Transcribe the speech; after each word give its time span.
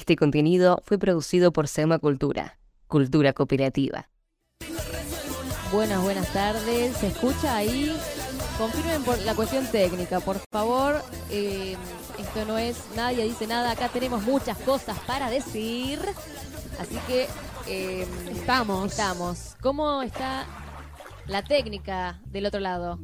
Este 0.00 0.16
contenido 0.16 0.80
fue 0.86 0.98
producido 0.98 1.52
por 1.52 1.68
Sema 1.68 1.98
Cultura, 1.98 2.58
Cultura 2.88 3.34
Cooperativa. 3.34 4.08
Buenas, 5.70 6.02
buenas 6.02 6.32
tardes. 6.32 6.96
¿Se 6.96 7.08
escucha 7.08 7.54
ahí? 7.54 7.94
Confirmen 8.56 9.02
por 9.04 9.18
la 9.20 9.34
cuestión 9.34 9.66
técnica, 9.70 10.20
por 10.20 10.38
favor. 10.50 11.02
Eh, 11.30 11.76
esto 12.18 12.46
no 12.46 12.56
es 12.56 12.82
nadie 12.96 13.24
dice 13.24 13.46
nada. 13.46 13.72
Acá 13.72 13.90
tenemos 13.90 14.22
muchas 14.22 14.56
cosas 14.60 14.98
para 15.00 15.28
decir. 15.28 16.00
Así 16.80 16.96
que 17.06 17.26
eh, 17.68 18.06
Estamos. 18.30 18.92
estamos. 18.92 19.54
¿Cómo 19.60 20.00
está 20.00 20.46
la 21.26 21.42
técnica 21.44 22.22
del 22.24 22.46
otro 22.46 22.60
lado? 22.60 22.98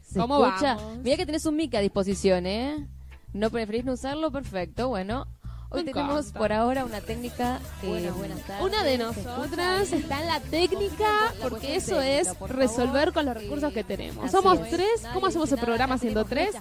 ¿Se 0.00 0.20
¿Cómo 0.20 0.46
escucha? 0.46 0.76
vamos? 0.76 0.98
Mira 0.98 1.16
que 1.16 1.26
tenés 1.26 1.44
un 1.44 1.56
mic 1.56 1.74
a 1.74 1.80
disposición, 1.80 2.46
¿eh? 2.46 2.86
¿No 3.32 3.50
preferís 3.50 3.84
no 3.84 3.92
usarlo? 3.92 4.30
Perfecto, 4.30 4.88
bueno. 4.88 5.26
Hoy 5.70 5.84
Me 5.84 5.92
tenemos 5.92 6.20
encanta. 6.28 6.38
por 6.38 6.52
ahora 6.54 6.84
una 6.86 7.02
técnica. 7.02 7.60
eh, 7.82 8.10
buenas 8.16 8.40
tardes. 8.40 8.64
Una 8.64 8.82
de 8.84 8.96
¿Se 8.96 9.02
escucha 9.02 9.36
nosotras 9.36 9.92
está 9.92 10.20
en 10.22 10.26
la 10.26 10.40
técnica, 10.40 11.34
porque 11.42 11.76
eso 11.76 12.00
es 12.00 12.34
resolver 12.48 13.12
con 13.12 13.26
los 13.26 13.34
recursos 13.34 13.70
que 13.74 13.84
tenemos. 13.84 14.30
Somos 14.30 14.58
es. 14.60 14.70
tres, 14.70 15.02
¿cómo 15.12 15.26
hacemos 15.26 15.52
el 15.52 15.58
programa 15.58 15.98
siendo 15.98 16.24
tres? 16.24 16.54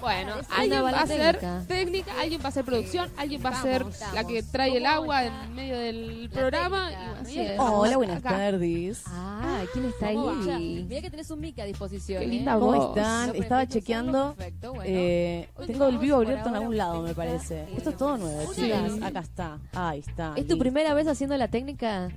Bueno, 0.00 0.36
alguien 0.56 0.82
va 0.82 0.90
a 0.90 1.02
hacer 1.02 1.40
técnica. 1.68 2.12
alguien 2.18 2.40
va 2.40 2.46
a 2.46 2.48
hacer 2.48 2.64
producción, 2.64 3.10
alguien 3.18 3.44
va 3.44 3.50
a 3.50 3.62
ser 3.62 3.84
la 4.14 4.24
que 4.24 4.42
trae 4.42 4.74
el 4.78 4.84
¿Cómo 4.84 4.94
agua 4.94 5.24
en 5.24 5.54
medio 5.54 5.76
del 5.78 6.30
programa. 6.32 6.90
y 6.90 6.94
bueno, 6.94 7.14
Así 7.20 7.46
Hola, 7.58 7.96
buenas 7.98 8.22
tardes. 8.22 9.02
Ah, 9.06 9.62
¿quién 9.74 9.84
está 9.84 10.06
ahí? 10.06 10.86
Mira 10.88 11.02
que 11.02 11.10
tenés 11.10 11.30
un 11.30 11.40
mic 11.40 11.58
a 11.58 11.64
disposición. 11.66 12.20
Qué 12.20 12.24
¿eh? 12.24 12.28
linda 12.28 12.54
¿Cómo 12.54 12.72
voz. 12.72 12.96
están? 12.96 13.36
Estaba 13.36 13.68
chequeando. 13.68 14.34
perfecto, 14.34 14.72
bueno. 14.72 14.84
Eh, 14.90 15.48
tengo 15.66 15.86
el 15.88 15.98
vivo 15.98 16.16
abierto 16.16 16.48
en 16.48 16.54
algún 16.54 16.76
lado, 16.78 17.02
me 17.02 17.14
parece. 17.14 17.66
Esto 17.76 17.90
es 17.90 17.96
todo 17.98 18.16
nuevo, 18.16 18.53
Acá 19.02 19.20
está. 19.20 19.58
Ahí 19.72 20.00
está. 20.00 20.34
¿Es 20.36 20.46
tu 20.46 20.58
primera 20.58 20.94
vez 20.94 21.06
haciendo 21.08 21.36
la 21.36 21.48
técnica? 21.48 22.08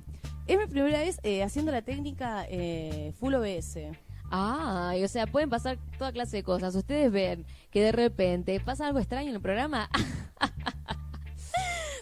Es 0.46 0.58
mi 0.58 0.66
primera 0.66 1.00
vez 1.00 1.20
eh, 1.22 1.42
haciendo 1.42 1.72
la 1.72 1.82
técnica 1.82 2.44
eh, 2.48 3.12
Full 3.20 3.34
OBS. 3.34 3.78
Ah, 4.30 4.94
y 4.98 5.04
o 5.04 5.08
sea, 5.08 5.26
pueden 5.26 5.48
pasar 5.50 5.78
toda 5.98 6.12
clase 6.12 6.38
de 6.38 6.42
cosas. 6.42 6.74
Ustedes 6.74 7.10
ven 7.10 7.44
que 7.70 7.82
de 7.82 7.92
repente 7.92 8.58
pasa 8.60 8.86
algo 8.86 8.98
extraño 8.98 9.28
en 9.30 9.36
el 9.36 9.40
programa. 9.42 9.88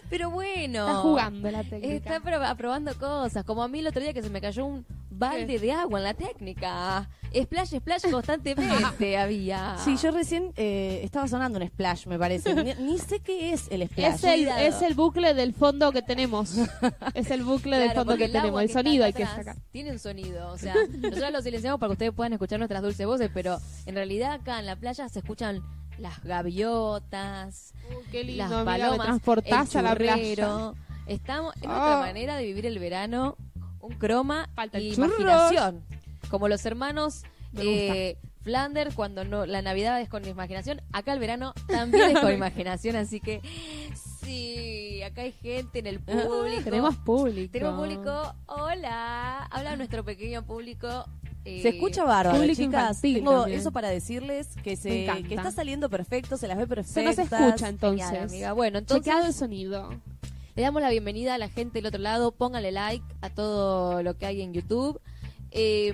Pero 0.09 0.29
bueno. 0.31 0.87
Está 0.87 0.95
jugando 1.01 1.51
la 1.51 1.63
técnica. 1.63 1.93
Está 1.93 2.19
pro- 2.21 2.43
aprobando 2.45 2.93
cosas. 2.97 3.43
Como 3.43 3.61
a 3.63 3.67
mí 3.67 3.79
el 3.79 3.87
otro 3.87 4.01
día 4.01 4.13
que 4.13 4.21
se 4.23 4.29
me 4.29 4.39
cayó 4.39 4.65
un 4.65 4.85
balde 5.17 5.59
de 5.59 5.71
agua 5.71 5.99
en 5.99 6.03
la 6.03 6.13
técnica. 6.13 7.09
Splash, 7.35 7.75
splash 7.77 8.09
constantemente 8.09 9.17
había. 9.17 9.77
Sí, 9.83 9.97
yo 9.97 10.11
recién 10.11 10.53
eh, 10.55 11.01
estaba 11.03 11.27
sonando 11.27 11.59
un 11.59 11.67
splash, 11.67 12.07
me 12.07 12.17
parece. 12.17 12.55
ni, 12.55 12.73
ni 12.75 12.97
sé 12.97 13.19
qué 13.19 13.51
es 13.53 13.67
el 13.69 13.87
splash. 13.87 14.15
Es 14.15 14.23
el, 14.23 14.47
es 14.47 14.81
el 14.81 14.93
bucle 14.93 15.33
del 15.33 15.53
fondo 15.53 15.91
que 15.91 16.01
tenemos. 16.01 16.55
es 17.13 17.29
el 17.31 17.43
bucle 17.43 17.77
del 17.77 17.91
fondo 17.91 18.15
que 18.17 18.25
el 18.25 18.31
tenemos. 18.31 18.61
El 18.61 18.67
que 18.67 18.73
sonido 18.73 19.05
hay 19.05 19.13
que 19.13 19.25
sacar. 19.25 19.57
Tiene 19.71 19.91
un 19.91 19.99
sonido, 19.99 20.49
o 20.51 20.57
sea, 20.57 20.73
nosotros 21.01 21.31
lo 21.31 21.41
silenciamos 21.41 21.79
para 21.79 21.89
que 21.89 21.93
ustedes 21.93 22.11
puedan 22.13 22.33
escuchar 22.33 22.59
nuestras 22.59 22.81
dulces 22.81 23.05
voces, 23.05 23.29
pero 23.33 23.59
en 23.85 23.95
realidad 23.95 24.31
acá 24.33 24.59
en 24.59 24.65
la 24.65 24.75
playa 24.77 25.07
se 25.09 25.19
escuchan 25.19 25.61
las 25.99 26.23
gaviotas, 26.23 27.73
Qué 28.11 28.23
lindo, 28.23 28.43
las 28.43 28.49
mira, 28.49 28.59
me 28.59 28.65
palomas, 28.65 29.05
transportás 29.07 29.75
el 29.75 29.79
a 29.79 29.81
la 29.89 29.95
playa. 29.95 30.15
churrero. 30.15 30.75
Estamos 31.07 31.55
en 31.55 31.69
nuestra 31.69 31.97
Ah. 31.97 32.01
manera 32.01 32.35
de 32.35 32.43
vivir 32.45 32.65
el 32.65 32.79
verano, 32.79 33.37
un 33.87 33.93
croma 33.95 34.49
Falta 34.55 34.79
y 34.79 34.93
churros. 34.93 35.19
imaginación, 35.19 35.83
como 36.29 36.47
los 36.47 36.65
hermanos 36.65 37.23
eh, 37.57 38.17
Flanders 38.41 38.93
cuando 38.95 39.23
no 39.25 39.45
la 39.45 39.61
Navidad 39.61 39.99
es 40.01 40.09
con 40.09 40.25
imaginación, 40.27 40.81
acá 40.93 41.13
el 41.13 41.19
verano 41.19 41.53
también 41.67 42.11
es 42.15 42.19
con 42.19 42.31
imaginación, 42.33 42.95
así 42.95 43.19
que 43.19 43.41
sí, 44.23 45.01
acá 45.03 45.21
hay 45.21 45.31
gente 45.31 45.79
en 45.79 45.87
el 45.87 45.99
público. 45.99 46.63
Tenemos 46.63 46.95
público. 46.97 47.51
Tenemos 47.51 47.75
público. 47.79 48.33
Hola. 48.47 49.43
Habla 49.51 49.75
nuestro 49.75 50.03
pequeño 50.03 50.45
público. 50.45 51.05
eh, 51.45 51.61
Se 51.61 51.69
escucha 51.69 52.03
bárbaro, 52.03 52.37
Público 52.37 52.55
chicas. 52.61 52.81
infantil 52.97 53.15
Tengo 53.15 53.31
también. 53.41 53.59
eso 53.59 53.71
para 53.71 53.89
decirles 53.89 54.49
que 54.63 54.75
se 54.75 55.07
que 55.27 55.35
está 55.35 55.51
saliendo 55.51 55.89
perfecto, 55.89 56.37
se 56.37 56.47
las 56.47 56.57
ve 56.57 56.63
Se 56.63 56.67
perfectas. 56.67 57.03
nos 57.05 57.19
escucha 57.19 57.67
Genial, 57.67 57.69
entonces. 57.73 58.31
amiga. 58.31 58.53
Bueno, 58.53 58.79
entonces 58.79 59.03
Chequeado 59.05 59.27
el 59.27 59.33
sonido. 59.33 59.89
Le 60.57 60.63
damos 60.63 60.81
la 60.81 60.89
bienvenida 60.89 61.35
a 61.35 61.37
la 61.37 61.49
gente 61.49 61.77
del 61.77 61.85
otro 61.85 62.01
lado. 62.01 62.31
Póngale 62.31 62.71
like 62.71 63.05
a 63.21 63.29
todo 63.29 64.01
lo 64.01 64.17
que 64.17 64.25
hay 64.25 64.41
en 64.41 64.53
YouTube. 64.53 64.99
Eh, 65.51 65.93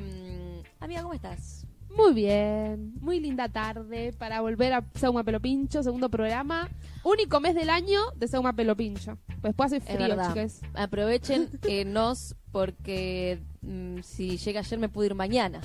amiga, 0.79 1.01
¿cómo 1.01 1.13
estás? 1.13 1.68
Muy 1.96 2.13
bien, 2.13 2.94
muy 3.01 3.19
linda 3.19 3.50
tarde 3.50 4.13
para 4.18 4.40
volver 4.40 4.72
a 4.74 4.85
Seuma 4.96 5.24
Pelo 5.25 5.41
Pincho, 5.41 5.84
segundo 5.84 6.09
programa. 6.09 6.69
Único 7.03 7.41
mes 7.41 7.56
del 7.56 7.69
año 7.69 8.00
de 8.16 8.28
Seuma 8.29 8.53
Pelo 8.53 8.75
Pincho. 8.78 9.18
Pues 9.28 9.41
después 9.53 9.74
hace 9.74 9.81
frío, 9.81 10.07
chicas. 10.29 10.62
Aprovechen 10.74 11.50
eh, 11.68 11.84
nos 11.84 12.35
porque 12.53 13.41
mm, 13.62 14.00
si 14.01 14.38
llega 14.38 14.62
ayer 14.62 14.80
me 14.80 14.88
puedo 14.88 15.07
ir 15.07 15.13
mañana. 15.13 15.59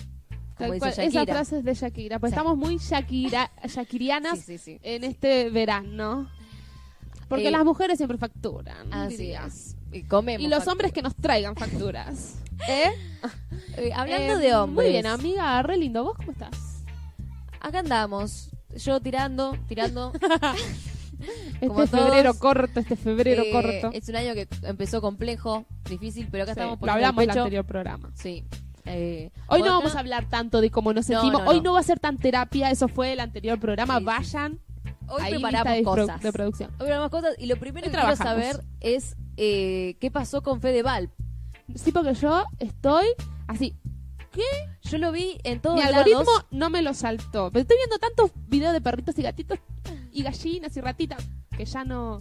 Como 0.57 0.73
dice 0.73 0.81
cual, 0.81 0.91
Esa 0.91 1.03
Shakira. 1.21 1.35
frase 1.35 1.59
es 1.59 1.65
de 1.65 1.75
Shakira. 1.75 2.19
Pues 2.19 2.31
Sí. 2.31 2.35
estamos 2.35 2.59
muy 2.59 2.79
Shakira, 2.79 3.53
shakirianas 3.65 4.41
Sí, 4.41 4.59
sí, 4.59 4.59
sí. 4.59 4.79
en 4.83 5.05
este 5.05 5.51
verano. 5.51 6.29
Porque 7.29 7.49
Eh, 7.49 7.51
las 7.51 7.65
mujeres 7.65 7.97
siempre 7.99 8.19
facturan. 8.19 8.93
Así 8.93 9.17
diría. 9.17 9.45
es. 9.47 9.77
Y 9.93 10.03
comemos. 10.05 10.43
Y 10.45 10.49
los 10.49 10.59
factura. 10.59 10.73
hombres 10.73 10.93
que 10.93 11.03
nos 11.03 11.15
traigan 11.17 11.55
facturas. 11.57 12.37
¿Eh? 12.69 12.91
Eh, 13.77 13.93
hablando 13.95 14.35
Eh, 14.35 14.39
de 14.39 14.55
hombres. 14.57 14.87
Muy 14.87 14.93
bien, 14.93 15.07
amiga, 15.07 15.63
re 15.63 15.77
lindo. 15.77 16.05
¿Vos 16.05 16.17
cómo 16.17 16.33
estás? 16.33 16.83
Acá 17.61 17.81
andamos. 17.81 18.51
Yo 18.77 19.01
tirando, 19.01 19.57
tirando. 19.69 20.13
Este 21.55 21.67
Como 21.67 21.85
febrero 21.89 22.31
todos, 22.31 22.39
corto, 22.39 22.79
este 22.81 22.95
febrero 22.95 23.43
Eh, 23.43 23.51
corto. 23.51 23.91
Es 23.93 24.09
un 24.09 24.15
año 24.15 24.35
que 24.35 24.47
empezó 24.63 25.01
complejo, 25.01 25.67
difícil, 25.91 26.29
pero 26.31 26.45
acá 26.45 26.55
Sí, 26.55 26.61
estamos 26.61 26.77
lo 26.77 26.79
poniendo 26.81 26.95
hablamos 27.09 27.25
en 27.25 27.31
el 27.31 27.39
anterior 27.39 27.65
programa. 27.65 28.11
Sí. 28.15 28.45
Eh, 28.85 29.31
Hoy 29.49 29.63
no 29.63 29.73
vamos 29.73 29.97
a 29.97 29.99
hablar 29.99 30.29
tanto 30.29 30.61
de 30.61 30.71
cómo 30.71 30.93
nos 30.93 31.09
No, 31.09 31.21
sentimos. 31.21 31.43
no, 31.43 31.51
Hoy 31.51 31.57
no. 31.57 31.63
no 31.65 31.73
va 31.73 31.81
a 31.81 31.83
ser 31.83 31.99
tan 31.99 32.19
terapia, 32.19 32.71
eso 32.71 32.87
fue 32.87 33.13
el 33.15 33.19
anterior 33.21 33.59
programa. 33.59 33.99
Sí, 33.99 34.05
sí. 34.05 34.07
Hoy 35.09 35.23
ahí 35.23 35.33
preparamos 35.33 35.73
de, 35.75 35.83
cosas. 35.83 36.21
de 36.21 36.33
producción. 36.33 36.71
Hoy 36.73 36.77
preparamos 36.87 37.11
cosas 37.11 37.35
y 37.39 37.47
lo 37.47 37.57
primero 37.57 37.87
Hoy 37.87 37.91
que 37.93 37.97
quiero 37.97 38.15
trabajamos. 38.15 38.45
saber 38.55 38.65
es 38.81 39.17
eh, 39.37 39.97
qué 40.01 40.11
pasó 40.11 40.43
con 40.43 40.61
Fedeval. 40.61 41.11
Sí, 41.75 41.93
porque 41.93 42.15
yo 42.15 42.45
estoy 42.59 43.07
así. 43.47 43.75
Yo 44.83 44.99
lo 44.99 45.11
vi 45.13 45.39
en 45.45 45.61
todos 45.61 45.77
Mi 45.77 45.83
algoritmo 45.83 46.21
lados. 46.21 46.47
no 46.51 46.71
me 46.71 46.81
lo 46.83 46.95
saltó. 46.95 47.51
Pero 47.51 47.63
estoy 47.63 47.77
viendo 47.77 47.99
tantos 47.99 48.31
videos 48.47 48.73
de 48.73 48.81
perritos 48.81 49.19
y 49.19 49.23
gatitos 49.23 49.59
y 50.13 50.23
gallinas 50.23 50.77
y 50.77 50.81
ratitas 50.81 51.25
que 51.57 51.65
ya 51.65 51.85
no. 51.85 52.21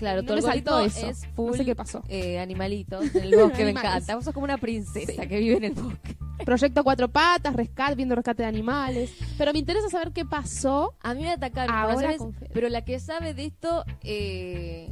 Claro, 0.00 0.22
no 0.22 0.26
tu 0.26 0.32
algoritmo 0.34 0.78
eso. 0.80 1.06
es 1.06 1.26
full 1.36 1.50
No 1.52 1.56
sé 1.56 1.64
qué 1.64 1.76
pasó. 1.76 2.02
eh, 2.08 2.40
animalitos 2.40 3.14
en 3.14 3.22
el 3.24 3.36
bosque, 3.36 3.64
me 3.64 3.70
encanta. 3.70 4.16
Vos 4.16 4.24
sos 4.24 4.34
como 4.34 4.44
una 4.44 4.58
princesa 4.58 5.12
Sí. 5.22 5.28
que 5.28 5.38
vive 5.38 5.58
en 5.58 5.64
el 5.64 5.72
bosque. 5.74 6.16
Proyecto 6.44 6.82
Cuatro 6.82 7.06
Patas, 7.08 7.54
rescate, 7.54 7.94
viendo 7.94 8.14
rescate 8.14 8.42
de 8.42 8.48
animales. 8.48 9.12
Pero 9.38 9.52
me 9.52 9.58
interesa 9.60 9.88
saber 9.90 10.10
qué 10.12 10.24
pasó. 10.24 10.94
A 11.02 11.12
mí 11.14 11.20
me 11.22 11.30
atacaron 11.32 11.74
Ahora 11.76 12.16
con 12.16 12.34
pero 12.52 12.68
la 12.70 12.82
que 12.84 12.98
sabe 12.98 13.34
de 13.34 13.44
esto 13.44 13.84
eh, 14.02 14.90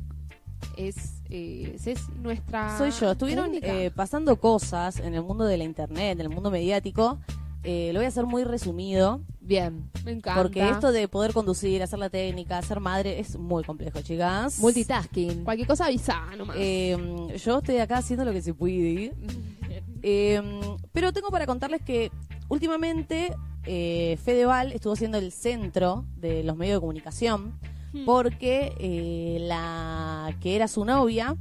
es 0.77 1.23
eh, 1.31 1.75
Ceci. 1.79 2.03
Nuestra. 2.21 2.77
Soy 2.79 2.91
yo. 2.91 3.13
Estuvieron 3.13 3.51
eh, 3.55 3.91
pasando 3.95 4.37
cosas 4.39 5.01
en 5.01 5.15
el 5.15 5.23
mundo 5.23 5.45
de 5.45 5.57
la 5.57 5.65
internet, 5.65 6.13
en 6.21 6.27
el 6.27 6.29
mundo 6.29 6.51
mediático. 6.51 7.19
Eh, 7.65 7.91
lo 7.93 7.99
voy 8.01 8.05
a 8.05 8.09
hacer 8.09 8.25
muy 8.27 8.45
resumido, 8.45 9.21
Bien. 9.49 9.91
me 10.05 10.13
encanta. 10.13 10.41
porque 10.41 10.69
esto 10.69 10.93
de 10.93 11.09
poder 11.09 11.33
conducir, 11.33 11.83
hacer 11.83 11.99
la 11.99 12.11
técnica, 12.11 12.61
ser 12.63 12.81
madre 12.81 13.19
es 13.19 13.37
muy 13.39 13.65
complejo, 13.65 14.01
chicas. 14.03 14.59
Multitasking. 14.61 15.43
Cualquier 15.43 15.67
cosa 15.67 15.87
avisa 15.87 16.21
nomás. 16.37 16.57
Eh, 16.59 16.97
yo 17.45 17.59
estoy 17.59 17.79
acá 17.79 17.99
haciendo 17.99 18.25
lo 18.25 18.33
que 18.33 18.43
se 18.43 18.55
puede. 18.55 19.15
Eh, 20.03 20.41
pero 20.93 21.13
tengo 21.13 21.31
para 21.31 21.47
contarles 21.47 21.83
que 21.83 22.13
últimamente 22.49 23.35
eh, 23.65 24.17
Fedeval 24.23 24.73
estuvo 24.73 24.95
siendo 24.95 25.19
el 25.19 25.33
centro 25.33 26.05
de 26.17 26.45
los 26.45 26.57
medios 26.57 26.77
de 26.77 26.81
comunicación 26.81 27.59
Hmm. 27.93 28.05
porque 28.05 28.75
eh, 28.79 29.39
la 29.41 30.35
que 30.41 30.57
era 30.57 30.69
su 30.69 30.85
novia 30.85 31.37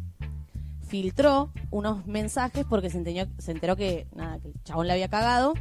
filtró 0.87 1.51
unos 1.71 2.07
mensajes 2.07 2.65
porque 2.69 2.89
se 2.89 2.97
enteró, 2.97 3.29
se 3.37 3.51
enteró 3.51 3.75
que, 3.75 4.07
nada, 4.15 4.39
que 4.39 4.47
el 4.47 4.53
chabón 4.63 4.87
la 4.87 4.93
había 4.93 5.09
cagado. 5.09 5.53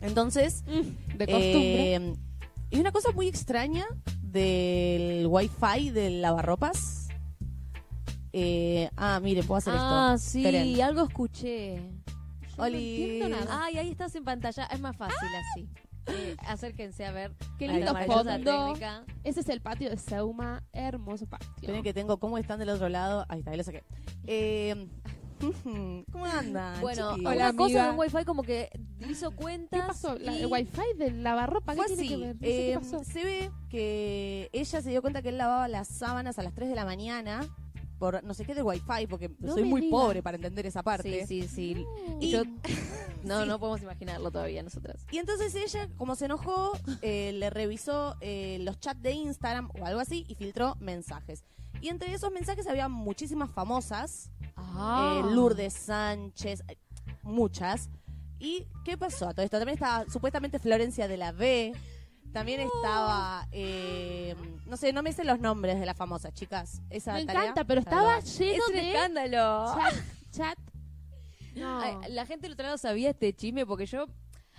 Entonces, 0.00 0.62
Mm, 0.66 1.16
de 1.18 1.26
costumbre. 1.26 1.94
eh, 1.96 2.14
y 2.70 2.78
una 2.80 2.92
cosa 2.92 3.12
muy 3.12 3.28
extraña 3.28 3.86
del 4.22 5.26
wifi 5.26 5.90
del 5.90 6.22
lavarropas. 6.22 7.08
Eh, 8.32 8.88
ah, 8.96 9.18
mire, 9.20 9.42
puedo 9.42 9.58
hacer 9.58 9.74
Ah, 9.76 10.12
esto. 10.14 10.30
sí, 10.30 10.44
Esperen. 10.46 10.80
algo 10.82 11.02
escuché. 11.04 11.76
Yo 11.76 12.56
no 12.58 12.64
Oli. 12.64 13.02
entiendo 13.02 13.28
nada. 13.28 13.64
Ay, 13.64 13.78
ahí 13.78 13.90
estás 13.90 14.14
en 14.14 14.24
pantalla. 14.24 14.64
Es 14.66 14.80
más 14.80 14.96
fácil 14.96 15.16
así. 15.52 15.68
Eh, 16.06 16.36
acérquense 16.46 17.04
a 17.04 17.12
ver. 17.12 17.34
Qué 17.58 17.68
lindo 17.68 17.92
maravillosa 17.92 18.32
fondo. 18.34 18.64
técnica. 18.66 19.04
Ese 19.24 19.40
es 19.40 19.48
el 19.48 19.60
patio 19.60 19.90
de 19.90 19.96
Seuma. 19.96 20.62
Hermoso 20.72 21.26
patio. 21.26 21.48
Esperen 21.56 21.82
que 21.82 21.92
tengo 21.92 22.18
cómo 22.18 22.38
están 22.38 22.58
del 22.58 22.70
otro 22.70 22.88
lado. 22.88 23.26
Ahí 23.28 23.40
está, 23.40 23.50
ahí 23.50 23.56
lo 23.56 23.64
saqué. 23.64 23.82
Eh, 24.26 24.88
¿Cómo 26.12 26.24
andan? 26.26 26.80
Bueno, 26.80 27.10
chiquis? 27.14 27.26
Hola, 27.26 27.48
una 27.48 27.52
cosa 27.56 27.64
amiga. 27.64 27.84
de 27.84 27.90
un 27.90 27.98
wifi 27.98 28.24
como 28.24 28.42
que 28.42 28.70
hizo 29.08 29.30
¿Qué 29.30 29.36
cuentas. 29.36 29.86
pasó? 29.86 30.18
La- 30.18 30.32
y- 30.34 30.40
¿El 30.42 30.46
wifi 30.46 30.80
del 30.98 31.22
lavarropa? 31.22 31.72
¿Qué 31.72 31.76
Fue 31.78 31.86
tiene 31.86 32.02
así. 32.02 32.08
que 32.08 32.16
ver? 32.16 32.34
No 32.36 32.40
sé 32.40 32.66
qué 32.72 32.78
pasó. 32.80 33.04
se 33.04 33.24
ve 33.24 33.50
que 33.70 34.50
ella 34.52 34.82
se 34.82 34.90
dio 34.90 35.00
cuenta 35.02 35.22
que 35.22 35.30
él 35.30 35.38
lavaba 35.38 35.68
las 35.68 35.88
sábanas 35.88 36.38
a 36.38 36.42
las 36.42 36.54
3 36.54 36.68
de 36.68 36.74
la 36.74 36.84
mañana 36.84 37.48
por 38.00 38.24
no 38.24 38.34
sé 38.34 38.44
qué 38.44 38.54
del 38.54 38.64
wifi, 38.64 39.06
porque 39.08 39.30
No 39.38 39.52
soy 39.52 39.62
muy 39.62 39.90
pobre 39.90 40.22
para 40.22 40.36
entender 40.36 40.66
esa 40.66 40.82
parte. 40.82 41.26
Sí, 41.26 41.42
sí, 41.46 41.48
sí. 41.48 41.86
Y 42.18 42.30
yo 42.30 42.42
no, 43.24 43.42
Sí. 43.42 43.48
no 43.48 43.60
podemos 43.60 43.82
imaginarlo 43.82 44.30
todavía 44.32 44.62
nosotras. 44.64 45.06
Y 45.12 45.18
entonces 45.18 45.54
ella, 45.54 45.88
como 45.98 46.16
se 46.16 46.24
enojó, 46.24 46.72
eh, 47.02 47.30
le 47.34 47.50
revisó 47.50 48.16
eh, 48.22 48.58
los 48.62 48.80
chats 48.80 49.00
de 49.02 49.12
Instagram 49.12 49.70
o 49.78 49.84
algo 49.84 50.00
así 50.00 50.24
y 50.26 50.34
filtró 50.34 50.76
mensajes. 50.80 51.44
Y 51.82 51.88
entre 51.88 52.12
esos 52.12 52.32
mensajes 52.32 52.66
había 52.66 52.88
muchísimas 52.88 53.50
famosas, 53.50 54.30
Ah. 54.56 55.20
eh, 55.22 55.34
Lourdes 55.34 55.74
Sánchez, 55.74 56.64
muchas. 57.22 57.90
¿Y 58.38 58.66
qué 58.84 58.96
pasó? 58.96 59.28
A 59.28 59.34
todo 59.34 59.44
esto 59.44 59.58
también 59.58 59.74
estaba 59.74 60.06
supuestamente 60.10 60.58
Florencia 60.58 61.06
de 61.06 61.16
la 61.18 61.32
B. 61.32 61.72
También 62.32 62.60
estaba, 62.60 63.46
eh, 63.50 64.34
no 64.66 64.76
sé, 64.76 64.92
no 64.92 65.02
me 65.02 65.12
sé 65.12 65.24
los 65.24 65.40
nombres 65.40 65.80
de 65.80 65.86
las 65.86 65.96
famosas, 65.96 66.32
chicas. 66.32 66.80
Esa 66.90 67.14
Me 67.14 67.24
tarea, 67.26 67.42
encanta, 67.42 67.64
pero 67.64 67.80
estaba 67.80 68.20
lleno 68.20 68.52
Es 68.62 68.68
un 68.68 68.74
de 68.74 68.92
escándalo. 68.92 69.74
chat. 69.76 69.94
chat. 70.30 70.58
No. 71.56 71.80
Ay, 71.80 71.96
La 72.12 72.26
gente 72.26 72.42
del 72.44 72.52
otro 72.52 72.66
lado 72.66 72.78
sabía 72.78 73.10
este 73.10 73.32
chisme 73.34 73.66
porque 73.66 73.86
yo 73.86 74.06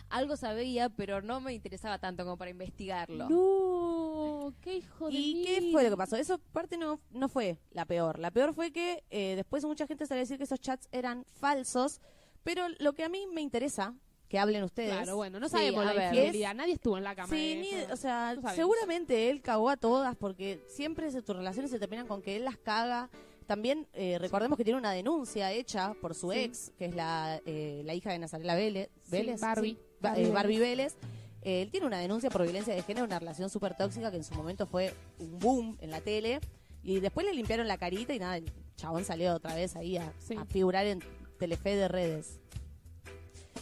algo 0.09 0.35
sabía, 0.35 0.89
pero 0.89 1.21
no 1.21 1.39
me 1.39 1.53
interesaba 1.53 1.97
tanto 1.97 2.25
como 2.25 2.37
para 2.37 2.51
investigarlo. 2.51 3.29
No, 3.29 4.53
qué 4.59 4.75
hijo 4.77 5.07
de 5.07 5.13
¿Y 5.13 5.45
qué 5.45 5.61
mil. 5.61 5.71
fue 5.71 5.83
lo 5.83 5.89
que 5.91 5.95
pasó? 5.97 6.17
Eso 6.17 6.37
parte 6.37 6.75
no, 6.77 6.99
no 7.11 7.29
fue 7.29 7.57
la 7.71 7.85
peor. 7.85 8.19
La 8.19 8.31
peor 8.31 8.53
fue 8.53 8.73
que 8.73 9.05
eh, 9.09 9.37
después 9.37 9.63
mucha 9.63 9.87
gente 9.87 10.05
salió 10.05 10.19
a 10.19 10.23
decir 10.23 10.37
que 10.37 10.43
esos 10.43 10.59
chats 10.59 10.89
eran 10.91 11.25
falsos. 11.35 12.01
Pero 12.43 12.67
lo 12.79 12.91
que 12.93 13.05
a 13.05 13.09
mí 13.09 13.25
me 13.33 13.39
interesa 13.39 13.93
que 14.31 14.39
hablen 14.39 14.63
ustedes. 14.63 14.93
Claro, 14.93 15.17
bueno, 15.17 15.41
no 15.41 15.49
sabemos 15.49 15.83
la 15.83 16.05
infidelidad. 16.05 16.55
Nadie 16.55 16.73
estuvo 16.75 16.97
en 16.97 17.03
la 17.03 17.13
cama. 17.15 17.27
Sí, 17.33 17.55
de 17.55 17.61
ni- 17.61 17.67
eso. 17.69 17.93
o 17.93 17.97
sea, 17.97 18.33
No 18.41 18.49
seguramente 18.55 19.29
él 19.29 19.41
cagó 19.41 19.69
a 19.69 19.75
todas 19.75 20.15
porque 20.15 20.63
siempre 20.69 21.11
se- 21.11 21.21
tus 21.21 21.35
relaciones 21.35 21.69
se 21.69 21.77
terminan 21.79 22.07
con 22.07 22.21
que 22.21 22.37
él 22.37 22.45
las 22.45 22.55
caga. 22.57 23.09
También 23.45 23.87
eh, 23.91 24.17
recordemos 24.19 24.57
que 24.57 24.63
tiene 24.63 24.79
una 24.79 24.93
denuncia 24.93 25.51
hecha 25.51 25.93
por 25.99 26.15
su 26.15 26.31
Sí. 26.31 26.39
ex, 26.39 26.71
que 26.77 26.85
es 26.85 26.95
la, 26.95 27.41
eh, 27.45 27.81
la 27.83 27.93
hija 27.93 28.13
de 28.13 28.19
Nazarela 28.19 28.55
Vélez. 28.55 28.89
Vélez 29.09 29.41
Barbie. 29.41 29.77
Barbie 29.99 30.21
eh, 30.21 30.23
Vélez. 30.23 30.33
Barbie 30.33 30.59
Vélez. 30.59 30.95
Eh, 31.41 31.63
él 31.63 31.69
tiene 31.71 31.85
una 31.87 31.99
denuncia 31.99 32.29
por 32.29 32.43
violencia 32.43 32.73
de 32.73 32.83
género, 32.83 33.05
una 33.05 33.19
relación 33.19 33.49
súper 33.49 33.75
tóxica 33.75 34.11
que 34.11 34.17
en 34.17 34.23
su 34.23 34.33
momento 34.33 34.65
fue 34.65 34.93
un 35.19 35.37
boom 35.39 35.77
en 35.81 35.91
la 35.91 35.99
tele. 35.99 36.39
Y 36.83 37.01
después 37.01 37.25
le 37.25 37.33
limpiaron 37.33 37.67
la 37.67 37.77
carita 37.77 38.13
y 38.13 38.19
nada, 38.19 38.37
el 38.37 38.49
chabón 38.77 39.03
salió 39.03 39.35
otra 39.35 39.53
vez 39.55 39.75
ahí 39.75 39.97
a, 39.97 40.13
a 40.37 40.45
figurar 40.45 40.85
en 40.85 40.99
Telefe 41.37 41.75
de 41.75 41.87
redes. 41.89 42.39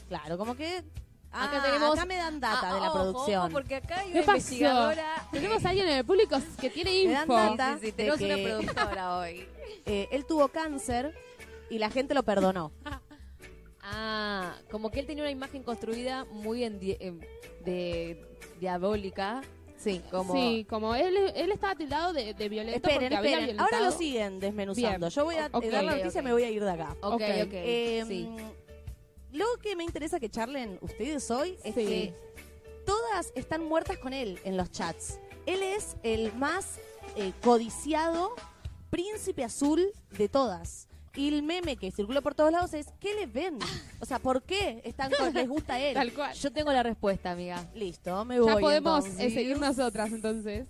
Claro, 0.10 0.38
como 0.38 0.56
que... 0.56 0.84
Acá 1.32 1.58
Ah, 1.60 1.62
tenemos- 1.64 1.94
acá 1.96 2.06
me 2.08 2.16
dan 2.16 2.40
data 2.40 2.70
Ah, 2.72 2.74
de 2.74 2.80
la 2.82 2.88
ojo, 2.92 3.00
producción. 3.00 3.42
ojo, 3.44 3.50
porque 3.52 3.76
acá 3.76 4.00
hay 4.00 4.08
¿Qué 4.12 4.14
una 4.14 4.22
investigadora. 4.22 5.28
Tenemos 5.32 5.64
a 5.64 5.70
alguien 5.70 5.88
en 5.88 5.98
el 6.00 6.04
público 6.06 6.38
que 6.60 6.70
tiene 6.72 6.90
Me 7.06 7.12
dan 7.14 7.22
info. 7.24 7.34
data. 7.36 7.78
Sí, 7.80 7.86
sí, 7.86 7.92
tenemos 7.92 8.20
una 8.22 8.36
que- 8.36 8.44
productora 8.44 9.18
hoy. 9.20 9.48
Eh, 9.86 10.08
él 10.12 10.26
tuvo 10.26 10.48
cáncer 10.50 11.16
y 11.70 11.78
la 11.80 11.90
gente 11.90 12.14
lo 12.14 12.24
perdonó. 12.24 12.72
Ah, 13.82 14.56
como 14.70 14.92
que 14.92 15.00
él 15.00 15.06
tenía 15.08 15.24
una 15.24 15.32
imagen 15.32 15.64
construida 15.64 16.26
muy 16.26 16.64
en 16.64 16.80
di- 16.80 16.98
de 17.66 18.22
diabólica. 18.60 19.42
Sí. 19.78 20.02
Como 20.12 20.34
Sí, 20.34 20.66
como 20.70 20.94
él, 20.94 21.16
él 21.36 21.52
estaba 21.52 21.74
tildado 21.76 22.12
de, 22.14 22.34
de 22.34 22.50
violento 22.50 22.76
Esperen, 22.76 23.00
porque 23.00 23.16
había 23.16 23.30
esperen. 23.32 23.46
violentado. 23.56 23.70
Ahora 23.74 23.86
lo 23.90 23.98
siguen 23.98 24.40
desmenuzando. 24.42 24.98
Bien. 25.08 25.10
Yo 25.10 25.24
voy 25.24 25.36
a 25.38 25.46
eh, 25.46 25.70
dar 25.72 25.84
la 25.86 25.96
noticia 25.96 26.20
y 26.20 26.24
me 26.24 26.34
voy 26.34 26.44
a 26.44 26.50
ir 26.52 26.64
de 26.64 26.70
acá. 26.72 26.96
Ok, 27.02 27.14
Ok. 27.14 27.22
Eh, 27.54 28.04
sí. 28.08 28.30
Lo 29.32 29.46
que 29.62 29.76
me 29.76 29.84
interesa 29.84 30.20
que 30.20 30.30
charlen 30.30 30.78
ustedes 30.82 31.30
hoy 31.32 31.58
es 31.64 31.76
Sí. 31.76 31.86
que 31.86 32.14
todas 32.86 33.32
están 33.36 33.64
muertas 33.64 33.98
con 33.98 34.14
él 34.14 34.40
en 34.44 34.58
los 34.58 34.72
chats. 34.72 35.20
Él 35.46 35.62
es 35.64 35.96
el 36.04 36.34
más 36.34 36.80
eh, 37.16 37.34
codiciado 37.44 38.34
príncipe 38.90 39.44
azul 39.44 39.92
de 40.18 40.30
todas. 40.30 40.88
Y 41.16 41.28
el 41.28 41.42
meme 41.44 41.76
que 41.76 41.92
circula 41.92 42.22
por 42.22 42.36
todos 42.36 42.52
lados 42.52 42.74
es, 42.74 42.88
¿qué 43.00 43.14
le 43.16 43.26
ven? 43.26 43.58
O 44.00 44.06
sea, 44.06 44.20
¿por 44.20 44.44
qué 44.44 44.82
están 44.86 45.12
con- 45.12 45.34
les 45.34 45.48
gusta 45.50 45.74
a 45.74 45.80
él? 45.80 45.94
Tal 45.96 46.14
cual. 46.14 46.34
Yo 46.36 46.52
tengo 46.52 46.72
la 46.72 46.84
respuesta, 46.84 47.32
amiga. 47.32 47.68
Listo, 47.74 48.24
me 48.26 48.40
voy. 48.40 48.54
Ya 48.54 48.60
podemos 48.60 49.06
entonces. 49.06 49.32
eh, 49.32 49.36
seguir 49.36 49.58
nosotras 49.60 50.12
entonces. 50.12 50.68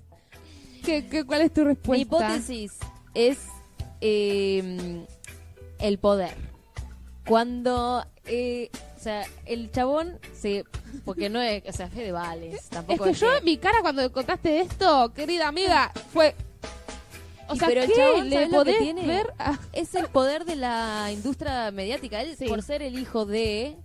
¿Qué, 0.84 1.08
qué, 1.08 1.26
cuál 1.26 1.42
es 1.42 1.54
tu 1.54 1.62
Mi 1.62 1.68
respuesta? 1.68 2.02
hipótesis 2.02 2.78
es 3.14 3.38
eh, 4.02 5.06
el 5.80 6.00
poder. 6.00 6.36
Cuando, 7.30 8.04
eh, 8.26 8.70
o 8.98 9.02
sea, 9.02 9.24
el 9.46 9.72
chabón 9.72 10.20
se, 10.34 10.66
porque 11.06 11.30
no 11.30 11.40
es, 11.42 11.64
o 11.68 11.72
sea, 11.72 11.88
Fede 11.90 12.12
Vales, 12.12 12.56
Es 12.56 12.70
tampoco 12.70 13.06
que 13.06 13.14
yo, 13.14 13.28
mi 13.44 13.58
cara 13.58 13.82
cuando 13.82 14.12
contaste 14.12 14.60
esto, 14.62 15.14
querida 15.14 15.48
amiga, 15.48 15.92
fue... 16.12 16.36
O 17.48 17.56
sea, 17.56 17.68
pero 17.68 17.82
el 17.84 17.88
¿qué 17.88 17.96
chabón, 17.96 18.30
le 18.30 18.36
¿sabes 18.36 18.52
lo 18.52 18.64
que 18.66 18.74
tiene? 18.74 19.06
ver 19.08 19.34
a- 19.40 19.58
es 19.74 19.96
el 19.96 20.08
poder 20.08 20.46
de 20.46 20.56
la 20.56 21.10
industria 21.12 21.72
mediática. 21.72 22.22
Él, 22.22 22.36
Sí. 22.38 22.48
por 22.48 22.62
ser 22.62 22.82
el 22.84 23.00
hijo 23.00 23.26
de 23.26 23.76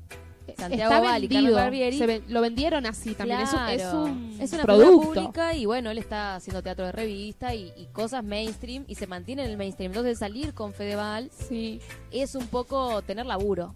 Santiago 0.58 0.92
Está 0.92 1.00
Val 1.00 1.24
y 1.24 1.28
vendido. 1.28 1.54
Barbieri, 1.56 1.98
Se 1.98 2.06
ven- 2.06 2.24
lo 2.28 2.40
vendieron 2.40 2.84
así 2.86 3.14
también. 3.14 3.40
Es 3.40 3.52
un- 3.52 3.68
Es, 3.68 3.80
Claro. 3.82 4.04
un, 4.04 4.36
Es 4.40 4.52
una 4.52 4.62
producto. 4.62 5.00
pública 5.14 5.54
y 5.54 5.64
bueno, 5.66 5.90
él 5.90 5.98
está 5.98 6.36
haciendo 6.36 6.62
teatro 6.62 6.84
de 6.86 6.92
revista 6.92 7.54
y, 7.54 7.72
y 7.76 7.86
cosas 7.92 8.22
mainstream 8.24 8.84
y 8.86 8.94
se 8.96 9.06
mantiene 9.06 9.44
en 9.44 9.50
el 9.50 9.56
mainstream. 9.56 9.92
Entonces 9.92 10.18
salir 10.18 10.52
con 10.54 10.72
Fedeval 10.74 11.30
Sí. 11.48 11.80
es 12.10 12.34
un 12.34 12.46
poco 12.48 13.00
tener 13.02 13.26
laburo, 13.26 13.74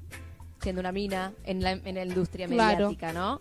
siendo 0.60 0.80
una 0.80 0.92
mina 0.92 1.32
en 1.44 1.62
la, 1.62 1.72
en 1.72 1.94
la 1.94 2.04
industria 2.04 2.46
Claro. 2.46 2.76
mediática, 2.90 3.12
¿no? 3.12 3.40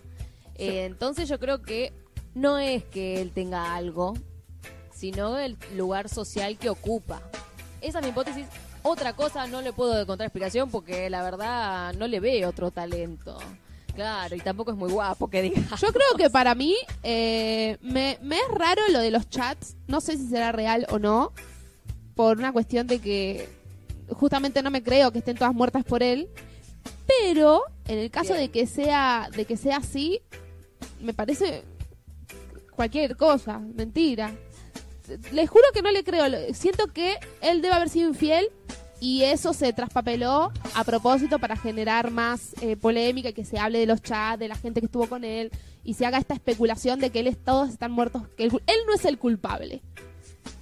Eh, 0.56 0.86
entonces 0.86 1.28
yo 1.30 1.38
creo 1.40 1.62
que 1.62 1.92
no 2.34 2.58
es 2.60 2.84
que 2.86 3.22
él 3.22 3.32
tenga 3.32 3.76
algo, 3.76 4.14
sino 4.94 5.38
el 5.38 5.58
lugar 5.76 6.10
social 6.10 6.58
que 6.58 6.70
ocupa. 6.70 7.22
Esa 7.82 8.00
es 8.00 8.06
mi 8.06 8.10
hipótesis. 8.12 8.46
Otra 8.88 9.12
cosa 9.14 9.48
no 9.48 9.62
le 9.62 9.74
puedo 9.74 10.00
encontrar 10.00 10.28
explicación 10.28 10.72
porque 10.72 11.10
la 11.10 11.22
verdad 11.22 11.94
no 11.96 12.08
le 12.08 12.22
ve 12.22 12.46
otro 12.46 12.72
talento. 12.72 13.38
Claro, 13.94 14.34
y 14.34 14.40
tampoco 14.40 14.72
es 14.72 14.78
muy 14.78 14.90
guapo 14.90 15.30
que 15.30 15.42
diga. 15.42 15.76
Yo 15.76 15.90
creo 15.90 16.16
que 16.18 16.30
para 16.30 16.56
mí 16.56 16.74
eh, 17.04 17.78
me, 17.82 18.18
me 18.22 18.38
es 18.38 18.48
raro 18.50 18.82
lo 18.92 19.00
de 19.00 19.12
los 19.12 19.30
chats. 19.30 19.76
No 19.88 20.00
sé 20.00 20.16
si 20.16 20.30
será 20.30 20.54
real 20.54 20.88
o 20.90 21.00
no. 21.00 21.34
Por 22.16 22.38
una 22.38 22.54
cuestión 22.54 22.88
de 22.88 23.00
que 23.00 23.50
justamente 24.12 24.64
no 24.64 24.72
me 24.72 24.82
creo 24.82 25.12
que 25.12 25.20
estén 25.20 25.36
todas 25.36 25.54
muertas 25.54 25.84
por 25.84 26.02
él. 26.02 26.30
Pero 27.06 27.64
en 27.88 28.00
el 28.00 28.10
caso 28.10 28.36
Bien. 28.36 28.46
de 28.46 28.50
que 28.52 28.68
sea 28.68 29.30
de 29.36 29.44
que 29.44 29.58
sea 29.58 29.78
así, 29.78 30.22
me 31.02 31.14
parece 31.14 31.66
cualquier 32.72 33.18
cosa, 33.18 33.60
mentira. 33.60 34.34
Les 35.32 35.50
juro 35.50 35.64
que 35.74 35.82
no 35.82 35.92
le 35.92 36.04
creo. 36.04 36.26
Siento 36.54 36.88
que 36.94 37.16
él 37.42 37.62
debe 37.62 37.74
haber 37.74 37.90
sido 37.90 38.10
infiel 38.10 38.50
y 39.00 39.24
eso 39.24 39.54
se 39.54 39.74
traspapeló 39.74 40.52
a 40.74 40.84
propósito 40.84 41.38
para 41.40 41.56
generar 41.56 42.10
más 42.12 42.56
eh, 42.62 42.76
polémica 42.76 43.30
y 43.30 43.34
que 43.34 43.46
se 43.46 43.60
hable 43.60 43.80
de 43.80 43.86
los 43.86 44.02
chats, 44.02 44.40
de 44.40 44.48
la 44.48 44.56
gente 44.56 44.80
que 44.82 44.88
estuvo 44.88 45.08
con 45.08 45.24
él 45.24 45.52
y 45.84 45.94
se 45.94 46.06
haga 46.06 46.18
esta 46.18 46.34
especulación 46.34 47.00
de 47.00 47.10
que 47.12 47.20
él 47.20 47.28
es- 47.28 47.38
todos 47.44 47.70
están 47.70 47.92
muertos, 47.92 48.24
que 48.36 48.44
él, 48.46 48.52
él 48.66 48.78
no 48.88 48.94
es 48.94 49.06
el 49.06 49.18
culpable. 49.18 49.82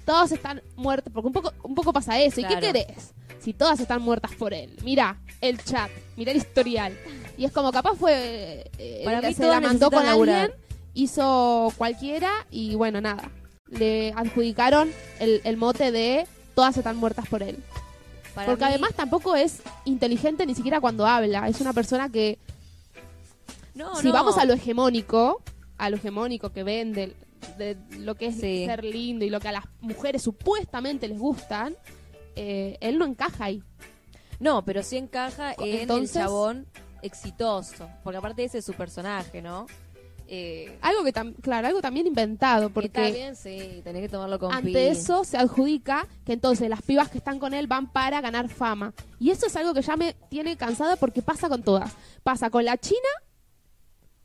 Todos 0.04 0.30
están 0.32 0.62
muertos, 0.76 1.12
porque 1.12 1.26
un 1.26 1.32
poco, 1.32 1.52
un 1.64 1.74
poco 1.74 1.92
pasa 1.92 2.20
eso. 2.20 2.40
¿Y 2.40 2.44
qué 2.44 2.60
querés? 2.60 3.12
Si 3.40 3.52
todas 3.52 3.80
están 3.80 4.02
muertas 4.02 4.32
por 4.36 4.54
él. 4.54 4.76
Mira 4.84 5.20
el 5.40 5.62
chat, 5.64 5.90
mira 6.16 6.30
el 6.30 6.38
historial. 6.38 6.96
Y 7.36 7.44
es 7.44 7.52
como 7.52 7.72
capaz 7.72 7.94
fue... 7.96 8.70
eh, 8.78 9.02
Para 9.04 9.18
él 9.18 9.26
mí 9.26 9.34
se 9.34 9.46
la 9.46 9.60
mandó 9.60 9.90
con 9.90 10.04
laburar. 10.04 10.42
alguien, 10.50 10.60
hizo 10.94 11.72
cualquiera 11.76 12.30
y 12.50 12.74
bueno, 12.76 13.00
nada. 13.00 13.30
Le 13.68 14.12
adjudicaron 14.16 14.90
el, 15.18 15.40
el 15.44 15.56
mote 15.56 15.90
de 15.92 16.26
todas 16.54 16.76
están 16.76 16.96
muertas 16.96 17.26
por 17.28 17.42
él. 17.42 17.58
Para 18.34 18.48
Porque 18.48 18.64
mí- 18.64 18.70
además 18.70 18.94
tampoco 18.94 19.34
es 19.34 19.60
inteligente 19.84 20.46
ni 20.46 20.54
siquiera 20.54 20.80
cuando 20.80 21.06
habla. 21.06 21.48
Es 21.48 21.60
una 21.60 21.72
persona 21.72 22.08
que, 22.10 22.38
no, 23.74 23.96
si 23.96 24.06
no. 24.08 24.12
vamos 24.12 24.38
a 24.38 24.44
lo 24.44 24.54
hegemónico, 24.54 25.42
a 25.78 25.90
lo 25.90 25.96
hegemónico 25.96 26.50
que 26.50 26.62
vende, 26.62 27.14
de 27.58 27.76
lo 27.98 28.14
que 28.14 28.26
es 28.26 28.34
Sí. 28.36 28.66
ser 28.66 28.84
lindo 28.84 29.24
y 29.24 29.30
lo 29.30 29.40
que 29.40 29.48
a 29.48 29.52
las 29.52 29.64
mujeres 29.80 30.22
supuestamente 30.22 31.08
les 31.08 31.18
gustan, 31.18 31.76
eh, 32.34 32.76
él 32.80 32.98
no 32.98 33.04
encaja 33.06 33.44
ahí. 33.46 33.62
No, 34.38 34.64
pero 34.64 34.82
sí 34.82 34.96
encaja 34.98 35.52
en 35.58 35.80
Entonces- 35.80 36.16
el 36.16 36.22
chabón 36.22 36.66
exitoso. 37.02 37.88
Porque 38.04 38.18
aparte 38.18 38.44
ese 38.44 38.58
es 38.58 38.64
su 38.64 38.74
personaje, 38.74 39.40
¿no? 39.42 39.66
Eh, 40.28 40.76
Algo 40.82 41.04
que, 41.04 41.12
claro, 41.40 41.68
algo 41.68 41.80
también 41.80 42.06
inventado, 42.06 42.62
está 42.66 42.74
porque 42.74 43.12
bien, 43.12 43.36
sí, 43.36 43.80
tenés 43.84 44.02
que 44.02 44.08
tomarlo 44.08 44.38
con 44.40 44.52
ante 44.52 44.88
eso 44.90 45.22
se 45.22 45.36
adjudica 45.36 46.06
que 46.24 46.32
entonces 46.32 46.68
las 46.68 46.82
pibas 46.82 47.08
que 47.08 47.18
están 47.18 47.38
con 47.38 47.54
él 47.54 47.68
van 47.68 47.92
para 47.92 48.20
ganar 48.20 48.48
fama. 48.48 48.92
Y 49.20 49.30
eso 49.30 49.46
es 49.46 49.54
algo 49.54 49.72
que 49.72 49.82
ya 49.82 49.96
me 49.96 50.14
tiene 50.28 50.56
cansada 50.56 50.96
porque 50.96 51.22
pasa 51.22 51.48
con 51.48 51.62
todas. 51.62 51.92
Pasa 52.24 52.50
con 52.50 52.64
la 52.64 52.76
China, 52.76 53.08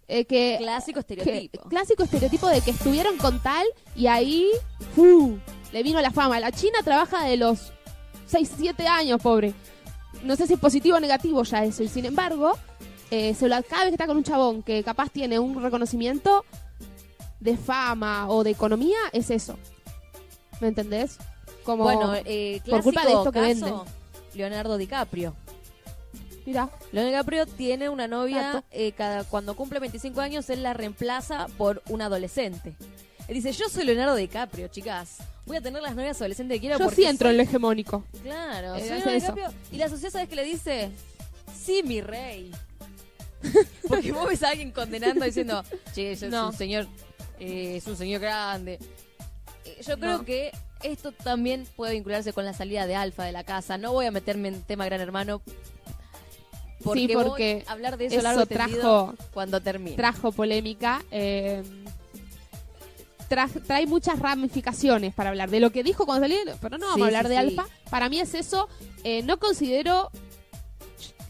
eh, 0.08 0.26
que 0.26 0.58
Clásico 0.60 1.02
que- 1.04 1.14
estereotipo. 1.14 1.70
clásico 1.70 2.04
estereotipo 2.04 2.48
de 2.48 2.62
que 2.62 2.72
estuvieron 2.72 3.18
con 3.18 3.40
tal 3.42 3.66
y 3.96 4.08
ahí 4.08 4.50
¡fu! 4.96 5.38
le 5.72 5.84
vino 5.84 6.02
la 6.02 6.12
fama. 6.12 6.40
La 6.40 6.52
China 6.52 6.80
trabaja 6.84 7.26
de 7.26 7.38
los 7.38 7.72
6, 8.26 8.52
7 8.58 8.88
años, 8.88 9.22
pobre. 9.22 9.54
no 10.24 10.36
sé 10.36 10.48
si 10.48 10.54
es 10.54 10.60
positivo 10.60 10.98
o 10.98 11.00
negativo 11.00 11.44
ya 11.44 11.64
eso. 11.64 11.84
Y 11.84 11.88
sin 11.88 12.06
embargo, 12.06 12.58
eh, 13.12 13.34
se 13.36 13.48
lo, 13.48 13.62
cada 13.64 13.84
vez 13.84 13.92
que 13.92 13.96
está 13.96 14.08
con 14.08 14.18
un 14.18 14.24
chabón 14.24 14.64
que 14.64 14.84
capaz 14.84 15.10
tiene 15.10 15.38
un 15.38 15.62
reconocimiento 15.62 16.44
de 17.40 17.58
fama 17.58 18.28
o 18.30 18.44
de 18.44 18.52
economía, 18.52 18.98
es 19.12 19.30
eso. 19.30 19.58
¿Me 20.60 20.68
entendés? 20.70 21.18
Como, 21.64 21.84
Bueno, 21.84 22.14
eh, 22.26 22.62
por 22.70 22.82
culpa 22.84 23.06
de 23.06 23.14
esto 23.14 23.32
que 23.32 23.40
caso. 23.40 23.86
Leonardo 24.34 24.78
DiCaprio. 24.78 25.36
mira, 26.46 26.70
Leonardo 26.92 27.12
DiCaprio 27.18 27.46
tiene 27.46 27.90
una 27.90 28.08
novia, 28.08 28.64
eh, 28.72 28.92
cada, 28.94 29.24
cuando 29.26 29.56
cumple 29.56 29.80
25 29.80 30.22
años, 30.22 30.50
él 30.50 30.64
la 30.64 30.74
reemplaza 30.74 31.48
por 31.58 31.82
un 31.90 32.02
adolescente. 32.02 32.76
Él 33.28 33.36
dice, 33.36 33.52
yo 33.52 33.70
soy 33.70 33.86
Leonardo 33.86 34.16
DiCaprio, 34.16 34.68
chicas. 34.70 35.18
Voy 35.46 35.58
a 35.58 35.62
tener 35.62 35.82
las 35.82 35.96
novias 35.96 36.18
adolescentes 36.18 36.56
que 36.56 36.62
quiero 36.62 36.78
yo 36.78 36.86
porque 36.86 36.96
sí 37.02 37.06
entro 37.06 37.26
soy- 37.28 37.32
en 37.32 37.38
lo 37.38 37.44
hegemónico. 37.44 38.04
Claro, 38.24 38.78
soy 38.80 38.88
Leonardo 38.90 39.10
eso. 39.12 39.34
DiCaprio. 39.36 39.60
Y 39.72 39.78
la 39.78 39.90
sociedad, 39.90 40.12
¿sabes 40.14 40.30
qué 40.30 40.36
le 40.36 40.44
dice? 40.46 40.92
Sí, 41.60 41.82
mi 41.84 42.02
rey. 42.02 42.52
Porque 43.88 44.12
vos 44.12 44.28
ves 44.28 44.44
a 44.44 44.50
alguien 44.50 44.72
condenando 44.72 45.26
diciendo, 45.26 45.64
che, 45.94 46.14
ese 46.14 46.30
No. 46.30 46.48
es 46.48 46.52
un 46.54 46.58
señor, 46.58 46.88
eh, 47.40 47.76
es 47.78 47.88
un 47.88 47.98
señor 47.98 48.22
grande. 48.22 48.80
Eh, 49.66 49.82
Yo 49.88 49.98
creo 50.00 50.20
No. 50.20 50.26
que 50.26 50.52
esto 50.84 51.12
también 51.12 51.68
puede 51.76 51.94
vincularse 51.94 52.34
con 52.34 52.46
la 52.46 52.54
salida 52.54 52.88
de 52.88 52.96
Alfa 52.96 53.24
de 53.24 53.32
la 53.32 53.44
casa. 53.44 53.78
No 53.78 53.92
voy 53.94 54.06
a 54.08 54.12
meterme 54.12 54.48
en 54.50 54.62
tema 54.64 54.86
Gran 54.86 55.02
Hermano. 55.02 55.42
Porque, 56.84 57.00
Sí, 57.02 57.14
porque 57.14 57.54
voy 57.58 57.64
a 57.68 57.72
hablar 57.74 57.98
de 57.98 58.06
eso, 58.08 58.22
largo 58.24 58.46
trajo- 58.48 59.14
cuando 59.34 59.62
termine. 59.62 59.96
Trajo 59.96 60.32
polémica. 60.32 61.04
eh, 61.12 61.62
tra- 63.30 63.64
trae 63.66 63.86
muchas 63.86 64.20
ramificaciones 64.20 65.14
para 65.14 65.30
hablar 65.30 65.50
de 65.50 65.60
lo 65.60 65.72
que 65.72 65.84
dijo 65.84 66.06
cuando 66.06 66.24
salió, 66.28 66.38
pero 66.60 66.78
no 66.78 66.88
vamos 66.88 66.96
Sí, 66.98 67.02
a 67.04 67.06
hablar 67.06 67.26
sí, 67.26 67.30
de. 67.30 67.38
Alfa. 67.38 67.66
Para 67.90 68.10
mí 68.10 68.20
es 68.20 68.34
eso. 68.34 68.68
Eh, 69.04 69.22
no 69.24 69.38
considero 69.40 70.10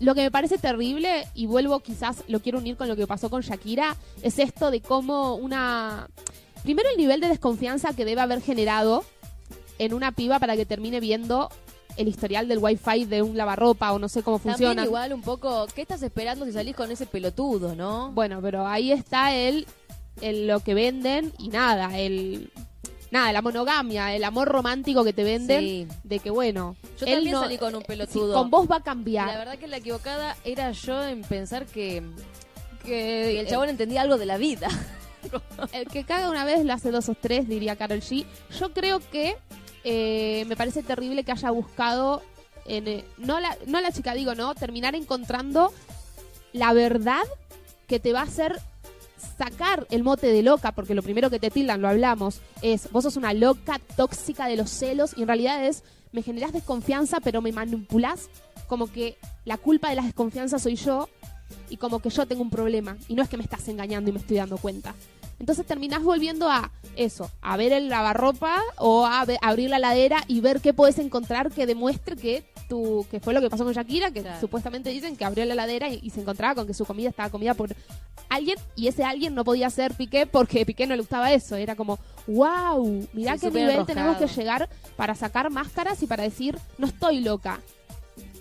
lo 0.02 0.16
que 0.16 0.22
me 0.22 0.32
parece 0.32 0.58
terrible 0.58 1.28
y 1.36 1.46
vuelvo 1.46 1.80
quizás 1.80 2.24
lo 2.28 2.42
quiero 2.42 2.58
unir 2.58 2.76
con 2.76 2.88
lo 2.88 2.96
que 2.96 3.06
pasó 3.06 3.30
con 3.30 3.42
Shakira 3.42 3.96
es 4.24 4.40
esto 4.40 4.72
de 4.72 4.82
cómo 4.82 5.36
una 5.36 6.10
primero 6.64 6.90
el 6.90 6.98
nivel 6.98 7.22
de 7.22 7.30
desconfianza 7.30 7.94
que 7.94 8.04
debe 8.04 8.20
haber 8.20 8.42
generado 8.42 9.04
en 9.78 9.94
una 9.94 10.12
piba 10.12 10.40
para 10.40 10.56
que 10.56 10.66
termine 10.66 11.00
viendo 11.00 11.50
el 11.98 12.08
historial 12.08 12.48
del 12.48 12.58
wifi 12.60 13.06
de 13.06 13.22
un 13.22 13.38
lavarropa 13.38 13.92
o 13.92 14.00
no 14.00 14.10
sé 14.10 14.24
cómo 14.24 14.38
También 14.38 14.56
funciona. 14.58 14.84
igual 14.86 15.14
un 15.14 15.22
poco, 15.22 15.68
¿qué 15.76 15.82
estás 15.82 16.02
esperando 16.02 16.46
si 16.46 16.52
salís 16.52 16.76
con 16.76 16.90
ese 16.90 17.06
pelotudo, 17.06 17.76
no? 17.76 18.12
Bueno, 18.12 18.42
pero 18.42 18.66
ahí 18.66 18.92
está 18.92 19.36
el, 19.36 19.68
el 20.22 20.48
lo 20.48 20.62
que 20.62 20.74
venden 20.74 21.32
y 21.38 21.50
nada, 21.50 22.00
el 22.00 22.52
nada, 23.12 23.32
la 23.34 23.42
monogamia, 23.42 24.16
el 24.16 24.24
amor 24.24 24.48
romántico 24.48 25.04
que 25.04 25.14
te 25.14 25.24
venden 25.24 25.60
Sí. 25.62 25.88
de 26.04 26.20
que 26.20 26.30
bueno, 26.32 26.76
Yo 27.00 27.06
él 27.06 27.16
también 27.16 27.34
no- 27.34 27.42
salí 27.42 27.58
con 27.58 27.76
un 27.76 27.82
si 27.82 27.88
pelotudo. 27.88 28.34
con 28.34 28.50
vos 28.50 28.68
va 28.70 28.76
a 28.76 28.80
La 28.80 28.84
cambiar. 28.84 29.38
verdad 29.38 29.58
que 29.60 29.68
la 29.68 29.78
equivocada 29.78 30.36
era 30.44 30.72
yo 30.72 31.04
en 31.04 31.22
pensar 31.24 31.66
que, 31.66 32.02
que 32.84 32.88
que 32.88 33.40
el 33.40 33.48
chabón 33.48 33.70
entendía 33.70 34.02
algo 34.02 34.18
de 34.18 34.26
la 34.26 34.38
vida. 34.38 34.68
el 35.74 35.88
que 35.88 36.04
caga 36.04 36.30
una 36.30 36.46
vez 36.46 36.66
lo 36.66 36.74
hace 36.74 36.90
dos 36.90 37.10
o 37.10 37.14
tres, 37.16 37.48
diría 37.48 37.76
Carol 37.76 38.00
G. 38.02 38.26
Yo 38.60 38.74
creo 38.74 39.00
que 39.12 39.36
eh, 39.84 40.46
me 40.48 40.56
parece 40.56 40.82
terrible 40.84 41.24
que 41.24 41.32
haya 41.32 41.52
buscado, 41.52 42.22
en, 42.66 42.88
eh, 42.88 43.06
no, 43.18 43.40
la, 43.40 43.56
no 43.68 43.82
la 43.82 43.92
chica, 43.92 44.14
digo, 44.14 44.34
no, 44.36 44.54
terminar 44.56 44.96
encontrando 44.96 45.72
la 46.54 46.74
verdad 46.74 47.22
que 47.88 48.00
te 48.00 48.14
va 48.14 48.22
a 48.22 48.24
hacer 48.24 48.60
sacar 49.38 49.88
el 49.90 50.04
mote 50.04 50.28
de 50.28 50.44
loca, 50.44 50.72
porque 50.72 50.96
lo 50.96 51.04
primero 51.04 51.30
que 51.30 51.40
te 51.40 51.52
tildan, 51.52 51.82
lo 51.82 51.90
hablamos, 51.90 52.42
es 52.62 52.92
vos 52.92 53.04
sos 53.04 53.18
una 53.18 53.34
loca 53.34 53.80
tóxica 53.96 54.48
de 54.48 54.58
los 54.58 54.70
celos 54.70 55.14
y 55.16 55.22
en 55.22 55.28
realidad 55.28 55.66
es 55.66 55.84
me 56.12 56.22
generás 56.22 56.52
desconfianza 56.52 57.20
pero 57.22 57.42
me 57.42 57.54
manipulás 57.54 58.30
como 58.68 58.88
que 58.88 59.18
la 59.46 59.58
culpa 59.58 59.90
de 59.90 59.96
las 59.96 60.06
desconfianzas 60.06 60.62
soy 60.62 60.76
yo 60.76 61.10
y 61.70 61.78
como 61.78 62.00
que 62.00 62.10
yo 62.10 62.26
tengo 62.26 62.42
un 62.42 62.50
problema 62.50 62.98
y 63.08 63.16
no 63.16 63.24
es 63.24 63.30
que 63.30 63.38
me 63.38 63.44
estás 63.44 63.68
engañando 63.68 64.10
y 64.10 64.14
me 64.14 64.20
estoy 64.20 64.38
dando 64.38 64.58
cuenta. 64.58 64.94
Entonces 65.40 65.66
terminás 65.66 66.04
volviendo 66.04 66.50
a 66.50 66.72
eso, 66.96 67.32
a 67.42 67.58
ver 67.58 67.74
el 67.74 67.90
lavarropa 67.90 68.62
o 68.78 69.06
a 69.06 69.26
abrir 69.42 69.72
la 69.72 69.80
ladera 69.80 70.24
y 70.28 70.40
ver 70.40 70.62
qué 70.62 70.72
puedes 70.72 71.00
encontrar 71.00 71.52
que 71.52 71.66
demuestre 71.66 72.16
que 72.16 72.46
tu, 72.72 73.06
que 73.12 73.20
fue 73.20 73.34
lo 73.34 73.42
que 73.42 73.50
pasó 73.50 73.66
con 73.66 73.74
Shakira, 73.74 74.12
que 74.12 74.22
Claro. 74.22 74.40
supuestamente 74.40 74.90
dicen 74.92 75.18
que 75.18 75.26
abrió 75.26 75.44
la 75.44 75.56
ladera 75.56 75.90
y, 75.90 76.00
y 76.02 76.10
se 76.10 76.22
encontraba 76.22 76.56
con 76.56 76.66
que 76.68 76.74
su 76.74 76.86
comida 76.86 77.10
estaba 77.10 77.30
comida 77.30 77.54
por 77.54 77.76
alguien 78.30 78.58
y 78.78 78.88
ese 78.88 79.04
alguien 79.04 79.36
no 79.36 79.44
podía 79.44 79.70
ser 79.70 79.94
Piqué 79.96 80.26
porque 80.26 80.66
Piqué 80.66 80.88
no 80.88 80.96
le 80.96 81.02
gustaba 81.02 81.34
eso. 81.34 81.58
Era 81.58 81.76
como, 81.76 82.00
wow, 82.28 83.08
mirá 83.12 83.34
Sí, 83.38 83.48
qué 83.48 83.52
nivel 83.60 83.86
tenemos 83.86 84.16
que 84.16 84.28
llegar 84.28 84.70
para 84.96 85.16
sacar 85.16 85.50
máscaras 85.50 86.02
y 86.02 86.08
para 86.08 86.24
decir, 86.24 86.58
no 86.78 86.88
estoy 86.88 87.20
loca. 87.20 87.60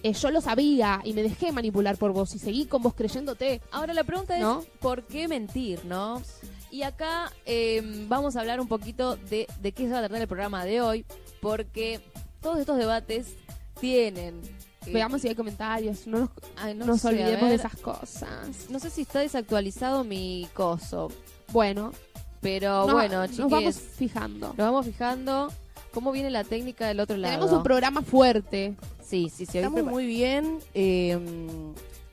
Eh, 0.05 0.13
yo 0.13 0.31
lo 0.31 0.41
sabía 0.41 1.01
y 1.05 1.13
me 1.13 1.23
dejé 1.25 1.51
manipular 1.51 1.97
por 1.99 2.13
vos 2.13 2.33
y 2.37 2.39
seguí 2.39 2.67
con 2.67 2.83
vos 2.83 2.95
creyéndote. 2.95 3.61
Ahora 3.73 3.93
la 3.95 4.05
pregunta 4.05 4.37
es, 4.37 4.43
¿No? 4.43 4.65
¿por 4.79 5.03
qué 5.09 5.27
mentir, 5.27 5.85
no? 5.85 6.23
Y 6.71 6.83
acá 6.83 7.33
eh, 7.47 7.83
vamos 8.09 8.37
a 8.37 8.41
hablar 8.41 8.61
un 8.61 8.69
poquito 8.69 9.17
de, 9.17 9.49
de 9.61 9.73
qué 9.73 9.87
se 9.87 9.91
va 9.93 9.99
a 9.99 10.03
tratar 10.03 10.21
el 10.23 10.29
programa 10.29 10.65
de 10.65 10.81
hoy, 10.81 11.05
porque 11.43 12.01
todos 12.41 12.59
estos 12.61 12.79
debates 12.79 13.35
tienen... 13.81 14.41
eh, 14.87 14.91
Veamos 14.93 15.21
si 15.23 15.29
hay 15.29 15.35
comentarios, 15.35 16.07
no 16.07 16.21
nos, 16.21 16.31
ay, 16.57 16.75
no 16.75 16.87
nos 16.87 17.01
sé, 17.01 17.09
a 17.09 17.11
olvidemos 17.11 17.49
de 17.51 17.55
esas 17.57 17.77
cosas. 17.77 18.69
No 18.71 18.79
sé 18.79 18.91
si 18.91 19.03
está 19.03 19.21
desactualizado 19.21 20.05
mi 20.05 20.49
coso, 20.55 21.11
Bueno, 21.53 21.93
pero 22.41 22.85
nos- 22.87 22.93
bueno, 22.93 23.19
nos 23.23 23.31
chiques, 23.31 23.51
vamos 23.51 23.77
fijando. 23.77 24.49
nos 24.49 24.57
vamos 24.57 24.87
fijando 24.87 25.53
cómo 25.93 26.13
viene 26.13 26.31
la 26.31 26.45
técnica 26.45 26.87
del 26.87 27.01
otro 27.01 27.17
lado. 27.17 27.35
Tenemos 27.35 27.53
un 27.57 27.63
programa 27.63 28.03
fuerte. 28.03 28.75
Sí, 29.05 29.29
sí, 29.29 29.45
sí. 29.45 29.59
Estamos 29.59 29.83
muy 29.85 30.07
bien. 30.07 30.59
eh, 30.73 31.19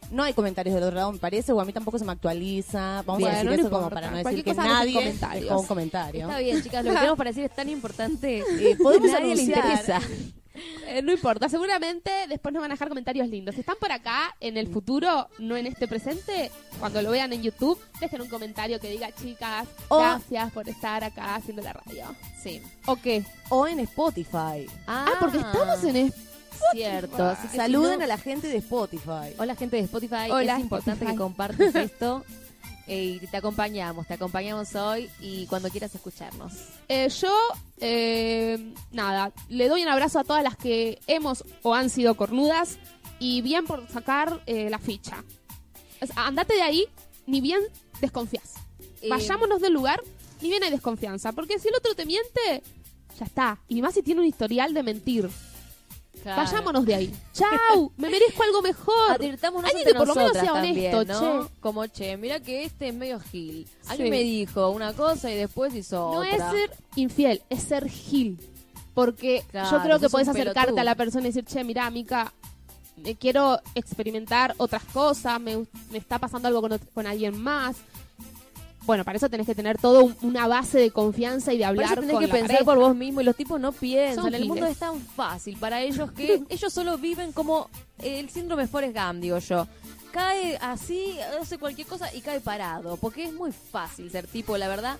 no 0.09 0.23
hay 0.23 0.33
comentarios 0.33 0.73
del 0.73 0.83
otro 0.85 0.95
lado, 0.95 1.11
me 1.11 1.17
parece, 1.19 1.51
o 1.51 1.59
a 1.59 1.65
mí 1.65 1.73
tampoco 1.73 1.99
se 1.99 2.05
me 2.05 2.13
actualiza. 2.13 3.03
Vamos 3.05 3.23
a 3.27 3.29
decir 3.29 3.45
no 3.45 3.51
eso 3.51 3.69
como 3.69 3.89
para 3.89 4.09
no 4.09 4.17
decir 4.17 4.41
que 4.43 4.53
nadie 4.53 4.93
comentarios. 4.93 5.43
dejó 5.45 5.59
un 5.59 5.67
comentario. 5.67 6.21
Está 6.27 6.39
bien, 6.39 6.63
chicas, 6.63 6.85
lo 6.85 6.91
que 6.91 6.97
tenemos 6.97 7.17
para 7.17 7.29
decir 7.29 7.43
es 7.43 7.53
tan 7.55 7.67
importante. 7.69 8.39
Eh, 8.39 8.77
podemos 8.81 9.11
Nadie 9.11 9.35
le 9.35 9.41
anunciar. 9.53 9.65
interesa. 9.65 10.01
Eh, 10.87 11.01
no 11.01 11.11
importa, 11.11 11.49
seguramente 11.49 12.11
después 12.29 12.53
nos 12.53 12.61
van 12.61 12.71
a 12.71 12.73
dejar 12.75 12.87
comentarios 12.89 13.27
lindos. 13.27 13.55
Si 13.55 13.61
están 13.61 13.75
por 13.79 13.91
acá 13.91 14.35
en 14.39 14.57
el 14.57 14.67
futuro, 14.67 15.27
no 15.39 15.55
en 15.57 15.67
este 15.67 15.87
presente, 15.87 16.51
cuando 16.79 17.01
lo 17.01 17.11
vean 17.11 17.33
en 17.33 17.43
YouTube, 17.43 17.79
dejen 17.99 18.21
un 18.21 18.29
comentario 18.29 18.79
que 18.79 18.89
diga, 18.89 19.11
chicas, 19.13 19.67
O- 19.89 19.99
gracias 19.99 20.51
por 20.51 20.67
estar 20.69 21.03
acá 21.03 21.35
haciendo 21.35 21.61
la 21.61 21.73
radio. 21.73 22.05
Sí. 22.41 22.61
¿O 22.85 22.95
qué? 22.95 23.23
O 23.49 23.67
en 23.67 23.79
Spotify. 23.81 24.65
Ah, 24.87 25.13
porque 25.19 25.37
estamos 25.37 25.83
en 25.83 25.95
es- 25.95 26.13
Cierto. 26.71 27.23
Así 27.23 27.43
que 27.43 27.49
si 27.51 27.57
Saluden 27.57 27.99
no- 27.99 28.03
a 28.05 28.07
la 28.07 28.17
gente 28.17 28.47
de 28.47 28.57
Spotify. 28.57 29.33
Hola, 29.37 29.55
gente 29.55 29.75
de 29.77 29.83
Spotify. 29.83 30.31
Hola, 30.31 30.55
es 30.55 30.59
importante 30.61 30.91
Spotify. 31.05 31.11
que 31.11 31.17
compartas 31.17 31.75
esto. 31.75 32.25
Eh, 32.87 33.19
y 33.21 33.27
te 33.27 33.37
acompañamos, 33.37 34.07
te 34.07 34.13
acompañamos 34.15 34.73
hoy 34.75 35.09
y 35.19 35.45
cuando 35.47 35.69
quieras 35.69 35.93
escucharnos. 35.93 36.53
Eh, 36.87 37.09
yo, 37.09 37.33
eh, 37.79 38.73
nada, 38.91 39.31
le 39.49 39.67
doy 39.67 39.83
un 39.83 39.89
abrazo 39.89 40.19
a 40.19 40.23
todas 40.23 40.43
las 40.43 40.55
que 40.57 40.99
hemos 41.07 41.43
o 41.63 41.73
han 41.73 41.89
sido 41.89 42.15
cornudas 42.15 42.77
y 43.19 43.41
bien 43.41 43.65
por 43.65 43.87
sacar 43.89 44.41
eh, 44.45 44.69
la 44.69 44.79
ficha. 44.79 45.23
O 46.01 46.05
sea, 46.05 46.27
andate 46.27 46.53
de 46.53 46.61
ahí, 46.61 46.85
ni 47.25 47.41
bien 47.41 47.61
desconfías. 48.01 48.53
Eh, 49.01 49.09
Vayámonos 49.09 49.61
del 49.61 49.73
lugar, 49.73 50.01
ni 50.41 50.49
bien 50.49 50.63
hay 50.63 50.71
desconfianza. 50.71 51.31
Porque 51.31 51.59
si 51.59 51.67
el 51.67 51.75
otro 51.75 51.95
te 51.95 52.05
miente, 52.05 52.63
ya 53.19 53.25
está. 53.25 53.59
Y 53.67 53.81
más 53.81 53.93
si 53.93 54.03
tiene 54.03 54.21
un 54.21 54.27
historial 54.27 54.73
de 54.73 54.83
mentir. 54.83 55.29
Claro. 56.23 56.41
Vayámonos 56.43 56.85
de 56.85 56.95
ahí. 56.95 57.13
¡Chau! 57.33 57.91
Me 57.97 58.09
merezco 58.09 58.43
algo 58.43 58.61
mejor. 58.61 59.11
Advirtámonos 59.11 59.69
Alguien 59.69 59.87
que 59.87 59.93
por 59.95 60.07
lo 60.07 60.15
menos 60.15 60.31
sea 60.33 60.53
honesto, 60.53 61.05
también, 61.05 61.07
¿no? 61.07 61.43
che. 61.47 61.51
Como, 61.59 61.85
che, 61.87 62.17
mira 62.17 62.39
que 62.39 62.63
este 62.63 62.89
es 62.89 62.93
medio 62.93 63.19
gil. 63.19 63.67
Alguien 63.87 64.07
Sí. 64.07 64.11
me 64.11 64.19
dijo 64.23 64.69
una 64.69 64.93
cosa 64.93 65.31
y 65.31 65.35
después 65.35 65.73
hizo 65.75 65.97
No 66.13 66.19
otra. 66.19 66.29
es 66.29 66.43
ser 66.51 66.77
infiel, 66.95 67.41
es 67.49 67.63
ser 67.63 67.87
gil. 67.89 68.39
Porque 68.93 69.43
Claro, 69.51 69.69
yo 69.77 69.83
creo 69.83 69.99
que 69.99 70.07
un 70.07 70.21
acercarte 70.21 70.53
pelotudo. 70.53 70.81
a 70.81 70.83
la 70.83 70.95
persona 70.95 71.23
y 71.25 71.27
decir, 71.31 71.45
che, 71.45 71.63
mira, 71.63 71.89
Mica, 71.91 72.33
me 72.95 73.15
quiero 73.15 73.59
experimentar 73.75 74.55
otras 74.57 74.83
cosas, 74.85 75.39
me, 75.39 75.55
me 75.91 75.97
está 75.99 76.17
pasando 76.17 76.47
algo 76.47 76.61
con, 76.61 76.77
con 76.93 77.05
alguien 77.05 77.39
más. 77.39 77.75
Bueno, 78.87 79.03
para 79.05 79.17
eso 79.17 79.29
tenés 79.29 79.45
que 79.45 79.53
tener 79.53 79.77
todo 79.77 80.03
un- 80.05 80.15
una 80.23 80.47
base 80.47 80.79
de 80.79 80.89
confianza 80.91 81.53
y 81.53 81.57
de 81.57 81.63
Por 81.65 81.69
hablar 81.69 81.85
eso 81.91 81.95
tenés 82.01 82.11
con 82.13 82.21
que 82.21 82.27
la 82.27 82.33
pensar 82.33 82.47
pareja. 82.47 82.65
por 82.65 82.77
vos 82.79 82.95
mismo 82.95 83.21
y 83.21 83.23
los 83.25 83.35
tipos 83.35 83.59
no 83.59 83.71
piensan. 83.73 84.23
Son 84.23 84.33
el 84.33 84.45
mundo 84.45 84.65
es 84.65 84.77
tan 84.77 84.99
fácil 84.99 85.57
para 85.57 85.81
ellos 85.81 86.11
que 86.13 86.41
ellos 86.49 86.73
solo 86.73 86.97
viven 86.97 87.31
como 87.33 87.69
el 87.99 88.29
síndrome 88.29 88.65
Forrest 88.65 88.95
Gump, 88.97 89.19
digo 89.21 89.37
yo. 89.39 89.67
Cae 90.11 90.57
así, 90.61 91.15
hace 91.39 91.57
cualquier 91.59 91.85
cosa 91.85 92.11
y 92.15 92.21
cae 92.21 92.39
parado, 92.39 92.97
porque 92.97 93.25
es 93.25 93.33
muy 93.33 93.51
fácil 93.51 94.09
ser 94.09 94.25
tipo, 94.25 94.57
la 94.57 94.67
verdad. 94.67 94.97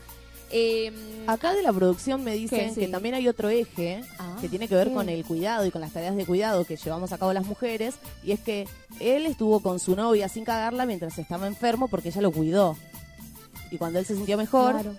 Eh, 0.51 0.93
Acá 1.27 1.53
de 1.53 1.61
la 1.61 1.73
producción 1.73 2.23
me 2.23 2.33
dicen 2.33 2.73
que 2.73 2.87
también 2.87 3.15
hay 3.15 3.27
otro 3.27 3.49
eje 3.49 4.01
Ah, 4.17 4.37
que 4.39 4.47
tiene 4.47 4.67
que 4.69 4.75
ver 4.75 4.93
con 4.93 5.09
el 5.09 5.25
cuidado 5.25 5.65
y 5.65 5.71
con 5.71 5.81
las 5.81 5.91
tareas 5.91 6.15
de 6.15 6.25
cuidado 6.25 6.63
que 6.65 6.77
llevamos 6.77 7.11
a 7.11 7.17
cabo 7.17 7.33
las 7.33 7.45
mujeres 7.45 7.95
y 8.23 8.31
es 8.31 8.39
que 8.39 8.65
él 9.01 9.25
estuvo 9.25 9.59
con 9.61 9.79
su 9.79 9.95
novia 9.97 10.29
sin 10.29 10.45
cagarla 10.45 10.85
mientras 10.85 11.17
estaba 11.17 11.47
enfermo 11.47 11.87
porque 11.89 12.09
ella 12.09 12.21
lo 12.21 12.31
cuidó. 12.31 12.77
Y 13.71 13.77
cuando 13.77 13.99
él 13.99 14.05
se 14.05 14.15
sintió 14.15 14.37
mejor, 14.37 14.73
Claro. 14.73 14.95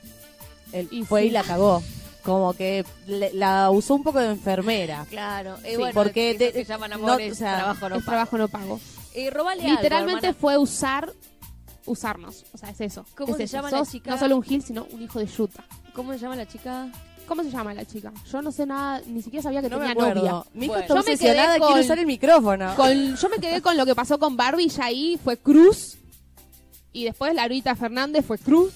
él 0.72 0.88
Y 0.90 1.04
fue 1.04 1.22
sí. 1.22 1.28
y 1.28 1.30
la 1.30 1.42
cagó. 1.42 1.82
como 2.24 2.52
que 2.52 2.84
le- 3.06 3.32
la 3.32 3.70
usó 3.70 3.94
un 3.94 4.02
poco 4.02 4.18
de 4.18 4.26
enfermera. 4.30 5.06
Claro, 5.08 5.56
eh, 5.64 5.70
Sí, 5.70 5.76
bueno, 5.76 5.94
porque 5.94 6.36
que 6.36 6.64
llaman 6.64 6.90
no, 6.90 6.96
amores, 6.96 7.32
o 7.32 7.34
sea, 7.36 7.56
trabajo 7.56 7.88
no 7.88 7.96
es 7.96 8.02
pago. 8.02 8.10
trabajo 8.10 8.38
no 8.38 8.48
pago. 8.48 8.80
Eh, 9.14 9.30
algo, 9.62 9.76
Literalmente 9.76 10.34
fue 10.34 10.58
usar, 10.58 11.10
usarnos. 11.86 12.44
O 12.52 12.58
sea, 12.58 12.68
es 12.70 12.80
eso. 12.82 13.06
¿Cómo 13.16 13.30
es 13.32 13.36
se 13.38 13.42
eso. 13.44 13.56
llama 13.56 13.70
la 13.70 13.86
chica? 13.86 14.10
No 14.10 14.18
solo 14.18 14.36
un 14.36 14.42
gil, 14.42 14.62
sino 14.62 14.86
un 14.90 15.00
hijo 15.00 15.18
de 15.20 15.26
yuta. 15.26 15.64
¿Cómo 15.94 16.12
se 16.12 16.18
llama 16.18 16.36
la 16.36 16.46
chica? 16.46 16.88
¿Cómo 17.26 17.42
se 17.42 17.50
llama 17.50 17.72
la 17.72 17.84
chica? 17.86 18.12
Yo 18.30 18.42
no 18.42 18.52
sé 18.52 18.66
nada, 18.66 19.00
ni 19.06 19.22
siquiera 19.22 19.42
sabía 19.42 19.62
que 19.62 19.68
No 19.70 19.78
me 19.78 19.86
tenía 19.88 19.92
acuerdo. 19.92 20.20
novia. 20.22 20.44
Mi 20.54 20.66
hija 20.66 20.72
Bueno. 20.74 20.82
está 20.82 20.94
me 21.10 21.16
quiere 21.58 21.72
con- 21.72 21.80
usar 21.80 21.98
el 21.98 22.06
micrófono. 22.06 22.74
Con, 22.76 23.16
yo 23.16 23.28
me 23.30 23.38
quedé 23.38 23.62
con 23.62 23.76
lo 23.76 23.86
que 23.86 23.94
pasó 23.94 24.18
con 24.18 24.36
Barbie 24.36 24.66
y 24.76 24.80
ahí 24.82 25.20
fue 25.22 25.36
Cruz. 25.38 25.96
Y 26.92 27.04
después 27.04 27.34
Laurita 27.34 27.74
Fernández 27.76 28.24
fue 28.24 28.38
Cruz. 28.38 28.72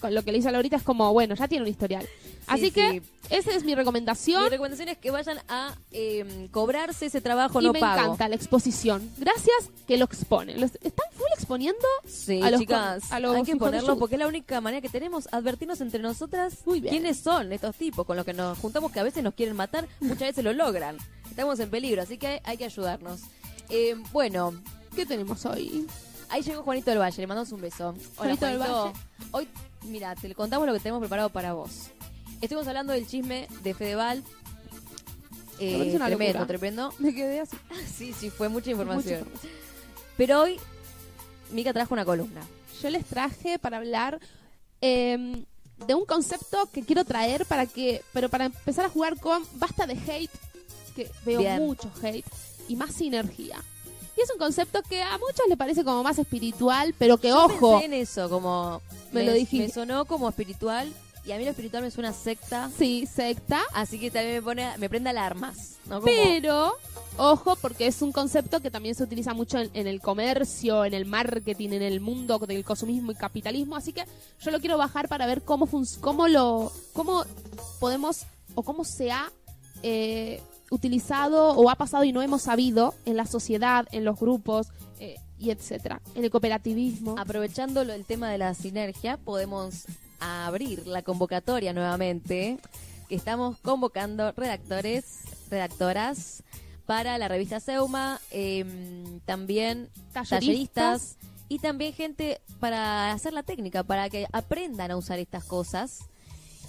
Con 0.00 0.14
lo 0.14 0.22
que 0.22 0.30
le 0.32 0.38
hizo 0.38 0.48
a 0.48 0.52
Laurita 0.52 0.76
es 0.76 0.82
como, 0.82 1.10
bueno, 1.12 1.34
ya 1.34 1.48
tiene 1.48 1.64
un 1.64 1.70
historial. 1.70 2.06
Así 2.46 2.66
Sí, 2.66 2.70
que 2.70 2.90
sí. 3.00 3.02
esa 3.30 3.52
es 3.54 3.64
mi 3.64 3.74
recomendación. 3.74 4.44
Mi 4.44 4.50
recomendación 4.50 4.88
es 4.90 4.98
que 4.98 5.10
vayan 5.10 5.38
a 5.48 5.74
eh, 5.90 6.48
cobrarse 6.52 7.06
ese 7.06 7.20
trabajo 7.22 7.60
y 7.60 7.64
no 7.64 7.72
me 7.72 7.80
pago. 7.80 8.02
encanta 8.02 8.28
la 8.28 8.36
exposición. 8.36 9.10
Gracias 9.16 9.56
que 9.88 9.96
lo 9.96 10.04
exponen. 10.04 10.60
Los- 10.60 10.74
están 10.82 11.06
full 11.12 11.26
exponiendo. 11.34 11.80
Sí, 12.06 12.40
A 12.42 12.50
los 12.50 12.60
chicas, 12.60 13.04
con- 13.04 13.12
a 13.16 13.20
los 13.20 13.36
hay 13.36 13.42
que 13.42 13.56
ponerlo 13.56 13.98
porque 13.98 14.14
es 14.16 14.18
la 14.18 14.26
única 14.28 14.60
manera 14.60 14.80
que 14.82 14.90
tenemos 14.90 15.28
advertirnos 15.32 15.80
entre 15.80 16.00
nosotras 16.00 16.58
quiénes 16.64 17.18
son 17.18 17.52
estos 17.52 17.74
tipos 17.74 18.06
con 18.06 18.16
los 18.16 18.24
que 18.26 18.34
nos 18.34 18.58
juntamos 18.58 18.92
que 18.92 19.00
a 19.00 19.02
veces 19.02 19.24
nos 19.24 19.34
quieren 19.34 19.56
matar, 19.56 19.88
muchas 20.00 20.28
veces 20.28 20.44
lo 20.44 20.52
logran. 20.52 20.98
Estamos 21.28 21.58
en 21.58 21.70
peligro, 21.70 22.02
así 22.02 22.18
que 22.18 22.40
hay 22.44 22.56
que 22.58 22.66
ayudarnos. 22.66 23.22
Eh, 23.70 23.96
bueno, 24.12 24.54
¿Qué 24.94 25.04
tenemos 25.04 25.44
hoy? 25.44 25.86
Ahí 26.28 26.42
llegó 26.42 26.62
Juanito 26.62 26.90
del 26.90 26.98
Valle, 27.00 27.20
le 27.20 27.26
mandamos 27.26 27.52
un 27.52 27.60
beso. 27.60 27.88
Hola, 27.90 28.36
Juanito 28.36 28.46
del 28.46 28.58
Juanito. 28.58 28.92
Hoy, 29.32 29.48
mira, 29.84 30.14
te 30.14 30.34
contamos 30.34 30.66
lo 30.66 30.72
que 30.74 30.80
tenemos 30.80 31.00
preparado 31.00 31.30
para 31.30 31.52
vos. 31.52 31.90
Estuvimos 32.40 32.66
hablando 32.68 32.92
del 32.92 33.06
chisme 33.06 33.48
de 33.62 33.74
Fedeval. 33.74 34.22
Eh, 35.58 35.92
una 35.94 36.06
tremendo, 36.06 36.40
locura. 36.40 36.46
tremendo. 36.46 36.94
Me 36.98 37.14
quedé 37.14 37.40
así. 37.40 37.56
Sí, 37.96 38.12
sí, 38.12 38.30
fue 38.30 38.48
mucha 38.48 38.70
Mucha 38.70 38.70
información. 38.72 39.18
información. 39.20 39.52
Pero 40.16 40.42
hoy, 40.42 40.60
Mica 41.50 41.72
trajo 41.72 41.94
una 41.94 42.04
columna. 42.04 42.42
Yo 42.82 42.90
les 42.90 43.06
traje 43.06 43.58
para 43.58 43.78
hablar 43.78 44.20
eh, 44.82 45.44
de 45.86 45.94
un 45.94 46.04
concepto 46.04 46.68
que 46.72 46.82
quiero 46.82 47.04
traer 47.04 47.46
para 47.46 47.66
que, 47.66 48.02
pero 48.12 48.28
para 48.28 48.46
empezar 48.46 48.84
a 48.84 48.88
jugar 48.90 49.18
con 49.18 49.42
basta 49.54 49.86
de 49.86 49.94
hate, 49.94 50.30
que 50.94 51.10
veo 51.24 51.40
Bien. 51.40 51.58
mucho 51.64 51.90
hate, 52.02 52.24
y 52.68 52.76
más 52.76 52.94
sinergia. 52.94 53.58
Y 54.16 54.22
es 54.22 54.30
un 54.32 54.38
concepto 54.38 54.82
que 54.82 55.02
a 55.02 55.18
muchos 55.18 55.46
les 55.48 55.58
parece 55.58 55.84
como 55.84 56.02
más 56.02 56.18
espiritual, 56.18 56.94
pero 56.98 57.18
que 57.18 57.28
Yo 57.28 57.44
ojo, 57.44 57.72
pensé 57.72 57.86
en 57.86 57.92
eso, 57.92 58.30
como. 58.30 58.80
Me 59.12 59.24
lo 59.24 59.32
dijiste. 59.32 59.66
Me 59.66 59.72
sonó 59.72 60.04
como 60.06 60.28
espiritual. 60.28 60.92
Y 61.26 61.32
a 61.32 61.38
mí 61.38 61.44
lo 61.44 61.50
espiritual 61.50 61.82
me 61.82 61.90
suena 61.90 62.12
secta. 62.12 62.70
sí, 62.78 63.04
secta, 63.04 63.60
Así 63.74 63.98
que 63.98 64.12
también 64.12 64.36
me 64.36 64.42
pone, 64.42 64.78
me 64.78 64.88
prende 64.88 65.10
alarmas. 65.10 65.76
¿no? 65.86 66.00
Como, 66.00 66.06
pero 66.06 66.72
ojo 67.18 67.56
porque 67.56 67.88
es 67.88 68.00
un 68.00 68.12
concepto 68.12 68.60
que 68.60 68.70
también 68.70 68.94
se 68.94 69.02
utiliza 69.02 69.34
mucho 69.34 69.58
en, 69.58 69.70
en 69.74 69.88
el 69.88 70.00
comercio, 70.00 70.84
en 70.84 70.94
el 70.94 71.04
marketing, 71.04 71.70
en 71.70 71.82
el 71.82 72.00
mundo 72.00 72.38
del 72.38 72.64
consumismo 72.64 73.10
y 73.10 73.16
capitalismo, 73.16 73.74
así 73.74 73.92
que 73.92 74.04
yo 74.40 74.50
lo 74.50 74.60
quiero 74.60 74.78
bajar 74.78 75.08
para 75.08 75.26
ver 75.26 75.42
cómo 75.42 75.68
cómo 76.00 76.28
lo 76.28 76.70
cómo 76.92 77.24
podemos 77.80 78.22
o 78.54 78.62
cómo 78.62 78.84
se 78.84 79.10
ha 79.10 79.32
eh, 79.82 80.40
utilizado 80.70 81.50
o 81.50 81.70
ha 81.70 81.76
pasado 81.76 82.04
y 82.04 82.12
no 82.12 82.22
hemos 82.22 82.42
sabido 82.42 82.94
en 83.04 83.16
la 83.16 83.26
sociedad, 83.26 83.86
en 83.92 84.04
los 84.04 84.18
grupos 84.18 84.68
eh, 84.98 85.16
y 85.38 85.50
etcétera, 85.50 86.00
en 86.14 86.24
el 86.24 86.30
cooperativismo. 86.30 87.16
aprovechando 87.18 87.82
el 87.82 88.04
tema 88.04 88.30
de 88.30 88.38
la 88.38 88.54
sinergia, 88.54 89.16
podemos 89.16 89.84
abrir 90.20 90.86
la 90.86 91.02
convocatoria 91.02 91.72
nuevamente. 91.72 92.58
Que 93.08 93.14
estamos 93.14 93.56
convocando 93.58 94.32
redactores, 94.32 95.22
redactoras 95.48 96.42
para 96.86 97.18
la 97.18 97.28
revista 97.28 97.60
Seuma, 97.60 98.20
em, 98.30 99.20
también 99.20 99.90
talleristas 100.12 101.16
y 101.48 101.60
también 101.60 101.92
gente 101.92 102.40
para 102.58 103.12
hacer 103.12 103.32
la 103.32 103.44
técnica, 103.44 103.84
para 103.84 104.10
que 104.10 104.26
aprendan 104.32 104.90
a 104.90 104.96
usar 104.96 105.20
estas 105.20 105.44
cosas 105.44 106.00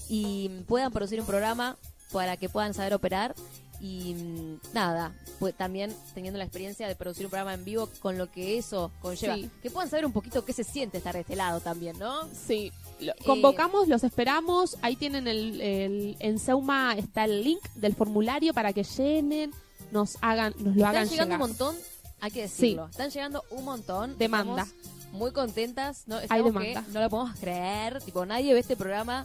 y 0.10 0.50
puedan 0.68 0.92
producir 0.92 1.20
un 1.20 1.26
programa 1.26 1.78
para 2.12 2.38
que 2.38 2.50
puedan 2.50 2.74
saber 2.74 2.94
operar 2.94 3.36
y 3.80 4.14
mm, 4.16 4.60
nada, 4.74 5.14
pues 5.40 5.56
también 5.56 5.96
teniendo 6.14 6.38
la 6.38 6.44
experiencia 6.46 6.88
de 6.88 6.96
producir 6.96 7.26
un 7.26 7.30
programa 7.30 7.54
en 7.54 7.64
vivo 7.66 7.90
con 8.00 8.18
lo 8.18 8.32
que 8.32 8.58
eso 8.58 8.92
conlleva, 9.02 9.36
Sí. 9.36 9.50
que 9.62 9.70
puedan 9.70 9.90
saber 9.90 10.06
un 10.06 10.12
poquito 10.14 10.44
qué 10.46 10.54
se 10.54 10.64
siente 10.64 10.98
estar 10.98 11.14
de 11.14 11.22
este 11.22 11.36
lado 11.36 11.60
también, 11.60 11.98
¿no? 12.00 12.28
Sí. 12.34 12.72
Lo- 13.00 13.14
convocamos, 13.26 13.88
los 13.88 14.04
esperamos. 14.04 14.78
Ahí 14.82 14.96
tienen 14.96 15.28
el, 15.28 15.62
el- 15.62 16.16
en 16.20 16.40
Seuma 16.40 16.96
está 16.98 17.26
el 17.26 17.44
link 17.44 17.62
del 17.76 17.94
formulario 17.96 18.54
para 18.54 18.74
que 18.74 18.84
llenen, 18.84 19.52
nos 19.92 20.18
hagan, 20.22 20.54
nos 20.58 20.64
lo 20.64 20.72
Están 20.72 20.86
hagan 20.90 21.10
llegando 21.10 21.36
llegar. 21.36 21.42
un 21.42 21.48
montón, 21.50 21.76
hay 22.20 22.32
que 22.32 22.42
decirlo, 22.42 22.88
están 22.90 23.12
llegando 23.12 23.44
un 23.52 23.64
montón. 23.64 24.18
Demanda. 24.18 24.64
Estamos 24.64 25.12
muy 25.12 25.32
contentas, 25.32 26.04
no, 26.08 26.18
Hay 26.18 26.28
que 26.28 26.44
demanda. 26.44 26.84
no 26.92 27.00
lo 27.02 27.10
podemos 27.10 27.40
creer, 27.40 28.02
tipo 28.02 28.26
nadie 28.26 28.54
ve 28.54 28.60
este 28.60 28.76
programa, 28.76 29.24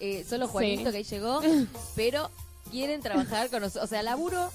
eh, 0.00 0.24
solo 0.28 0.48
Juanito 0.48 0.86
Sí. 0.86 0.90
que 0.90 0.96
ahí 0.96 1.04
llegó, 1.04 1.40
pero 1.94 2.30
quieren 2.70 3.00
trabajar 3.00 3.48
con 3.50 3.62
nosotros, 3.62 3.84
o 3.84 3.88
sea, 3.88 4.02
laburo 4.02 4.50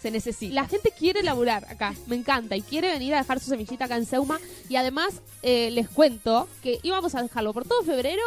se 0.00 0.10
necesita. 0.10 0.54
La 0.54 0.66
gente 0.68 0.92
quiere 0.96 1.22
laburar 1.22 1.64
acá, 1.70 1.92
me 2.06 2.14
encanta, 2.16 2.56
y 2.56 2.62
quiere 2.62 2.88
venir 2.92 3.14
a 3.14 3.18
dejar 3.18 3.40
su 3.40 3.50
semillita 3.50 3.86
acá 3.86 3.96
en 3.96 4.06
Seuma. 4.06 4.38
Y 4.68 4.76
además, 4.76 5.14
eh, 5.42 5.70
les 5.72 5.88
cuento 5.88 6.48
que 6.62 6.78
íbamos 6.84 7.14
a 7.16 7.22
dejarlo 7.22 7.52
por 7.52 7.66
todo 7.66 7.82
febrero 7.82 8.22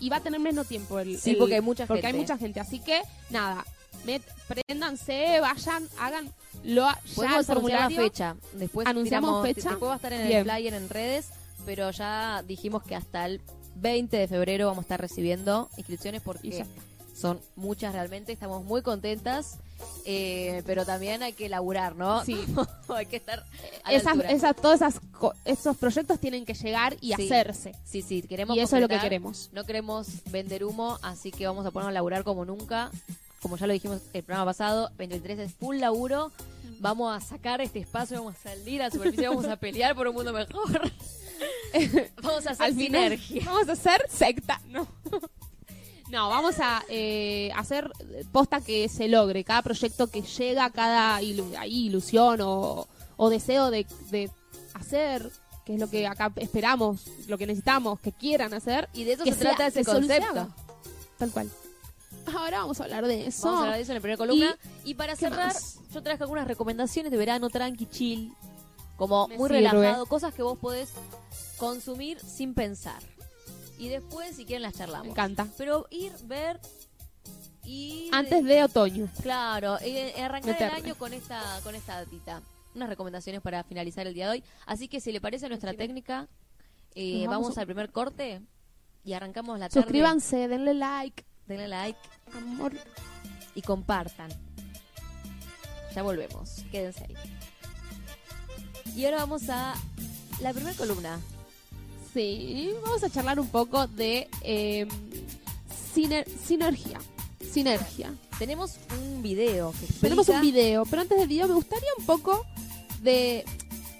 y 0.00 0.08
va 0.08 0.16
a 0.16 0.20
tener 0.20 0.40
menos 0.40 0.66
tiempo. 0.66 0.98
El, 0.98 1.18
Sí, 1.20 1.30
el- 1.30 1.36
porque 1.38 1.54
hay 1.54 1.60
mucha 1.60 1.86
porque 1.86 2.02
gente. 2.02 2.16
hay 2.16 2.20
mucha 2.22 2.38
gente. 2.38 2.58
Así 2.58 2.80
que, 2.80 3.02
nada, 3.30 3.64
met, 4.04 4.22
préndanse, 4.48 5.38
vayan, 5.40 5.88
hagan 6.00 6.28
lo 6.64 6.82
ya 6.88 6.98
Podemos 7.14 7.16
el 7.16 7.26
anunciar 7.26 7.38
la 7.38 7.44
formulario. 7.54 8.02
fecha. 8.02 8.36
Después 8.54 8.86
¿Anunciamos 8.88 9.30
tiramos- 9.30 9.46
fecha? 9.46 9.70
Después 9.70 9.88
va 9.88 9.92
a 9.92 9.96
estar 9.96 10.12
en 10.12 10.26
Bien. 10.26 10.38
el 10.38 10.44
flyer 10.44 10.74
en 10.74 10.88
redes, 10.88 11.26
pero 11.64 11.90
ya 11.92 12.42
dijimos 12.48 12.82
que 12.82 12.96
hasta 12.96 13.26
el 13.26 13.40
20 13.76 14.16
de 14.16 14.26
febrero 14.26 14.66
vamos 14.66 14.80
a 14.82 14.86
estar 14.86 15.00
recibiendo 15.00 15.70
inscripciones 15.76 16.20
porque. 16.20 16.66
Son 17.14 17.40
muchas 17.56 17.92
realmente. 17.92 18.32
Estamos 18.32 18.64
muy 18.64 18.82
contentas, 18.82 19.58
eh, 20.04 20.62
pero 20.66 20.84
también 20.84 21.22
hay 21.22 21.32
que 21.32 21.48
laburar, 21.48 21.96
¿no? 21.96 22.24
Sí. 22.24 22.44
hay 22.88 23.06
que 23.06 23.16
estar 23.16 23.44
a 23.84 23.92
Esas, 23.92 24.18
esas, 24.28 24.56
todos 24.56 24.76
esas, 24.76 25.00
esos 25.44 25.76
proyectos 25.76 26.18
tienen 26.18 26.44
que 26.44 26.54
llegar 26.54 26.96
y 27.00 27.14
Sí. 27.14 27.24
hacerse. 27.24 27.74
Sí, 27.84 28.02
sí, 28.02 28.22
queremos 28.22 28.56
Y 28.56 28.60
eso 28.60 28.76
es 28.76 28.82
lo 28.82 28.88
que 28.88 28.98
queremos. 28.98 29.50
No 29.52 29.64
queremos 29.64 30.08
vender 30.30 30.64
humo, 30.64 30.98
así 31.02 31.30
que 31.30 31.46
vamos 31.46 31.66
a 31.66 31.70
ponernos 31.70 31.90
a 31.90 31.94
laburar 31.94 32.24
como 32.24 32.44
nunca. 32.44 32.90
Como 33.40 33.56
ya 33.56 33.66
lo 33.66 33.72
dijimos 33.72 34.00
el 34.12 34.22
programa 34.22 34.50
pasado, 34.50 34.90
23 34.98 35.38
es 35.40 35.52
full 35.54 35.78
laburo. 35.78 36.30
Vamos 36.78 37.16
a 37.16 37.24
sacar 37.24 37.60
este 37.60 37.80
espacio, 37.80 38.18
vamos 38.18 38.36
a 38.36 38.50
salir 38.50 38.80
a 38.82 38.86
la 38.86 38.90
superficie, 38.90 39.28
vamos 39.28 39.46
a 39.46 39.56
pelear 39.56 39.94
por 39.94 40.06
un 40.08 40.14
mundo 40.14 40.32
mejor. 40.32 40.90
vamos 42.22 42.46
a 42.46 42.50
hacer 42.50 42.66
Al 42.66 42.74
final, 42.74 43.18
sinergia. 43.18 43.42
Vamos 43.44 43.68
a 43.68 43.72
hacer 43.72 44.06
secta, 44.08 44.60
no. 44.68 44.86
No, 46.12 46.28
vamos 46.28 46.56
a 46.60 46.84
eh, 46.90 47.50
hacer 47.56 47.90
posta 48.32 48.60
que 48.60 48.88
se 48.90 49.08
logre. 49.08 49.44
Cada 49.44 49.62
proyecto 49.62 50.08
que 50.08 50.20
llega, 50.22 50.68
cada 50.70 51.20
ilu- 51.22 51.56
ahí, 51.58 51.86
ilusión 51.86 52.40
o, 52.42 52.86
o 53.16 53.30
deseo 53.30 53.70
de, 53.70 53.86
de 54.10 54.30
hacer, 54.74 55.30
que 55.64 55.72
es 55.74 55.80
lo 55.80 55.88
que 55.88 56.06
acá 56.06 56.30
esperamos, 56.36 57.06
lo 57.28 57.38
que 57.38 57.46
necesitamos, 57.46 57.98
que 57.98 58.12
quieran 58.12 58.52
hacer. 58.52 58.90
Y 58.92 59.04
de 59.04 59.14
eso 59.14 59.24
que 59.24 59.32
se 59.32 59.38
sea- 59.38 59.48
trata 59.56 59.66
ese 59.68 59.84
concepto. 59.86 60.48
Tal 61.16 61.30
cual. 61.30 61.50
Ahora 62.36 62.58
vamos 62.60 62.78
a 62.80 62.84
hablar 62.84 63.06
de 63.06 63.26
eso. 63.28 63.46
Vamos 63.46 63.60
a 63.60 63.62
hablar 63.62 63.76
de 63.78 63.82
eso 63.82 63.92
en 63.92 63.96
la 63.96 64.00
primera 64.02 64.18
columna. 64.18 64.58
Y, 64.84 64.94
para 64.94 65.14
¿qué 65.14 65.18
cerrar, 65.20 65.54
más? 65.54 65.78
yo 65.94 66.02
traje 66.02 66.22
algunas 66.22 66.46
recomendaciones 66.46 67.10
de 67.10 67.16
verano 67.16 67.48
tranqui, 67.48 67.86
chill, 67.86 68.32
como 68.96 69.28
Me 69.28 69.38
muy 69.38 69.48
sirve. 69.48 69.62
relajado, 69.70 70.04
cosas 70.06 70.34
que 70.34 70.42
vos 70.42 70.58
podés 70.58 70.90
consumir 71.56 72.20
sin 72.20 72.52
pensar. 72.54 73.02
Y 73.82 73.88
después, 73.88 74.36
si 74.36 74.44
quieren, 74.44 74.62
las 74.62 74.74
charlamos. 74.74 75.06
Me 75.06 75.10
encanta. 75.10 75.48
Pero 75.58 75.88
ir, 75.90 76.12
ver 76.26 76.60
y... 77.64 78.08
Antes 78.12 78.44
de 78.44 78.62
otoño. 78.62 79.08
Claro, 79.22 79.76
eh, 79.80 80.14
arrancar 80.22 80.56
el 80.62 80.70
año 80.70 80.94
con 80.94 81.12
esta, 81.12 81.42
con 81.64 81.74
esta 81.74 81.96
datita. 81.96 82.42
Unas 82.76 82.88
recomendaciones 82.88 83.40
para 83.42 83.64
finalizar 83.64 84.06
el 84.06 84.14
día 84.14 84.26
de 84.26 84.30
hoy. 84.34 84.44
Así 84.66 84.86
que 84.86 85.00
si 85.00 85.10
le 85.10 85.20
parece 85.20 85.46
a 85.46 85.48
nuestra 85.48 85.74
técnica, 85.74 86.28
eh, 86.94 87.24
vamos, 87.26 87.42
vamos 87.42 87.58
a- 87.58 87.62
al 87.62 87.66
primer 87.66 87.90
corte 87.90 88.40
y 89.04 89.14
arrancamos 89.14 89.58
la 89.58 89.68
tarde. 89.68 89.82
Suscríbanse, 89.82 90.46
denle 90.46 90.74
like. 90.74 91.24
Denle 91.48 91.66
like 91.66 91.98
Amor. 92.36 92.72
y 93.56 93.62
compartan. 93.62 94.30
Ya 95.92 96.02
volvemos, 96.04 96.64
quédense 96.70 97.04
ahí. 97.04 97.16
Y 98.94 99.04
ahora 99.06 99.16
vamos 99.18 99.48
a 99.48 99.74
la 100.40 100.52
primera 100.52 100.76
columna. 100.76 101.20
Sí, 102.12 102.70
vamos 102.84 103.02
a 103.04 103.10
charlar 103.10 103.40
un 103.40 103.48
poco 103.48 103.86
de 103.86 104.28
eh, 104.42 104.86
siner- 105.94 106.26
sinergia. 106.46 107.00
Sinergia. 107.52 108.14
Tenemos 108.38 108.76
un 108.98 109.22
video 109.22 109.72
que 109.72 109.86
Tenemos 110.00 110.28
un 110.28 110.34
explica- 110.36 110.56
video, 110.56 110.84
pero 110.86 111.02
antes 111.02 111.18
del 111.18 111.28
video 111.28 111.48
me 111.48 111.54
gustaría 111.54 111.88
un 111.98 112.04
poco 112.06 112.44
de 113.02 113.44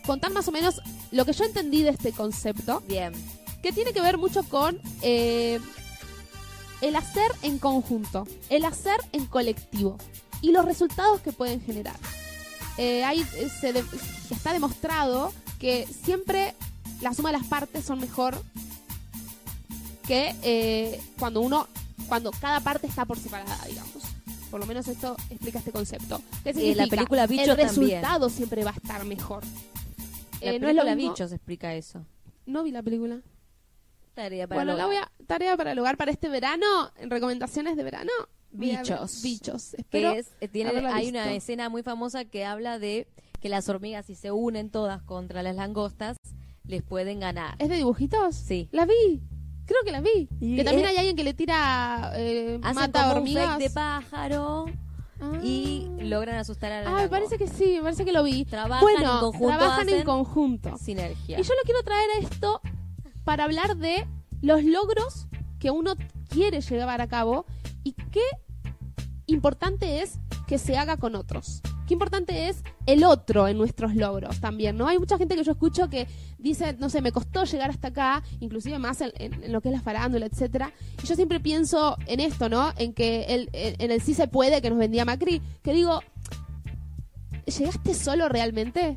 contar 0.06 0.32
más 0.32 0.46
o 0.48 0.52
menos 0.52 0.80
lo 1.10 1.24
que 1.24 1.32
yo 1.32 1.44
entendí 1.44 1.82
de 1.82 1.90
este 1.90 2.12
concepto, 2.12 2.82
Bien, 2.88 3.12
que 3.62 3.72
tiene 3.72 3.92
que 3.92 4.00
ver 4.00 4.18
mucho 4.18 4.42
con 4.42 4.80
eh, 5.02 5.60
el 6.80 6.96
hacer 6.96 7.30
en 7.42 7.58
conjunto, 7.58 8.26
el 8.48 8.64
hacer 8.64 8.96
en 9.12 9.26
colectivo 9.26 9.96
y 10.40 10.50
los 10.52 10.64
resultados 10.64 11.20
que 11.20 11.32
pueden 11.32 11.60
generar. 11.62 11.96
Eh, 12.78 13.04
eh, 13.04 13.48
se 13.60 13.72
de- 13.72 13.84
está 14.30 14.52
demostrado 14.52 15.32
que 15.58 15.86
siempre 15.86 16.54
la 17.02 17.12
suma 17.14 17.30
de 17.32 17.38
las 17.38 17.46
partes 17.46 17.84
son 17.84 18.00
mejor 18.00 18.40
que 20.06 20.34
eh, 20.42 21.00
cuando 21.18 21.40
uno, 21.40 21.68
cuando 22.08 22.30
cada 22.32 22.60
parte 22.60 22.86
está 22.86 23.04
por 23.04 23.18
separada, 23.18 23.56
digamos. 23.68 23.90
Por 24.50 24.60
lo 24.60 24.66
menos 24.66 24.86
esto 24.88 25.16
explica 25.30 25.58
este 25.60 25.72
concepto. 25.72 26.20
¿Qué 26.44 26.50
Eh, 26.50 26.54
la 26.54 26.60
significa? 26.60 26.86
película 26.96 27.26
Bichos 27.26 27.48
El 27.48 27.56
también. 27.66 27.68
resultado 28.00 28.28
siempre 28.28 28.64
va 28.64 28.70
a 28.70 28.74
estar 28.74 29.04
mejor. 29.04 29.42
La 30.42 30.52
Eh, 30.52 30.58
no 30.58 30.68
es 30.68 30.74
lo 30.74 30.82
película 30.82 30.94
mismo- 30.96 31.12
Bichos 31.12 31.32
explica 31.32 31.74
eso. 31.74 32.04
No 32.46 32.62
vi 32.62 32.70
la 32.72 32.82
película. 32.82 33.20
Tarea 34.14 34.46
para 34.46 34.58
Bueno, 34.60 34.76
la 34.76 34.82
lograr. 34.84 35.08
voy 35.08 35.22
a, 35.24 35.26
tarea 35.26 35.56
para 35.56 35.72
el 35.72 35.78
hogar 35.78 35.96
para 35.96 36.10
este 36.10 36.28
verano, 36.28 36.66
en 36.98 37.08
recomendaciones 37.08 37.76
de 37.76 37.82
verano. 37.82 38.10
Bichos. 38.50 39.22
Bichos. 39.22 39.70
que 39.70 39.80
Espero. 39.80 40.10
es, 40.12 40.50
tiene, 40.50 40.68
haberla 40.70 40.94
hay 40.96 41.08
una 41.08 41.32
escena 41.32 41.70
muy 41.70 41.82
famosa 41.82 42.26
que 42.26 42.44
habla 42.44 42.78
de 42.78 43.06
que 43.40 43.48
las 43.48 43.70
hormigas 43.70 44.04
si 44.04 44.14
se 44.14 44.30
unen 44.32 44.68
todas 44.68 45.00
contra 45.02 45.42
las 45.42 45.56
langostas 45.56 46.18
les 46.64 46.82
pueden 46.82 47.20
ganar. 47.20 47.56
¿Es 47.58 47.68
de 47.68 47.76
dibujitos? 47.76 48.34
Sí. 48.36 48.68
La 48.72 48.86
vi. 48.86 49.22
Creo 49.66 49.78
que 49.84 49.92
la 49.92 50.00
vi. 50.00 50.28
Y 50.40 50.56
que 50.56 50.64
también 50.64 50.86
es- 50.86 50.90
hay 50.92 50.96
alguien 50.98 51.16
que 51.16 51.24
le 51.24 51.34
tira 51.34 52.12
eh, 52.16 52.58
Hacen 52.62 52.74
mata 52.74 53.00
como 53.02 53.12
un 53.12 53.18
hormigas. 53.18 53.46
fake 53.50 53.58
de 53.62 53.70
pájaro 53.70 54.66
Ah. 55.20 55.38
y 55.42 55.88
logran 56.00 56.36
asustar 56.36 56.72
a 56.72 56.82
las 56.82 56.92
Ah, 56.92 56.96
me 57.02 57.08
parece 57.08 57.38
que 57.38 57.46
sí, 57.46 57.74
me 57.76 57.82
parece 57.82 58.04
que 58.04 58.12
lo 58.12 58.24
vi. 58.24 58.44
Trabajan 58.44 58.80
bueno, 58.82 59.14
en 59.14 59.20
conjunto, 59.20 59.46
trabajan 59.56 59.88
en 59.88 60.02
conjunto. 60.04 60.78
sinergia. 60.78 61.38
Y 61.38 61.42
yo 61.44 61.54
lo 61.54 61.62
quiero 61.64 61.82
traer 61.84 62.10
a 62.16 62.18
esto 62.26 62.60
para 63.24 63.44
hablar 63.44 63.76
de 63.76 64.06
los 64.40 64.64
logros 64.64 65.28
que 65.60 65.70
uno 65.70 65.94
quiere 66.28 66.60
llevar 66.60 67.00
a 67.00 67.06
cabo 67.06 67.46
y 67.84 67.92
qué 68.10 68.22
importante 69.26 70.02
es 70.02 70.18
que 70.48 70.58
se 70.58 70.76
haga 70.76 70.96
con 70.96 71.14
otros. 71.14 71.62
Qué 71.92 71.94
importante 71.94 72.48
es 72.48 72.64
el 72.86 73.04
otro 73.04 73.48
en 73.48 73.58
nuestros 73.58 73.94
logros 73.94 74.40
también, 74.40 74.78
¿no? 74.78 74.88
Hay 74.88 74.98
mucha 74.98 75.18
gente 75.18 75.36
que 75.36 75.44
yo 75.44 75.52
escucho 75.52 75.90
que 75.90 76.06
dice, 76.38 76.74
no 76.78 76.88
sé, 76.88 77.02
me 77.02 77.12
costó 77.12 77.44
llegar 77.44 77.68
hasta 77.68 77.88
acá, 77.88 78.22
inclusive 78.40 78.78
más 78.78 79.02
en, 79.02 79.52
lo 79.52 79.60
que 79.60 79.68
es 79.68 79.74
la 79.74 79.82
farándula, 79.82 80.24
etcétera. 80.24 80.72
Y 81.04 81.06
yo 81.06 81.14
siempre 81.16 81.38
pienso 81.38 81.98
en 82.06 82.20
esto, 82.20 82.48
¿no? 82.48 82.72
En 82.78 82.94
que 82.94 83.24
el, 83.24 83.50
en 83.52 83.90
el 83.90 84.00
sí 84.00 84.14
se 84.14 84.26
puede 84.26 84.62
que 84.62 84.70
nos 84.70 84.78
vendía 84.78 85.04
Macri, 85.04 85.42
que 85.62 85.74
digo, 85.74 86.00
¿llegaste 87.44 87.92
solo 87.92 88.30
realmente? 88.30 88.96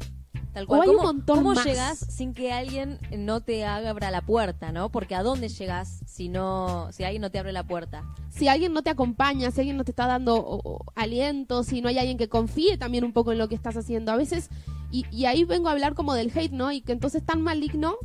Tal 0.55 0.63
o 0.63 0.67
cual. 0.67 0.89
un 0.89 0.95
¿Cómo, 0.95 1.03
montón 1.03 1.37
cómo 1.37 1.53
más? 1.53 1.65
llegas 1.65 1.99
sin 1.99 2.33
que 2.33 2.51
alguien 2.51 2.97
no 3.15 3.41
te 3.41 3.63
abra 3.65 4.09
la 4.09 4.21
puerta, 4.21 4.71
no? 4.71 4.89
Porque 4.89 5.13
¿a 5.13 5.21
dónde 5.21 5.49
llegas 5.49 5.99
si 6.07 6.29
no, 6.29 6.87
si 6.91 7.03
alguien 7.03 7.21
no 7.21 7.29
te 7.29 7.37
abre 7.37 7.51
la 7.51 7.63
puerta? 7.67 8.03
si 8.29 8.47
alguien 8.49 8.73
no 8.73 8.81
te 8.81 8.89
acompaña, 8.89 9.51
si 9.51 9.61
alguien 9.61 9.77
no 9.77 9.83
te 9.85 9.91
está 9.91 10.07
dando 10.07 10.35
o- 10.35 10.59
o, 10.63 10.85
aliento, 10.95 11.63
si 11.63 11.79
no 11.81 11.87
hay 11.89 11.97
alguien 11.99 12.17
que 12.17 12.27
confíe 12.27 12.77
también 12.77 13.03
un 13.05 13.13
poco 13.13 13.31
en 13.31 13.37
lo 13.37 13.47
que 13.47 13.55
estás 13.55 13.77
haciendo. 13.77 14.11
A 14.11 14.17
veces, 14.17 14.49
y, 14.91 15.05
y 15.11 15.23
ahí 15.25 15.43
vengo 15.45 15.69
a 15.69 15.71
hablar 15.71 15.93
como 15.93 16.13
del 16.15 16.31
hate, 16.35 16.51
¿no? 16.51 16.71
Y 16.71 16.81
que 16.81 16.91
entonces 16.91 17.23
tan 17.23 17.41
maligno, 17.41 17.95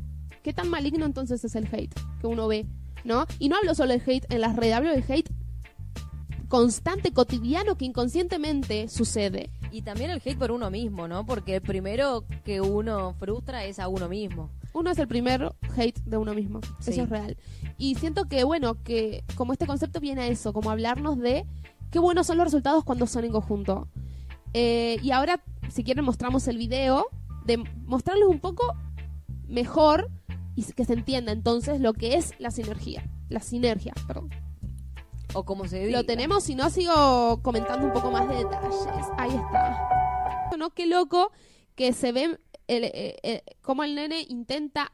¿qué 0.45 0.53
tan 0.53 0.69
maligno 0.69 1.05
entonces 1.07 1.45
es 1.45 1.55
el 1.57 1.67
hate 1.73 1.93
que 2.21 2.27
uno 2.29 2.47
ve, 2.47 2.67
¿no? 3.05 3.27
Y 3.41 3.49
no 3.49 3.57
hablo 3.57 3.75
solo 3.75 3.93
del 3.93 4.03
hate 4.07 4.27
en 4.33 4.41
las 4.41 4.55
redes, 4.55 4.75
hablo 4.75 4.91
del 4.91 5.05
hate 5.09 5.29
constante, 6.49 7.13
cotidiano, 7.13 7.77
que 7.77 7.85
inconscientemente 7.85 8.89
sucede. 8.89 9.51
Y 9.73 9.83
también 9.83 10.11
el 10.11 10.21
hate 10.25 10.39
por 10.39 10.51
uno 10.51 10.71
mismo, 10.71 11.07
¿no? 11.09 11.25
Porque 11.25 11.57
el 11.57 11.63
primero 11.63 12.25
que 12.45 12.61
uno 12.61 13.15
frustra 13.15 13.65
es 13.65 13.79
a 13.79 13.89
uno 13.89 14.09
mismo. 14.09 14.51
Uno 14.73 14.91
es 14.91 14.99
el 14.99 15.09
primer 15.09 15.53
hate 15.77 15.99
de 16.05 16.17
uno 16.17 16.35
mismo. 16.35 16.61
Sí. 16.81 16.93
Eso 16.93 17.03
es 17.03 17.09
real. 17.09 17.37
Y 17.79 17.95
siento 17.97 18.27
que, 18.27 18.45
bueno, 18.45 18.83
que 18.83 19.25
como 19.37 19.53
este 19.53 19.67
concepto 19.67 20.01
viene 20.01 20.23
a 20.23 20.27
eso, 20.27 20.53
como 20.53 20.71
hablarnos 20.71 21.19
de 21.19 21.47
qué 21.91 21.99
buenos 21.99 22.27
son 22.27 22.39
los 22.39 22.45
resultados 22.45 22.85
cuando 22.85 23.07
son 23.07 23.25
en 23.25 23.33
conjunto. 23.33 23.89
Eh, 24.55 24.99
y 25.03 25.11
ahora, 25.13 25.43
si 25.69 25.85
quieren, 25.85 26.05
mostramos 26.05 26.49
el 26.49 26.59
video 26.59 27.07
de 27.45 27.59
mostrarles 27.87 28.29
un 28.29 28.41
poco 28.41 28.75
mejor 29.49 30.11
y 30.57 30.65
que 30.65 30.85
se 30.85 30.93
entienda 30.93 31.33
entonces 31.33 31.81
lo 31.81 31.93
que 31.93 32.15
es 32.15 32.35
la 32.39 32.51
sinergia. 32.51 33.09
La 33.29 33.41
sinergia, 33.41 33.93
perdón. 34.07 34.31
O 35.35 35.45
como 35.45 35.67
se 35.69 35.85
diga. 35.87 35.99
Lo 35.99 36.05
tenemos, 36.07 36.45
si 36.45 36.55
no, 36.55 36.71
sigo 36.71 37.41
comentando 37.43 37.87
un 37.87 37.93
poco 37.93 38.11
más 38.11 38.29
de 38.29 38.37
detalles. 38.37 38.87
Ahí 39.17 39.31
está. 39.31 40.51
¿No? 40.59 40.71
Qué 40.71 40.87
loco 40.87 41.31
que 41.75 41.93
se 41.93 42.13
ve 42.13 42.39
el, 42.67 42.85
eh, 42.85 43.17
eh, 43.23 43.43
cómo 43.63 43.85
el 43.85 43.95
nene 43.95 44.25
intenta. 44.29 44.93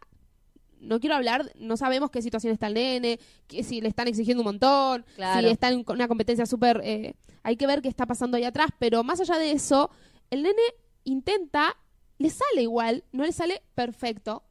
No 0.79 1.01
quiero 1.01 1.17
hablar, 1.17 1.51
no 1.57 1.77
sabemos 1.77 2.11
qué 2.11 2.21
situación 2.23 2.53
está 2.53 2.67
el 2.67 2.75
nene, 2.75 3.19
que 3.49 3.65
si 3.65 3.81
le 3.81 3.89
están 3.89 4.09
exigiendo 4.09 4.43
un 4.43 4.47
montón, 4.47 5.05
Claro. 5.17 5.41
si 5.47 5.53
está 5.53 5.71
en 5.71 5.85
una 5.89 6.07
competencia 6.07 6.45
súper. 6.47 6.81
eh, 6.85 7.15
hay 7.43 7.57
que 7.57 7.67
ver 7.67 7.81
qué 7.81 7.89
está 7.89 8.07
pasando 8.07 8.37
ahí 8.37 8.45
atrás, 8.45 8.69
pero 8.79 9.03
más 9.05 9.21
allá 9.21 9.39
de 9.39 9.53
eso, 9.53 9.91
el 10.31 10.43
nene 10.43 10.61
intenta, 11.05 11.77
le 12.19 12.29
sale 12.31 12.63
igual, 12.63 13.05
no 13.13 13.25
le 13.25 13.33
sale 13.33 13.63
perfecto. 13.75 14.43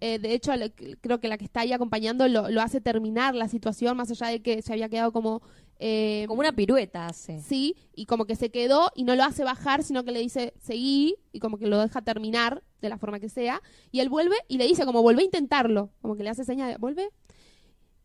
Eh, 0.00 0.18
de 0.18 0.34
hecho, 0.34 0.52
creo 1.00 1.20
que 1.20 1.28
la 1.28 1.38
que 1.38 1.44
está 1.44 1.60
ahí 1.60 1.72
acompañando 1.72 2.28
lo, 2.28 2.50
lo 2.50 2.60
hace 2.60 2.80
terminar 2.80 3.34
la 3.34 3.48
situación, 3.48 3.96
más 3.96 4.10
allá 4.10 4.26
de 4.28 4.42
que 4.42 4.60
se 4.62 4.72
había 4.72 4.88
quedado 4.88 5.10
como. 5.12 5.40
eh, 5.78 6.24
Como 6.28 6.40
una 6.40 6.52
pirueta 6.52 7.06
hace. 7.06 7.40
Sí, 7.40 7.76
y 7.94 8.06
como 8.06 8.24
que 8.26 8.36
se 8.36 8.50
quedó 8.50 8.90
y 8.94 9.04
no 9.04 9.14
lo 9.14 9.24
hace 9.24 9.44
bajar, 9.44 9.82
sino 9.82 10.04
que 10.04 10.12
le 10.12 10.20
dice 10.20 10.52
seguí 10.60 11.16
y 11.32 11.38
como 11.40 11.58
que 11.58 11.66
lo 11.66 11.80
deja 11.80 12.02
terminar 12.02 12.62
de 12.80 12.88
la 12.88 12.98
forma 12.98 13.20
que 13.20 13.28
sea. 13.28 13.62
Y 13.90 14.00
él 14.00 14.08
vuelve 14.08 14.36
y 14.48 14.58
le 14.58 14.66
dice 14.66 14.84
como 14.84 15.02
vuelve 15.02 15.22
a 15.22 15.24
intentarlo, 15.24 15.90
como 16.02 16.16
que 16.16 16.22
le 16.22 16.30
hace 16.30 16.44
señal 16.44 16.70
de 16.70 16.76
vuelve. 16.78 17.08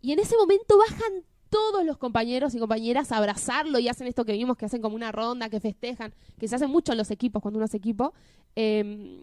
Y 0.02 0.14
en 0.14 0.20
ese 0.20 0.36
momento 0.36 0.78
bajan 0.78 1.24
todos 1.50 1.86
los 1.86 1.98
compañeros 1.98 2.56
y 2.56 2.60
compañeras 2.60 3.12
a 3.12 3.18
abrazarlo 3.18 3.78
y 3.80 3.90
hacen 3.90 4.08
esto 4.08 4.24
que 4.24 4.32
vimos, 4.34 4.56
que 4.58 4.66
hacen 4.66 4.82
como 4.82 4.96
una 4.96 5.12
ronda, 5.12 5.50
que 5.50 5.60
festejan, 5.60 6.14
que 6.40 6.48
se 6.48 6.56
hace 6.56 6.68
mucho 6.68 6.94
en 6.94 6.98
los 6.98 7.12
equipos 7.12 7.42
cuando 7.42 7.58
uno 7.58 7.66
hace 7.66 7.78
equipo. 7.78 8.14
eh, 8.56 9.20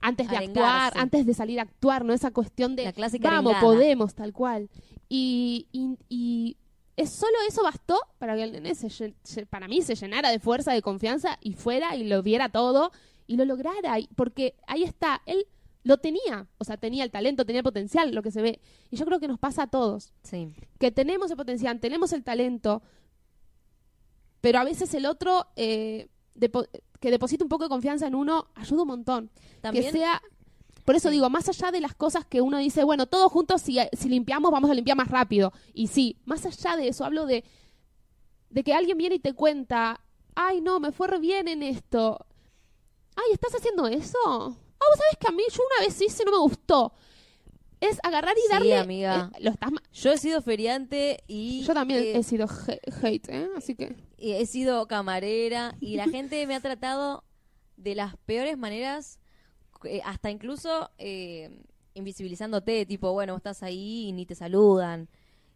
antes 0.00 0.28
de 0.28 0.36
Arengarse. 0.36 0.60
actuar, 0.86 1.02
antes 1.02 1.26
de 1.26 1.34
salir 1.34 1.58
a 1.60 1.62
actuar, 1.62 2.04
¿no? 2.04 2.12
Esa 2.12 2.30
cuestión 2.30 2.76
de 2.76 2.84
La 2.84 2.92
clásica 2.92 3.28
vamos, 3.30 3.52
arengada. 3.54 3.60
podemos, 3.74 4.14
tal 4.14 4.32
cual. 4.32 4.70
Y, 5.08 5.66
y, 5.72 5.96
y 6.08 6.56
es 6.96 7.10
solo 7.10 7.36
eso 7.48 7.62
bastó 7.62 7.98
para 8.18 8.34
que 8.36 8.42
el 8.44 8.52
nene 8.52 8.74
se, 8.74 9.14
para 9.46 9.68
mí 9.68 9.82
se 9.82 9.94
llenara 9.94 10.30
de 10.30 10.38
fuerza, 10.38 10.72
de 10.72 10.82
confianza 10.82 11.38
y 11.40 11.54
fuera 11.54 11.96
y 11.96 12.04
lo 12.04 12.22
viera 12.22 12.48
todo 12.48 12.92
y 13.26 13.36
lo 13.36 13.44
lograra. 13.44 13.98
Y- 13.98 14.08
porque 14.16 14.54
ahí 14.66 14.82
está, 14.84 15.22
él 15.26 15.46
lo 15.82 15.96
tenía, 15.96 16.46
o 16.58 16.64
sea, 16.64 16.76
tenía 16.76 17.04
el 17.04 17.10
talento, 17.10 17.46
tenía 17.46 17.60
el 17.60 17.64
potencial, 17.64 18.14
lo 18.14 18.22
que 18.22 18.30
se 18.30 18.42
ve. 18.42 18.60
Y 18.90 18.96
yo 18.96 19.06
creo 19.06 19.18
que 19.18 19.28
nos 19.28 19.38
pasa 19.38 19.62
a 19.62 19.66
todos, 19.66 20.12
Sí. 20.22 20.52
que 20.78 20.90
tenemos 20.90 21.30
el 21.30 21.36
potencial, 21.38 21.80
tenemos 21.80 22.12
el 22.12 22.22
talento, 22.22 22.82
pero 24.40 24.58
a 24.58 24.64
veces 24.64 24.92
el 24.94 25.06
otro 25.06 25.46
eh, 25.56 26.08
depo- 26.34 26.68
que 27.00 27.10
deposita 27.10 27.44
un 27.44 27.48
poco 27.48 27.64
de 27.64 27.70
confianza 27.70 28.06
en 28.06 28.14
uno 28.14 28.48
ayuda 28.54 28.82
un 28.82 28.88
montón 28.88 29.30
También 29.60 29.86
que 29.86 29.92
sea 29.92 30.22
por 30.84 30.96
eso 30.96 31.10
digo, 31.10 31.30
más 31.30 31.48
allá 31.48 31.70
de 31.70 31.80
las 31.80 31.94
cosas 31.94 32.24
que 32.26 32.40
uno 32.40 32.58
dice, 32.58 32.82
bueno, 32.82 33.06
todos 33.06 33.30
juntos 33.30 33.62
si, 33.62 33.78
si 33.92 34.08
limpiamos 34.08 34.50
vamos 34.50 34.70
a 34.70 34.74
limpiar 34.74 34.96
más 34.96 35.08
rápido. 35.08 35.52
Y 35.72 35.86
sí, 35.86 36.16
más 36.24 36.44
allá 36.46 36.74
de 36.76 36.88
eso, 36.88 37.04
hablo 37.04 37.26
de, 37.26 37.44
de 38.48 38.64
que 38.64 38.74
alguien 38.74 38.98
viene 38.98 39.14
y 39.14 39.20
te 39.20 39.34
cuenta, 39.34 40.00
ay 40.34 40.60
no, 40.60 40.80
me 40.80 40.90
fue 40.90 41.06
re 41.06 41.20
bien 41.20 41.46
en 41.46 41.62
esto. 41.62 42.26
Ay, 43.14 43.32
¿estás 43.32 43.54
haciendo 43.54 43.86
eso? 43.86 44.18
Ah, 44.26 44.46
vos 44.88 44.98
sabés 44.98 45.16
que 45.20 45.28
a 45.28 45.32
mí 45.32 45.42
yo 45.52 45.62
una 45.76 45.86
vez 45.86 46.00
hice 46.00 46.22
y 46.22 46.26
no 46.26 46.32
me 46.32 46.38
gustó. 46.38 46.92
Es 47.80 47.98
agarrar 48.02 48.34
y 48.36 48.40
Sí, 48.42 48.48
darle... 48.50 48.76
amiga. 48.76 49.30
eh, 49.36 49.42
lo 49.42 49.50
estás 49.50 49.70
yo 49.92 50.12
he 50.12 50.18
sido 50.18 50.42
feriante 50.42 51.22
y 51.26 51.62
yo 51.62 51.72
también 51.74 52.00
eh, 52.02 52.12
he 52.18 52.22
sido 52.22 52.46
hate, 53.02 53.28
¿eh? 53.28 53.48
Así 53.56 53.74
que... 53.74 53.96
y 54.18 54.32
he 54.32 54.44
sido 54.46 54.86
camarera 54.86 55.76
y 55.80 55.96
la 55.96 56.04
gente 56.10 56.46
me 56.46 56.54
ha 56.54 56.60
tratado 56.60 57.24
de 57.76 57.94
las 57.94 58.16
peores 58.26 58.58
maneras, 58.58 59.18
eh, 59.84 60.02
hasta 60.04 60.30
incluso 60.30 60.90
eh, 60.98 61.62
invisibilizándote, 61.94 62.84
tipo, 62.84 63.12
bueno, 63.12 63.34
estás 63.36 63.62
ahí 63.62 64.08
y 64.08 64.12
ni 64.12 64.26
te 64.26 64.34
saludan. 64.34 65.08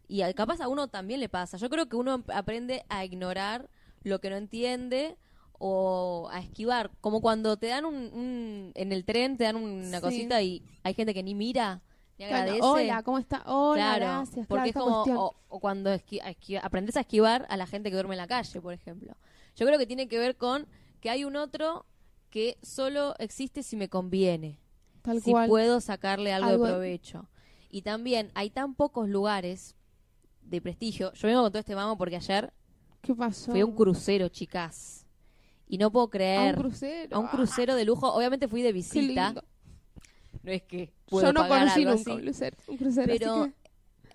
Y 0.07 0.21
capaz 0.33 0.61
a 0.61 0.67
uno 0.67 0.87
también 0.87 1.19
le 1.19 1.29
pasa. 1.29 1.57
Yo 1.57 1.69
creo 1.69 1.87
que 1.87 1.95
uno 1.95 2.23
aprende 2.33 2.83
a 2.89 3.05
ignorar 3.05 3.69
lo 4.03 4.19
que 4.19 4.29
no 4.29 4.35
entiende 4.37 5.17
o 5.53 6.27
a 6.31 6.39
esquivar. 6.39 6.91
Como 7.01 7.21
cuando 7.21 7.57
te 7.57 7.67
dan 7.67 7.85
un, 7.85 7.95
un- 7.95 8.71
en 8.75 8.91
el 8.91 9.05
tren, 9.05 9.37
te 9.37 9.43
dan 9.45 9.55
una 9.55 9.97
Sí. 9.97 10.01
cosita 10.03 10.41
y 10.41 10.63
hay 10.83 10.93
gente 10.95 11.13
que 11.13 11.23
ni 11.23 11.33
mira, 11.35 11.81
Claro, 12.17 12.35
agradece. 12.35 12.61
Hola, 12.63 13.03
¿cómo 13.03 13.19
está? 13.19 13.43
Hola, 13.45 13.75
Claro, 13.97 14.05
gracias. 14.05 14.47
porque 14.47 14.71
claro, 14.71 14.87
es 15.01 15.05
como, 15.05 15.21
o, 15.25 15.35
o 15.49 15.59
cuando 15.59 15.89
a 15.91 15.99
aprendes 16.61 16.95
a 16.97 17.01
esquivar 17.01 17.45
a 17.49 17.57
la 17.57 17.67
gente 17.67 17.89
que 17.89 17.95
duerme 17.95 18.13
en 18.15 18.19
la 18.19 18.27
calle, 18.27 18.61
por 18.61 18.73
ejemplo. 18.73 19.15
Yo 19.55 19.65
creo 19.65 19.77
que 19.77 19.85
tiene 19.85 20.07
que 20.07 20.17
ver 20.19 20.37
con 20.37 20.67
que 21.01 21.09
hay 21.09 21.23
un 21.25 21.35
otro 21.35 21.85
que 22.29 22.57
solo 22.61 23.15
existe 23.19 23.63
si 23.63 23.75
me 23.75 23.89
conviene, 23.89 24.59
Tal 25.01 25.21
si 25.21 25.31
cual. 25.31 25.47
puedo 25.49 25.81
sacarle 25.81 26.31
algo, 26.33 26.49
Algo- 26.49 26.65
de 26.65 26.71
provecho. 26.71 27.29
Y 27.69 27.81
también 27.81 28.31
hay 28.35 28.49
tan 28.49 28.75
pocos 28.75 29.09
lugares 29.09 29.75
de 30.41 30.61
prestigio. 30.61 31.11
Yo 31.13 31.27
vengo 31.27 31.41
con 31.41 31.51
todo 31.51 31.59
este 31.59 31.75
mamo 31.75 31.97
porque 31.97 32.15
ayer 32.15 32.53
¿Qué 33.01 33.13
pasó? 33.13 33.51
fui 33.51 33.59
a 33.61 33.65
un 33.65 33.75
crucero, 33.75 34.29
chicas. 34.29 35.05
Y 35.67 35.77
no 35.77 35.91
puedo 35.91 36.05
A 36.05 36.09
creer. 36.09 36.55
un 36.55 36.61
crucero. 36.61 37.17
A 37.17 37.19
un 37.19 37.27
crucero 37.27 37.75
de 37.75 37.83
lujo. 37.85 38.07
Obviamente 38.13 38.47
fui 38.47 38.61
de 38.61 38.69
Qué 38.69 38.73
visita. 38.73 39.33
No 40.43 40.51
es 40.51 40.63
que 40.63 40.93
puedo 41.07 41.25
Yo 41.27 41.33
no 41.33 41.41
pagar 41.41 41.59
conocí 41.61 41.81
algo 41.83 41.95
nunca 41.95 42.13
un 42.13 42.21
crucero. 42.21 42.57
Un 42.67 42.77
crucero 42.77 43.11
así 43.13 43.19
Pero 43.19 43.51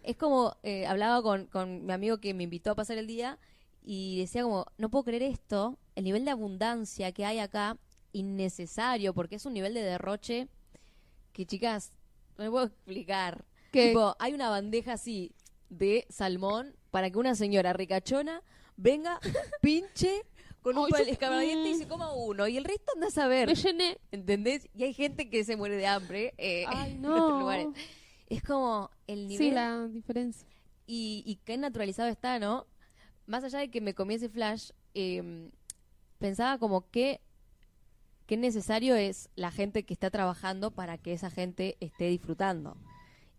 es 0.03 0.17
como, 0.17 0.57
eh, 0.63 0.87
hablaba 0.87 1.23
con, 1.23 1.47
con 1.47 1.85
mi 1.87 1.93
amigo 1.93 2.19
que 2.19 2.33
me 2.35 2.45
invitó 2.45 2.71
a 2.71 2.75
pasar 2.75 2.99
el 2.99 3.07
día 3.07 3.39
y 3.83 4.19
decía 4.21 4.43
como, 4.43 4.67
no 4.79 4.91
puedo 4.91 5.05
creer 5.05 5.23
esto, 5.23 5.79
el 5.95 6.05
nivel 6.05 6.25
de 6.25 6.31
abundancia 6.31 7.13
que 7.13 7.25
hay 7.25 7.39
acá, 7.39 7.79
innecesario, 8.13 9.15
porque 9.15 9.37
es 9.37 9.47
un 9.47 9.53
nivel 9.55 9.75
de 9.75 9.83
derroche 9.83 10.49
que, 11.33 11.47
chicas, 11.47 11.93
no 12.39 12.45
me 12.45 12.51
puedo 12.51 12.67
explicar. 12.67 13.45
Que- 13.73 13.89
Tipo, 13.89 14.17
hay 14.19 14.35
una 14.35 14.49
bandeja 14.51 14.95
así 14.95 15.33
de 15.69 16.07
salmón 16.11 16.75
para 16.91 17.11
que 17.11 17.19
una 17.19 17.35
señora 17.35 17.73
ricachona 17.73 18.43
venga, 18.77 19.21
pinche 19.63 20.23
con 20.63 20.77
un 20.79 20.85
Ay, 20.87 20.91
yo- 20.93 20.99
pal- 20.99 21.09
escabadiente 21.09 21.71
y 21.71 21.75
se 21.77 21.89
coma 21.89 22.13
uno. 22.13 22.47
Y 22.49 22.57
el 22.57 22.65
resto 22.65 22.93
anda 22.95 23.07
a 23.09 23.11
saber. 23.11 23.49
Me 23.49 23.55
llené. 23.55 23.99
¿Entendés? 24.13 24.69
Y 24.75 24.85
hay 24.85 24.93
gente 24.95 25.29
que 25.31 25.45
se 25.45 25.57
muere 25.57 25.77
de 25.77 25.87
hambre 25.87 26.35
eh, 26.39 26.65
Ay, 26.69 26.93
en 26.97 27.07
otros 27.07 27.31
no. 27.31 27.41
lugares. 27.41 27.69
Es 28.29 28.43
como 28.43 28.91
el 29.07 29.27
nivel 29.27 29.49
Sí, 29.49 29.51
la 29.55 29.87
diferencia. 29.89 30.47
y, 30.87 31.23
y 31.27 31.37
qué 31.45 31.57
naturalizado 31.59 32.09
está, 32.09 32.39
¿no? 32.39 32.67
Más 33.27 33.43
allá 33.45 33.59
de 33.61 33.71
que 33.71 33.81
me 33.81 33.95
comí 33.95 34.15
ese 34.15 34.29
flash, 34.29 34.71
eh, 34.95 35.51
pensaba 36.19 36.59
como 36.59 36.89
que 36.91 37.21
qué 38.27 38.37
necesario 38.37 38.95
es 38.95 39.29
la 39.35 39.51
gente 39.51 39.85
que 39.85 39.93
está 39.95 40.11
trabajando 40.11 40.71
para 40.71 40.99
que 40.99 41.13
esa 41.13 41.31
gente 41.31 41.77
esté 41.81 42.05
disfrutando. 42.09 42.77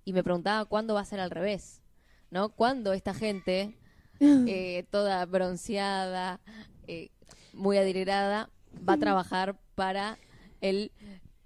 Y 0.03 0.13
me 0.13 0.23
preguntaba 0.23 0.65
cuándo 0.65 0.93
va 0.95 1.01
a 1.01 1.05
ser 1.05 1.19
al 1.21 1.29
revés, 1.31 1.81
¿no? 2.29 2.49
¿Cuándo 2.49 2.91
esta 2.93 3.13
gente, 3.13 3.77
eh, 4.19 4.85
toda 4.89 5.25
bronceada, 5.25 6.41
eh, 6.87 7.09
muy 7.53 7.77
adinerada, 7.77 8.49
va 8.87 8.93
a 8.93 8.97
trabajar 8.97 9.57
para 9.75 10.17
el 10.61 10.91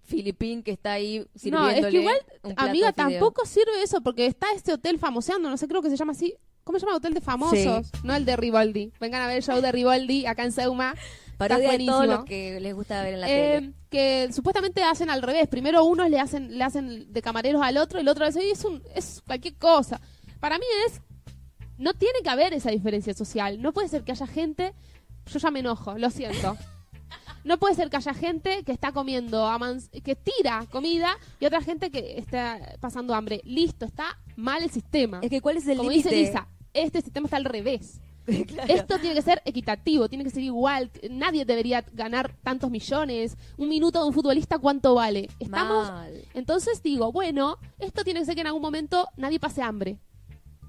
filipín 0.03 0.61
que 0.61 0.71
está 0.71 0.93
ahí 0.93 1.19
No, 1.19 1.25
es 1.25 1.41
sirviéndole 1.41 1.91
que 1.91 1.97
igual, 1.97 2.17
un 2.43 2.55
plato 2.55 2.69
amiga, 2.69 2.87
de 2.87 2.93
fideo? 2.93 3.09
tampoco 3.09 3.45
sirve 3.45 3.81
eso 3.83 4.01
porque 4.01 4.25
está 4.27 4.47
este 4.55 4.73
hotel 4.73 4.99
famoseando, 4.99 5.49
no 5.49 5.57
sé, 5.57 5.67
creo 5.67 5.81
que 5.81 5.89
se 5.89 5.97
llama 5.97 6.11
así. 6.11 6.35
¿Cómo 6.63 6.79
se 6.79 6.85
llama? 6.85 6.97
Hotel 6.97 7.13
de 7.13 7.21
famosos. 7.21 7.91
No 8.03 8.15
el 8.15 8.25
de 8.25 8.35
Rivaldi. 8.35 8.91
Vengan 8.99 9.21
a 9.21 9.27
ver 9.27 9.37
el 9.37 9.43
show 9.43 9.61
de 9.61 9.71
Rivaldi 9.71 10.25
acá 10.25 10.43
en 10.43 10.51
Seuma. 10.51 10.95
De 11.37 11.47
todo 11.47 11.59
buenísimo. 11.61 12.03
lo 12.05 12.25
que 12.25 12.59
les 12.59 12.73
gusta 12.73 13.03
ver 13.03 13.13
en 13.15 13.21
la 13.21 13.27
Eh, 13.29 13.55
tele. 13.59 13.73
que 13.91 14.29
supuestamente 14.33 14.81
hacen 14.81 15.11
al 15.11 15.21
revés. 15.21 15.47
Primero 15.47 15.83
unos 15.83 16.09
le 16.09 16.19
hacen, 16.19 16.57
le 16.57 16.63
hacen 16.63 17.11
de 17.13 17.21
camareros 17.21 17.61
al 17.61 17.77
otro 17.77 17.99
y 17.99 18.01
el 18.01 18.07
otro 18.07 18.25
dice, 18.25 18.39
"Oye, 18.39 18.49
es, 18.51 18.63
un, 18.65 18.81
es 18.95 19.21
cualquier 19.27 19.53
cosa. 19.57 20.01
Para 20.39 20.57
mí 20.57 20.65
es, 20.87 21.01
no 21.77 21.93
tiene 21.93 22.19
que 22.23 22.29
haber 22.29 22.53
esa 22.53 22.71
diferencia 22.71 23.13
social. 23.13 23.61
No 23.61 23.71
puede 23.73 23.87
ser 23.89 24.03
que 24.03 24.13
haya 24.13 24.25
gente, 24.25 24.73
yo 25.27 25.39
ya 25.39 25.51
me 25.51 25.59
enojo, 25.59 25.97
lo 25.97 26.09
siento. 26.09 26.57
No 27.43 27.59
puede 27.59 27.75
ser 27.75 27.91
que 27.91 27.97
haya 27.97 28.13
gente 28.13 28.63
que 28.63 28.71
está 28.71 28.91
comiendo, 28.91 29.47
que 30.03 30.15
tira 30.15 30.65
comida 30.71 31.15
y 31.39 31.45
otra 31.45 31.61
gente 31.61 31.91
que 31.91 32.17
está 32.17 32.77
pasando 32.79 33.13
hambre. 33.13 33.41
Listo, 33.43 33.85
está 33.85 34.17
mal 34.35 34.63
el 34.63 34.71
sistema. 34.71 35.19
Es 35.21 35.29
que 35.29 35.41
¿cuál 35.41 35.57
es 35.57 35.67
el 35.67 35.77
Como 35.77 35.91
dice 35.91 36.09
Lisa, 36.09 36.47
este 36.73 37.01
sistema 37.01 37.27
está 37.27 37.37
al 37.37 37.45
revés. 37.45 38.01
Claro. 38.25 38.73
Esto 38.73 38.97
tiene 38.97 39.13
que 39.13 39.21
ser 39.21 39.39
equitativo, 39.45 40.09
tiene 40.09 40.23
que 40.23 40.31
ser 40.31 40.41
igual. 40.41 40.89
Nadie 41.11 41.45
debería 41.45 41.85
ganar 41.93 42.35
tantos 42.41 42.71
millones. 42.71 43.37
Un 43.55 43.69
minuto 43.69 44.01
de 44.01 44.07
un 44.07 44.13
futbolista, 44.13 44.57
¿cuánto 44.57 44.95
vale? 44.95 45.29
Estamos. 45.39 45.87
Mal. 45.87 46.23
Entonces 46.33 46.81
digo, 46.81 47.11
bueno, 47.11 47.59
esto 47.77 48.03
tiene 48.03 48.21
que 48.21 48.25
ser 48.25 48.33
que 48.33 48.41
en 48.41 48.47
algún 48.47 48.63
momento 48.63 49.07
nadie 49.15 49.39
pase 49.39 49.61
hambre. 49.61 49.99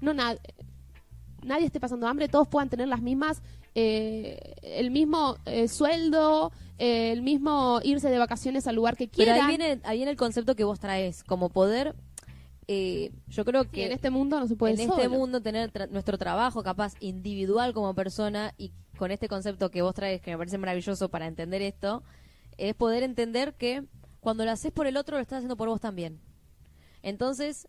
No 0.01 0.13
nadie. 0.13 0.39
Nadie 1.43 1.65
esté 1.65 1.79
pasando 1.79 2.07
hambre, 2.07 2.27
todos 2.27 2.47
puedan 2.47 2.69
tener 2.69 2.87
las 2.89 3.01
mismas, 3.01 3.41
eh, 3.79 4.55
el 4.63 4.89
mismo 4.89 5.37
eh, 5.45 5.67
sueldo, 5.67 6.51
eh, 6.79 7.11
el 7.11 7.21
mismo 7.21 7.79
irse 7.83 8.09
de 8.09 8.17
vacaciones 8.17 8.65
al 8.65 8.73
lugar 8.75 8.97
que 8.97 9.07
Pero 9.07 9.25
quieran. 9.33 9.41
ahí 9.41 9.55
viene, 9.57 9.79
ahí 9.83 9.97
viene 9.99 10.09
el 10.11 10.17
concepto 10.17 10.55
que 10.55 10.63
vos 10.63 10.79
traes, 10.79 11.23
como 11.23 11.49
poder, 11.49 11.93
eh, 12.67 13.11
yo 13.27 13.45
creo 13.45 13.63
Sí, 13.65 13.69
que 13.71 13.85
en 13.85 13.91
este 13.91 14.09
mundo 14.09 14.39
no 14.39 14.47
se 14.47 14.55
puede 14.55 14.73
en 14.73 14.89
este 14.89 15.07
mundo 15.09 15.41
tener 15.41 15.71
tra- 15.71 15.87
nuestro 15.89 16.17
trabajo 16.17 16.63
capaz 16.63 16.93
individual 17.01 17.71
como 17.73 17.93
persona 17.93 18.53
y 18.57 18.71
con 18.97 19.11
este 19.11 19.27
concepto 19.27 19.69
que 19.69 19.83
vos 19.83 19.93
traes, 19.93 20.21
que 20.21 20.31
me 20.31 20.37
parece 20.39 20.57
maravilloso 20.57 21.09
para 21.09 21.27
entender 21.27 21.61
esto, 21.61 22.01
es 22.57 22.73
poder 22.73 23.03
entender 23.03 23.53
que 23.53 23.83
cuando 24.21 24.43
lo 24.43 24.49
haces 24.51 24.71
por 24.71 24.87
el 24.87 24.97
otro, 24.97 25.17
lo 25.17 25.21
estás 25.21 25.37
haciendo 25.37 25.55
por 25.55 25.69
vos 25.69 25.79
también. 25.79 26.19
Entonces, 27.03 27.67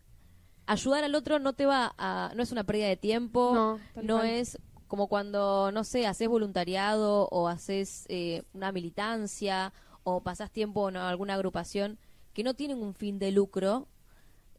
ayudar 0.66 1.04
al 1.04 1.14
otro 1.14 1.38
no 1.38 1.52
te 1.52 1.66
va 1.66 1.94
a, 1.98 2.32
no 2.34 2.42
es 2.42 2.50
una 2.50 2.64
pérdida 2.64 2.86
de 2.88 2.96
tiempo, 2.96 3.78
No, 4.02 4.22
es 4.22 4.58
como 4.88 5.06
cuando, 5.06 5.70
no 5.72 5.84
sé, 5.84 6.06
haces 6.06 6.28
voluntariado 6.28 7.28
o 7.30 7.46
haces 7.48 8.06
eh, 8.08 8.42
una 8.54 8.72
militancia 8.72 9.72
o 10.02 10.22
pasás 10.22 10.50
tiempo 10.50 10.88
en 10.88 10.96
alguna 10.96 11.34
agrupación 11.34 11.98
que 12.32 12.42
no 12.42 12.54
tienen 12.54 12.82
un 12.82 12.94
fin 12.94 13.18
de 13.18 13.30
lucro. 13.30 13.86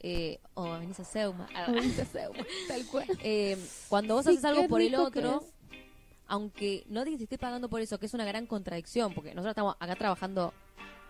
Eh, 0.01 0.39
o 0.53 0.79
venís 0.79 0.97
a 0.99 1.03
Seuma. 1.03 1.47
Tal 2.67 2.85
cual. 2.85 3.05
Eh, 3.21 3.57
cuando 3.89 4.15
vos 4.15 4.23
Sí, 4.25 4.31
haces 4.31 4.45
algo 4.45 4.67
por 4.69 4.81
el 4.81 4.95
otro, 4.95 5.43
aunque 6.27 6.85
no 6.87 7.03
te 7.03 7.13
estés 7.15 7.39
pagando 7.39 7.67
por 7.69 7.81
eso, 7.81 7.99
que 7.99 8.05
es 8.05 8.13
una 8.13 8.23
gran 8.23 8.45
contradicción, 8.45 9.13
porque 9.13 9.31
nosotros 9.31 9.51
estamos 9.51 9.75
acá 9.79 9.95
trabajando 9.95 10.53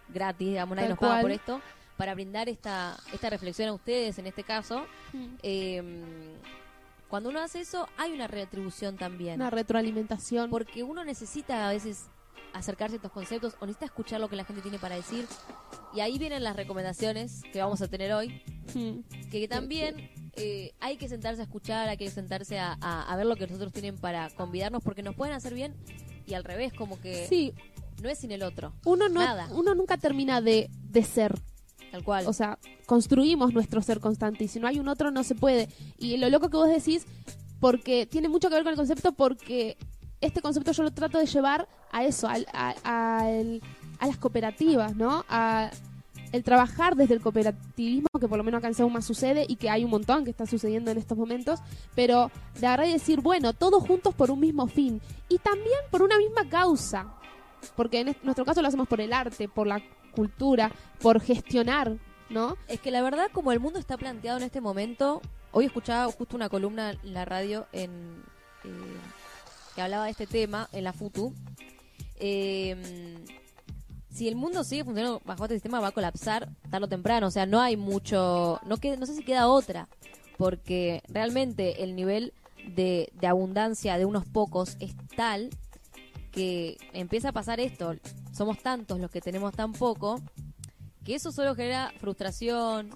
gratis, 0.07 0.47
digamos, 0.47 0.75
nadie 0.75 0.87
Tal 0.87 0.93
nos 0.93 0.99
paga 0.99 1.13
cual. 1.13 1.21
por 1.21 1.31
esto, 1.31 1.61
para 1.97 2.15
brindar 2.15 2.49
esta, 2.49 2.97
esta 3.13 3.29
reflexión 3.29 3.69
a 3.69 3.73
ustedes 3.73 4.17
en 4.17 4.25
este 4.27 4.43
caso. 4.43 4.85
Mm. 5.13 5.25
eh, 5.43 5.83
cuando 7.09 7.29
uno 7.29 7.39
hace 7.41 7.59
eso, 7.61 7.87
hay 7.97 8.11
una 8.13 8.27
retribución 8.27 8.95
también. 8.97 9.35
Una 9.35 9.49
retroalimentación. 9.49 10.49
Porque 10.49 10.83
uno 10.83 11.03
necesita 11.03 11.67
a 11.67 11.71
veces 11.71 12.05
acercarse 12.53 12.95
a 12.95 12.97
estos 12.97 13.11
conceptos 13.11 13.55
o 13.59 13.65
necesita 13.65 13.85
escuchar 13.85 14.19
lo 14.21 14.29
que 14.29 14.35
la 14.35 14.43
gente 14.45 14.61
tiene 14.61 14.79
para 14.79 14.95
decir. 14.95 15.25
Y 15.93 15.99
ahí 15.99 16.17
vienen 16.17 16.43
las 16.43 16.55
recomendaciones 16.55 17.41
que 17.51 17.59
vamos 17.61 17.81
a 17.81 17.87
tener 17.87 18.13
hoy, 18.13 18.41
Mm. 18.75 18.99
que 19.31 19.47
también 19.47 20.11
eh, 20.35 20.73
hay 20.79 20.97
que 20.97 21.09
sentarse 21.09 21.41
a 21.41 21.45
escuchar, 21.45 21.89
hay 21.89 21.97
que 21.97 22.09
sentarse 22.11 22.59
a, 22.59 22.77
a- 22.81 23.11
a 23.11 23.15
ver 23.17 23.25
lo 23.25 23.35
que 23.35 23.47
los 23.47 23.55
otros 23.55 23.73
tienen 23.73 23.97
para 23.97 24.29
convidarnos, 24.29 24.83
porque 24.83 25.01
nos 25.03 25.15
pueden 25.15 25.33
hacer 25.35 25.53
bien 25.55 25.75
y 26.27 26.35
al 26.35 26.43
revés, 26.43 26.71
como 26.73 26.99
que 27.01 27.25
Sí, 27.27 27.53
no 28.03 28.09
es 28.09 28.19
sin 28.19 28.31
el 28.31 28.43
otro, 28.43 28.73
uno, 28.85 29.09
no, 29.09 29.21
Nada. 29.21 29.47
uno 29.51 29.73
nunca 29.73 29.97
termina 29.97 30.39
de, 30.41 30.69
de 30.91 31.03
ser. 31.03 31.33
Tal 31.91 32.03
cual. 32.03 32.27
O 32.27 32.33
sea, 32.33 32.57
construimos 32.85 33.53
nuestro 33.53 33.81
ser 33.81 33.99
constante 33.99 34.43
y 34.43 34.47
si 34.47 34.59
no 34.59 34.67
hay 34.67 34.79
un 34.79 34.87
otro 34.87 35.11
no 35.11 35.23
se 35.23 35.35
puede. 35.35 35.69
Y 35.97 36.17
lo 36.17 36.29
loco 36.29 36.49
que 36.49 36.57
vos 36.57 36.69
decís, 36.69 37.05
porque 37.59 38.05
tiene 38.05 38.29
mucho 38.29 38.49
que 38.49 38.55
ver 38.55 38.63
con 38.63 38.71
el 38.71 38.77
concepto, 38.77 39.11
porque 39.13 39.77
este 40.21 40.41
concepto 40.41 40.71
yo 40.71 40.83
lo 40.83 40.91
trato 40.91 41.17
de 41.17 41.25
llevar 41.25 41.67
a 41.91 42.03
eso, 42.03 42.27
al- 42.27 42.47
a, 42.53 42.73
a 43.99 44.05
las 44.07 44.17
cooperativas, 44.17 44.95
¿no? 44.95 45.25
A 45.29 45.71
el 46.31 46.43
trabajar 46.43 46.95
desde 46.95 47.15
el 47.15 47.21
cooperativismo, 47.21 48.07
que 48.19 48.27
por 48.27 48.37
lo 48.37 48.43
menos 48.43 48.59
acá 48.59 48.67
en 48.67 48.75
Seuma 48.75 49.01
sucede 49.01 49.45
y 49.49 49.55
que 49.55 49.69
hay 49.71 49.83
un 49.83 49.89
montón 49.89 50.23
que 50.25 50.29
está 50.29 50.45
sucediendo 50.45 50.91
en 50.91 50.99
estos 50.99 51.17
momentos, 51.17 51.59
pero 51.95 52.29
de 52.59 52.67
agarrar 52.67 52.87
y 52.87 52.93
decir, 52.93 53.19
bueno, 53.21 53.53
todos 53.53 53.81
juntos 53.83 54.13
por 54.13 54.29
un 54.29 54.39
mismo 54.39 54.67
fin 54.67 55.01
y 55.27 55.39
también 55.39 55.79
por 55.89 56.03
una 56.03 56.17
misma 56.19 56.47
causa, 56.47 57.07
porque 57.75 58.01
en 58.01 58.09
est- 58.09 58.23
nuestro 58.23 58.45
caso 58.45 58.61
lo 58.61 58.67
hacemos 58.67 58.87
por 58.87 59.01
el 59.01 59.11
arte, 59.11 59.47
por 59.49 59.65
la 59.65 59.81
cultura, 60.09 60.71
por 61.01 61.19
gestionar, 61.21 61.97
¿no? 62.29 62.57
Es 62.67 62.79
que 62.79 62.91
la 62.91 63.01
verdad, 63.01 63.27
como 63.31 63.51
el 63.51 63.59
mundo 63.59 63.79
está 63.79 63.97
planteado 63.97 64.37
en 64.37 64.43
este 64.43 64.61
momento, 64.61 65.21
hoy 65.51 65.65
escuchaba 65.65 66.11
justo 66.11 66.35
una 66.35 66.49
columna 66.49 66.91
en 66.91 67.13
la 67.13 67.25
radio 67.25 67.67
en, 67.71 67.89
eh, 68.63 68.69
que 69.75 69.81
hablaba 69.81 70.05
de 70.05 70.11
este 70.11 70.27
tema, 70.27 70.67
en 70.73 70.83
la 70.83 70.93
FUTU. 70.93 71.33
Eh, 72.19 73.17
si 74.11 74.27
el 74.27 74.35
mundo 74.35 74.63
sigue 74.63 74.83
funcionando 74.83 75.21
bajo 75.25 75.43
este 75.45 75.55
sistema, 75.55 75.79
va 75.79 75.87
a 75.87 75.91
colapsar 75.91 76.49
tarde 76.69 76.85
o 76.85 76.89
temprano. 76.89 77.27
O 77.27 77.31
sea, 77.31 77.45
no 77.45 77.61
hay 77.61 77.77
mucho. 77.77 78.59
No, 78.65 78.77
queda- 78.77 78.97
no 78.97 79.05
sé 79.05 79.15
si 79.15 79.23
queda 79.23 79.47
otra. 79.47 79.87
Porque 80.37 81.03
realmente 81.09 81.83
el 81.83 81.95
nivel 81.95 82.33
de, 82.67 83.11
de 83.13 83.27
abundancia 83.27 83.97
de 83.97 84.05
unos 84.05 84.25
pocos 84.25 84.77
es 84.79 84.93
tal 85.15 85.49
que 86.39 86.77
empieza 86.93 87.29
a 87.29 87.31
pasar 87.33 87.59
esto. 87.59 87.95
Somos 88.31 88.59
tantos 88.63 88.97
los 88.97 89.11
que 89.11 89.19
tenemos 89.19 89.53
tan 89.53 89.73
poco 89.73 90.21
que 91.03 91.15
eso 91.15 91.33
solo 91.33 91.53
genera 91.53 91.91
frustración. 91.99 92.91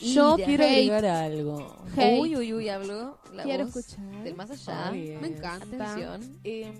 Yo 0.00 0.36
ira. 0.38 0.46
quiero 0.46 0.64
Hate. 0.64 0.72
agregar 0.90 1.04
algo. 1.04 1.76
Hate. 1.94 2.18
Uy, 2.18 2.34
uy, 2.34 2.54
uy, 2.54 2.68
habló 2.70 3.18
la 3.34 3.42
Quiero 3.42 3.66
voz 3.66 3.76
escuchar. 3.76 4.24
del 4.24 4.34
más 4.34 4.50
allá. 4.50 4.90
Me 4.90 5.28
encanta. 5.28 6.18
Em, 6.44 6.74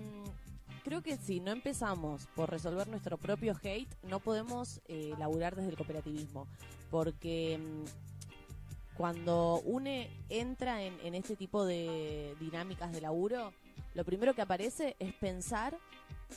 creo 0.83 1.03
que 1.03 1.19
si 1.19 1.41
no 1.41 1.51
empezamos 1.53 2.27
por 2.35 2.49
resolver 2.49 2.89
nuestro 2.89 3.19
propio 3.19 3.55
hate, 3.63 3.95
no 4.05 4.19
podemos 4.19 4.81
eh, 4.89 5.13
laburar 5.19 5.57
desde 5.57 5.69
el 5.69 5.77
cooperativismo. 5.77 6.47
Porque 6.91 7.53
em, 7.55 7.85
cuando 8.97 9.61
UNE 9.67 10.09
entra 10.31 10.83
en, 10.83 10.95
en 11.05 11.15
este 11.15 11.37
tipo 11.37 11.67
de 11.67 12.35
dinámicas 12.41 12.93
de 12.93 13.03
laburo, 13.03 13.53
lo 13.95 14.05
primero 14.05 14.35
que 14.35 14.43
aparece 14.43 14.97
es 14.99 15.13
pensar 15.15 15.79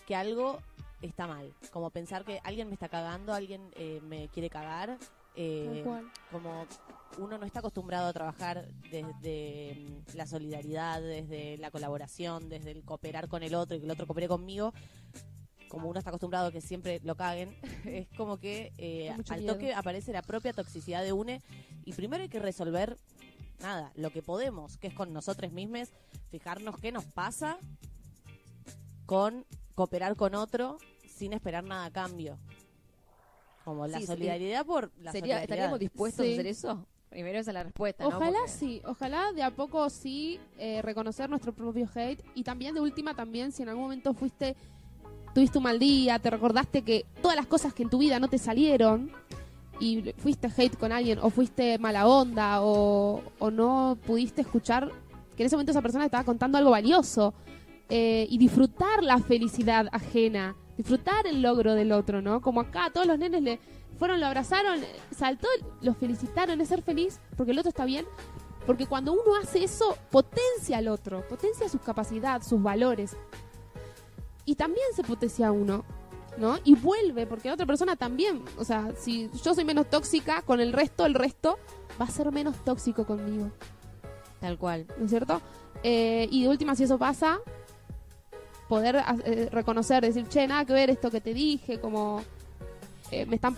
que 0.05 0.15
algo 0.15 0.59
está 1.01 1.27
mal. 1.27 1.53
Como 1.71 1.89
pensar 1.89 2.25
que 2.25 2.39
alguien 2.43 2.67
me 2.67 2.73
está 2.73 2.89
cagando, 2.89 3.33
alguien 3.33 3.71
eh, 3.75 4.01
me 4.03 4.27
quiere 4.29 4.49
cagar. 4.49 4.97
eh, 5.37 5.83
como 6.31 6.65
uno 7.17 7.37
no 7.37 7.45
está 7.45 7.59
acostumbrado 7.59 8.07
a 8.07 8.13
trabajar 8.13 8.67
desde 8.89 9.75
mm, 9.75 10.15
la 10.17 10.25
solidaridad, 10.25 11.01
desde 11.01 11.57
la 11.57 11.71
colaboración, 11.71 12.49
desde 12.49 12.71
el 12.71 12.83
cooperar 12.83 13.27
con 13.27 13.43
el 13.43 13.55
otro 13.55 13.75
y 13.75 13.79
que 13.79 13.85
el 13.85 13.91
otro 13.91 14.07
coopere 14.07 14.27
conmigo, 14.27 14.73
como 15.69 15.89
uno 15.89 15.99
está 15.99 16.09
acostumbrado 16.09 16.47
a 16.47 16.51
que 16.51 16.61
siempre 16.61 16.99
lo 17.03 17.15
caguen, 17.15 17.55
es 17.85 18.07
como 18.17 18.37
que 18.37 18.71
eh, 18.77 19.09
al 19.29 19.39
miedo. 19.39 19.53
toque 19.53 19.73
aparece 19.73 20.13
la 20.13 20.21
propia 20.21 20.53
toxicidad 20.53 21.03
de 21.03 21.13
UNE 21.13 21.41
y 21.85 21.93
primero 21.93 22.23
hay 22.23 22.29
que 22.29 22.39
resolver 22.39 22.97
nada, 23.59 23.91
lo 23.95 24.09
que 24.11 24.21
podemos, 24.21 24.77
que 24.77 24.87
es 24.87 24.93
con 24.93 25.13
nosotros 25.13 25.51
mismos, 25.51 25.89
fijarnos 26.29 26.77
qué 26.79 26.91
nos 26.91 27.05
pasa 27.05 27.57
con 29.05 29.45
cooperar 29.75 30.15
con 30.15 30.35
otro 30.35 30.77
sin 31.07 31.33
esperar 31.33 31.63
nada 31.63 31.85
a 31.85 31.91
cambio. 31.91 32.37
Como 33.63 33.87
la 33.87 33.97
Sí, 33.97 34.03
sí. 34.03 34.07
solidaridad 34.07 34.65
por 34.65 34.91
la 34.99 35.11
Sería, 35.11 35.37
solidaridad. 35.37 35.43
¿Estaríamos 35.43 35.79
dispuestos 35.79 36.25
Sí. 36.25 36.31
a 36.31 36.35
hacer 36.35 36.47
eso? 36.47 36.85
Primero 37.09 37.39
esa 37.39 37.51
es 37.51 37.53
la 37.53 37.63
respuesta, 37.63 38.03
¿no? 38.03 38.09
Ojalá 38.09 38.37
Porque- 38.39 38.51
sí, 38.51 38.81
ojalá 38.85 39.31
de 39.31 39.43
a 39.43 39.51
poco 39.51 39.89
sí 39.89 40.39
eh, 40.57 40.81
reconocer 40.81 41.29
nuestro 41.29 41.53
propio 41.53 41.87
hate 41.95 42.21
y 42.35 42.43
también 42.43 42.75
de 42.75 42.81
última 42.81 43.15
también 43.15 43.51
si 43.51 43.63
en 43.63 43.69
algún 43.69 43.83
momento 43.85 44.13
fuiste, 44.13 44.55
tuviste 45.33 45.57
un 45.57 45.63
mal 45.63 45.79
día, 45.79 46.19
te 46.19 46.29
recordaste 46.29 46.81
que 46.83 47.05
todas 47.21 47.37
las 47.37 47.47
cosas 47.47 47.73
que 47.73 47.83
en 47.83 47.89
tu 47.89 47.99
vida 47.99 48.19
no 48.19 48.27
te 48.27 48.37
salieron 48.37 49.11
y 49.79 50.13
fuiste 50.17 50.49
hate 50.55 50.77
con 50.77 50.91
alguien 50.91 51.19
o 51.19 51.29
fuiste 51.29 51.77
mala 51.79 52.07
onda 52.07 52.61
o, 52.61 53.21
o 53.39 53.51
no 53.51 53.97
pudiste 54.05 54.41
escuchar 54.41 54.91
que 55.35 55.43
en 55.43 55.47
ese 55.47 55.55
momento 55.55 55.71
esa 55.71 55.81
persona 55.81 56.05
estaba 56.05 56.23
contando 56.23 56.57
algo 56.57 56.71
valioso 56.71 57.33
eh, 57.89 58.25
y 58.29 58.37
disfrutar 58.37 59.03
la 59.03 59.19
felicidad 59.19 59.87
ajena, 59.91 60.55
disfrutar 60.77 61.27
el 61.27 61.41
logro 61.41 61.75
del 61.75 61.91
otro, 61.91 62.21
¿no? 62.21 62.41
Como 62.41 62.61
acá 62.61 62.89
todos 62.91 63.05
los 63.05 63.19
nenes 63.19 63.43
le 63.43 63.59
fueron, 63.99 64.19
lo 64.19 64.25
abrazaron, 64.25 64.79
saltó, 65.11 65.47
lo 65.81 65.93
felicitaron, 65.93 66.59
es 66.61 66.69
ser 66.69 66.81
feliz 66.81 67.19
porque 67.37 67.51
el 67.51 67.59
otro 67.59 67.69
está 67.69 67.85
bien. 67.85 68.05
Porque 68.65 68.87
cuando 68.87 69.13
uno 69.13 69.35
hace 69.39 69.63
eso, 69.63 69.95
potencia 70.09 70.79
al 70.79 70.87
otro, 70.87 71.27
potencia 71.27 71.69
sus 71.69 71.81
capacidades, 71.81 72.47
sus 72.47 72.63
valores. 72.63 73.15
Y 74.43 74.55
también 74.55 74.87
se 74.95 75.03
potencia 75.03 75.51
uno, 75.51 75.85
¿no? 76.37 76.57
Y 76.63 76.75
vuelve, 76.75 77.25
porque 77.25 77.47
la 77.47 77.53
otra 77.53 77.65
persona 77.65 77.95
también, 77.95 78.43
o 78.57 78.63
sea, 78.65 78.91
si 78.97 79.29
yo 79.43 79.53
soy 79.53 79.65
menos 79.65 79.89
tóxica 79.89 80.41
con 80.41 80.59
el 80.59 80.73
resto, 80.73 81.05
el 81.05 81.13
resto 81.13 81.57
va 81.99 82.05
a 82.05 82.09
ser 82.09 82.31
menos 82.31 82.55
tóxico 82.63 83.05
conmigo, 83.05 83.51
Tal 84.41 84.57
cual. 84.57 84.85
¿no 84.97 85.05
es 85.05 85.11
cierto? 85.11 85.41
Eh, 85.81 86.27
y 86.29 86.43
de 86.43 86.49
última, 86.49 86.75
si 86.75 86.83
eso 86.83 86.97
pasa, 86.97 87.39
poder 88.67 89.03
eh, 89.25 89.49
reconocer, 89.51 90.03
decir, 90.03 90.27
che, 90.27 90.47
nada 90.47 90.65
que 90.65 90.73
ver 90.73 90.89
esto 90.89 91.09
que 91.09 91.21
te 91.21 91.33
dije, 91.33 91.79
como 91.79 92.21
eh, 93.11 93.25
me 93.25 93.35
están 93.35 93.55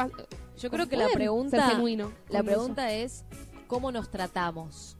Yo 0.60 0.70
creo 0.70 0.88
que 0.88 0.98
la 0.98 1.08
pregunta, 1.10 1.70
genuino 1.70 2.12
la 2.30 2.40
eso. 2.40 2.46
pregunta 2.46 2.92
es 2.92 3.24
cómo 3.68 3.92
nos 3.92 4.10
tratamos 4.10 4.98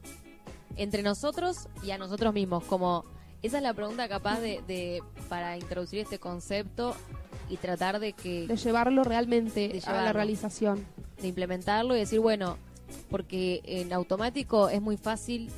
entre 0.76 1.02
nosotros 1.02 1.68
y 1.82 1.90
a 1.90 1.98
nosotros 1.98 2.32
mismos. 2.34 2.64
Como 2.64 3.04
esa 3.42 3.58
es 3.58 3.62
la 3.62 3.74
pregunta 3.74 4.08
capaz 4.08 4.40
de, 4.40 4.62
de 4.66 5.02
para 5.28 5.56
introducir 5.56 6.00
este 6.00 6.18
concepto 6.18 6.94
y 7.48 7.56
tratar 7.56 7.98
de 8.00 8.12
que 8.12 8.46
de 8.46 8.56
llevarlo 8.56 9.04
realmente 9.04 9.68
De 9.68 9.70
a 9.70 9.72
la 9.74 9.80
llevarlo. 9.80 10.12
realización. 10.12 10.84
de 11.20 11.28
implementarlo 11.28 11.96
y 11.96 12.00
decir 12.00 12.20
bueno 12.20 12.56
porque 13.10 13.60
en 13.64 13.92
automático 13.92 14.68
es 14.68 14.80
muy 14.80 14.96
fácil 14.96 15.50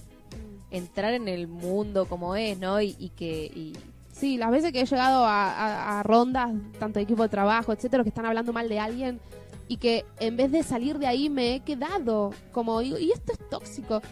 entrar 0.70 1.12
en 1.14 1.28
el 1.28 1.48
mundo 1.48 2.06
como 2.06 2.36
es, 2.36 2.58
¿no? 2.58 2.80
Y, 2.80 2.96
y 2.98 3.10
que 3.10 3.46
y 3.46 3.72
Sí, 4.12 4.36
las 4.36 4.50
veces 4.50 4.72
que 4.72 4.80
he 4.82 4.84
llegado 4.86 5.24
a, 5.24 5.50
a- 5.50 6.00
a 6.00 6.02
rondas, 6.02 6.50
tanto 6.78 6.98
de 6.98 7.04
equipo 7.04 7.22
de 7.22 7.28
trabajo, 7.30 7.72
etcétera, 7.72 8.02
que 8.02 8.08
están 8.10 8.26
hablando 8.26 8.52
mal 8.52 8.68
de 8.68 8.78
alguien 8.78 9.18
y 9.68 9.76
que 9.78 10.04
en 10.18 10.36
vez 10.36 10.50
de 10.52 10.62
salir 10.62 10.98
de 10.98 11.06
ahí 11.06 11.30
me 11.30 11.54
he 11.54 11.60
quedado 11.60 12.30
como 12.52 12.80
digo, 12.80 12.98
y 12.98 13.12
esto 13.12 13.32
es 13.32 13.48
tóxico. 13.48 14.02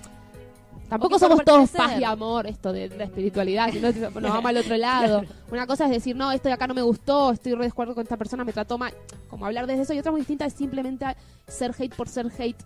Tampoco 0.88 1.18
somos 1.18 1.44
todos 1.44 1.70
paz 1.70 2.00
y 2.00 2.04
amor, 2.04 2.46
esto 2.46 2.72
de 2.72 2.88
la 2.88 3.04
espiritualidad, 3.04 3.70
si 3.70 3.78
no 3.78 3.90
nos 3.92 4.12
vamos 4.32 4.44
al 4.46 4.56
otro 4.56 4.76
lado. 4.78 5.22
Una 5.52 5.66
cosa 5.66 5.84
es 5.84 5.90
decir, 5.90 6.16
no, 6.16 6.32
esto 6.32 6.48
de 6.48 6.54
acá 6.54 6.66
no 6.66 6.74
me 6.74 6.82
gustó, 6.82 7.32
estoy 7.32 7.52
re 7.54 7.62
de 7.64 7.68
acuerdo 7.68 7.94
con 7.94 8.02
esta 8.02 8.16
persona, 8.16 8.42
me 8.44 8.52
trató 8.52 8.78
mal. 8.78 8.94
Como 9.28 9.44
hablar 9.44 9.66
desde 9.66 9.82
eso, 9.82 9.92
y 9.92 9.98
otra 9.98 10.10
muy 10.12 10.20
distinta 10.22 10.46
es 10.46 10.54
simplemente 10.54 11.04
ser 11.46 11.74
hate 11.78 11.94
por 11.94 12.08
ser 12.08 12.30
hate, 12.38 12.62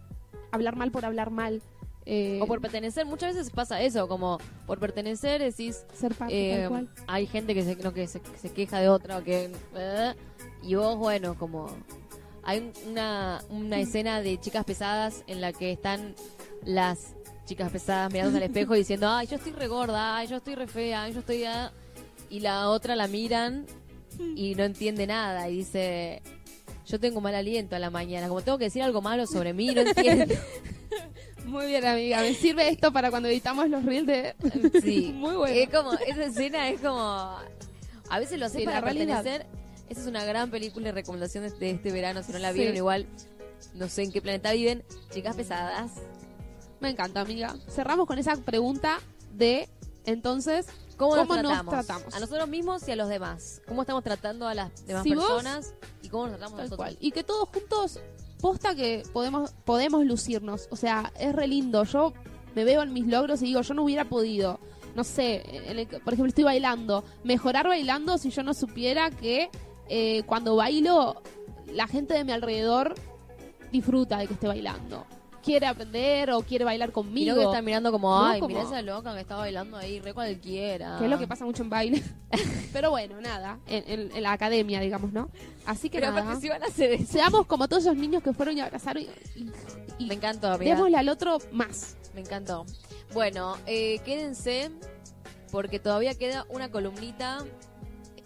hablar 0.53 0.77
mal 0.77 0.91
por 0.93 1.05
hablar 1.05 1.31
mal. 1.31 1.61
eh, 2.07 2.39
o 2.43 2.47
por 2.47 2.61
pertenecer, 2.61 3.07
muchas 3.07 3.35
veces 3.35 3.51
pasa 3.53 3.81
eso, 3.81 4.07
como 4.09 4.39
por 4.67 4.79
pertenecer 4.79 5.41
decís 5.41 5.85
ser 5.95 6.15
parte, 6.15 6.55
eh, 6.55 6.59
tal 6.61 6.69
cual. 6.69 6.89
hay 7.07 7.27
gente 7.27 7.55
que 7.55 7.63
se 7.65 7.77
no, 7.77 7.93
que 7.93 8.07
se, 8.09 8.21
que 8.21 8.39
se 8.39 8.51
queja 8.53 8.79
de 8.81 8.89
otra 8.89 9.19
o 9.19 9.23
que 9.25 9.51
eh, 9.77 10.15
y 10.63 10.75
vos 10.75 10.97
bueno, 10.99 11.35
como 11.39 11.69
hay 12.45 12.59
un- 12.59 12.91
una 12.91 13.41
una 13.51 13.79
escena 13.79 14.21
de 14.21 14.39
chicas 14.41 14.65
pesadas 14.65 15.23
en 15.29 15.41
la 15.41 15.53
que 15.53 15.71
están 15.71 16.15
las 16.65 17.15
chicas 17.45 17.71
pesadas 17.71 18.13
mirándose 18.13 18.39
al 18.39 18.45
espejo 18.45 18.75
y 18.75 18.79
diciendo, 18.79 19.09
"Ay, 19.09 19.27
yo 19.27 19.37
estoy 19.37 19.53
re 19.53 19.67
gorda, 19.69 20.17
ay, 20.17 20.29
yo 20.29 20.37
estoy 20.37 20.55
re 20.55 20.67
fea, 20.67 21.05
ay, 21.05 21.13
yo 21.13 21.21
estoy 21.21 21.45
ah", 21.45 21.73
y 22.31 22.41
la 22.41 22.69
otra 22.69 22.97
la 22.97 23.09
miran 23.09 23.67
y 24.37 24.55
no 24.55 24.65
entiende 24.65 25.07
nada 25.07 25.49
y 25.49 25.57
dice 25.59 26.23
yo 26.87 27.01
tengo 27.01 27.21
mal 27.21 27.35
aliento 27.35 27.77
a 27.77 27.79
la 27.79 27.91
mañana, 27.91 28.29
como 28.29 28.43
tengo 28.43 28.59
que 28.59 28.65
decir 28.65 28.83
algo 28.83 29.01
malo 29.01 29.27
sobre 29.27 29.53
mí, 29.55 29.69
no 29.69 29.81
entiendo. 29.83 30.35
Muy 31.47 31.67
bien, 31.67 31.85
amiga. 31.85 32.21
Me 32.21 32.35
sirve 32.35 32.69
esto 32.69 32.93
para 32.93 33.11
cuando 33.11 33.29
editamos 33.29 33.69
los 33.69 33.85
reels 33.85 34.07
de. 34.07 34.35
Sí. 34.83 35.13
Muy 35.15 35.35
bueno. 35.35 35.55
Es 35.55 35.69
como, 35.71 35.93
esa 35.95 36.25
escena 36.25 36.69
es 36.69 36.81
como. 36.81 37.01
A 38.11 38.19
veces 38.19 38.39
lo 38.39 38.47
haces 38.47 38.61
Sí, 38.61 38.65
para 38.67 38.83
pertenecer. 38.83 39.47
Esa 39.89 40.01
es 40.01 40.07
una 40.07 40.25
gran 40.25 40.51
película 40.51 40.89
y 40.89 40.93
recomendación 40.93 41.49
de, 41.59 41.71
este 41.71 41.93
verano. 41.93 42.23
Si 42.23 42.33
no 42.33 42.39
la 42.39 42.53
Sí. 42.53 42.59
vieron, 42.59 42.77
igual. 42.77 43.07
No 43.75 43.89
sé 43.89 44.03
en 44.03 44.13
qué 44.13 44.21
planeta 44.21 44.53
viven. 44.53 44.85
Chicas 45.13 45.37
pesadas. 45.37 45.93
Me 46.83 46.91
encanta, 46.91 47.21
amiga. 47.23 47.55
Cerramos 47.69 48.07
con 48.07 48.19
esa 48.19 48.37
pregunta 48.37 48.99
de. 49.33 49.69
Entonces, 50.05 50.67
¿Cómo, 50.97 51.15
¿Cómo 51.17 51.37
nos, 51.37 51.65
nos 51.65 51.67
tratamos? 51.69 52.15
A 52.15 52.21
nosotros 52.21 52.49
mismos 52.49 52.87
y 52.89 52.93
a 52.93 52.97
los 52.97 53.09
demás. 53.09 53.63
¿Cómo 53.67 53.83
estamos 53.83 54.03
tratando 54.05 54.47
a 54.49 54.55
las 54.55 54.85
demás 54.87 55.03
Si 55.05 55.15
vos- 55.15 55.25
personas? 55.27 55.75
¿Y 56.03 56.09
cómo 56.09 56.25
nos 56.27 56.33
tratamos 56.37 56.59
nosotros? 56.59 56.77
cual. 56.77 56.97
Y 57.01 57.13
que 57.13 57.23
todos 57.25 57.49
juntos, 57.49 58.01
posta 58.41 58.75
que 58.75 59.03
podemos, 59.13 59.53
podemos 59.65 60.05
lucirnos. 60.05 60.69
O 60.71 60.77
sea, 60.77 61.13
es 61.19 61.33
re 61.35 61.47
lindo. 61.47 61.85
Yo 61.85 62.13
me 62.55 62.65
veo 62.65 62.83
en 62.83 62.93
mis 62.93 63.07
logros 63.07 63.41
y 63.43 63.47
digo, 63.47 63.63
yo 63.63 63.75
no 63.75 63.85
hubiera 63.85 64.05
podido. 64.05 64.59
No 64.95 65.05
sé, 65.05 65.43
en 65.69 65.79
el- 65.79 65.87
por 65.87 66.13
ejemplo, 66.13 66.27
estoy 66.29 66.45
bailando. 66.45 67.05
Mejorar 67.25 67.67
bailando 67.69 68.19
si 68.19 68.31
yo 68.31 68.43
no 68.43 68.53
supiera 68.55 69.11
que 69.11 69.51
eh, 69.89 70.23
cuando 70.27 70.57
bailo, 70.57 71.23
la 71.73 71.87
gente 71.87 72.15
de 72.15 72.25
mi 72.25 72.33
alrededor 72.33 72.95
disfruta 73.71 74.19
de 74.19 74.27
que 74.27 74.35
esté 74.35 74.47
bailando. 74.49 75.07
Quiere 75.43 75.67
aprender 75.67 76.31
o 76.31 76.41
quiere 76.43 76.65
bailar 76.65 76.91
Y 76.91 76.93
conmigo. 76.93 77.35
no 77.35 77.41
que 77.41 77.45
están 77.47 77.65
mirando 77.65 77.91
como, 77.91 78.09
No, 78.11 78.25
ay, 78.27 78.39
como- 78.41 78.55
mira 78.55 78.63
esa 78.67 78.81
loca 78.83 79.13
que 79.15 79.21
está 79.21 79.37
bailando 79.37 79.77
ahí, 79.77 80.01
re 80.01 80.15
cualquiera. 80.15 80.97
que 80.99 81.05
es 81.05 81.11
lo 81.11 81.19
que 81.19 81.27
pasa 81.27 81.45
mucho 81.45 81.63
en 81.65 81.71
baile. 81.71 82.03
Pero 82.73 82.91
bueno, 82.91 83.21
nada, 83.21 83.59
en, 83.67 83.85
en- 83.87 84.17
en 84.17 84.23
la 84.23 84.33
academia, 84.33 84.81
digamos, 84.81 85.13
¿no? 85.13 85.31
Así 85.67 85.91
que 85.91 85.99
Pero 86.01 86.13
nada. 86.13 86.41
si 86.41 86.49
van 86.49 86.63
a 86.63 86.67
hacer 86.67 86.93
eso. 86.93 87.13
Seamos 87.13 87.47
como 87.47 87.67
todos 87.69 87.83
esos 87.85 87.97
niños 87.97 88.23
que 88.23 88.33
fueron 88.33 88.57
y 88.57 88.61
abrazaron 88.61 89.03
y, 89.03 89.07
y- 89.41 89.51
y 89.99 90.07
Me 90.07 90.15
encantó, 90.15 90.49
amiga. 90.53 90.75
démosle 90.75 90.97
al 90.97 91.09
otro 91.09 91.39
más. 91.51 91.97
Me 92.15 92.21
encantó. 92.21 92.65
Bueno, 93.13 93.57
eh, 93.67 93.99
quédense 94.05 94.71
porque 95.51 95.79
todavía 95.81 96.15
queda 96.15 96.47
una 96.51 96.71
columnita 96.71 97.45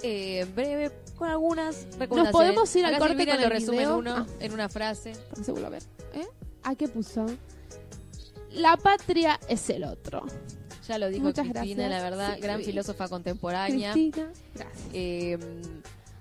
eh, 0.03 0.47
breve 0.55 0.93
con 1.17 1.29
algunas 1.31 1.87
recomendaciones. 1.99 2.33
podemos 2.33 2.77
ir 2.77 2.85
al 2.85 2.95
Acá 2.95 3.07
corte 3.09 3.27
con 3.27 3.41
el 3.43 3.51
resume 3.51 3.77
en, 3.79 3.83
video. 3.85 3.97
uno, 3.99 4.15
Ah. 4.19 4.27
en 4.41 4.53
una 4.53 4.69
frase. 4.69 5.15
Se 5.43 5.51
vuelve 5.53 5.67
a 5.67 5.71
ver. 5.71 5.83
¿Eh? 6.15 6.27
¿A 6.67 6.75
qué 6.75 6.89
puso? 6.89 7.27
La 8.51 8.77
patria 8.77 9.39
es 9.49 9.71
el 9.71 9.85
otro. 9.85 10.25
Ya 10.89 10.99
lo 10.99 11.09
dijo 11.09 11.25
Muchas 11.27 11.47
Cristina, 11.49 11.85
gracias. 11.85 11.91
la 11.91 12.11
verdad, 12.11 12.35
Sí. 12.35 12.41
gran 12.41 12.63
filósofa 12.63 13.09
contemporánea. 13.09 13.93
Cristina, 13.93 14.33
gracias. 14.55 14.89
Eh, 14.93 15.39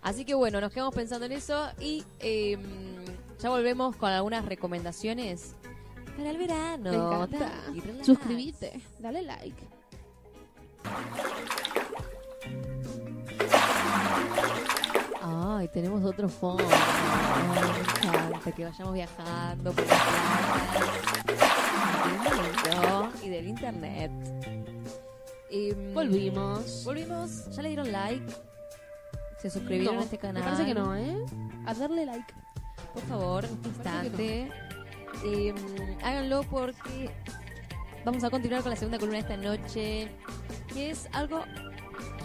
así 0.03 0.23
que 0.23 0.35
bueno, 0.35 0.61
nos 0.61 0.71
quedamos 0.71 0.93
pensando 0.93 1.25
en 1.25 1.31
eso 1.31 1.67
y 1.79 2.03
eh, 2.19 2.57
ya 3.39 3.49
volvemos 3.49 3.95
con 3.95 4.11
algunas 4.11 4.45
recomendaciones 4.45 5.53
para 6.15 6.29
el 6.29 6.37
verano. 6.37 6.91
Me 6.91 6.95
encanta. 6.97 7.51
Suscríbete, 8.03 8.79
dale 8.99 9.23
like. 9.23 9.63
Ay, 15.27 15.67
tenemos 15.69 16.03
otro 16.03 16.29
fondo. 16.29 16.63
Ay, 16.69 18.11
me 18.11 18.27
encanta 18.27 18.51
que 18.51 18.63
vayamos 18.63 18.93
viajando 18.93 19.73
por 19.73 19.87
las 19.87 20.01
playas 22.61 23.23
y 23.23 23.29
del 23.29 23.47
internet. 23.47 24.11
Em, 25.49 25.93
Volvimos. 25.95 26.83
Volvimos. 26.85 27.49
¿Ya 27.55 27.63
le 27.63 27.69
dieron 27.69 27.91
like? 27.91 28.33
¿Se 29.41 29.49
suscribieron 29.49 29.95
No, 29.95 30.01
a 30.01 30.03
este 30.03 30.19
canal? 30.19 30.43
Me 30.43 30.49
parece 30.49 30.65
que 30.65 30.75
no, 30.75 30.95
¿eh? 30.95 31.25
A 31.65 31.73
darle 31.73 32.05
like. 32.05 32.31
Por 32.93 33.03
favor, 33.03 33.45
este 33.45 33.67
instante. 33.67 34.51
Em, 35.23 35.55
háganlo 36.03 36.43
porque 36.43 37.09
vamos 38.05 38.23
a 38.23 38.29
continuar 38.29 38.61
con 38.61 38.69
la 38.69 38.75
segunda 38.75 38.99
columna 38.99 39.23
de 39.23 39.33
esta 39.33 39.37
noche, 39.37 40.11
que 40.71 40.91
es 40.91 41.09
algo 41.13 41.41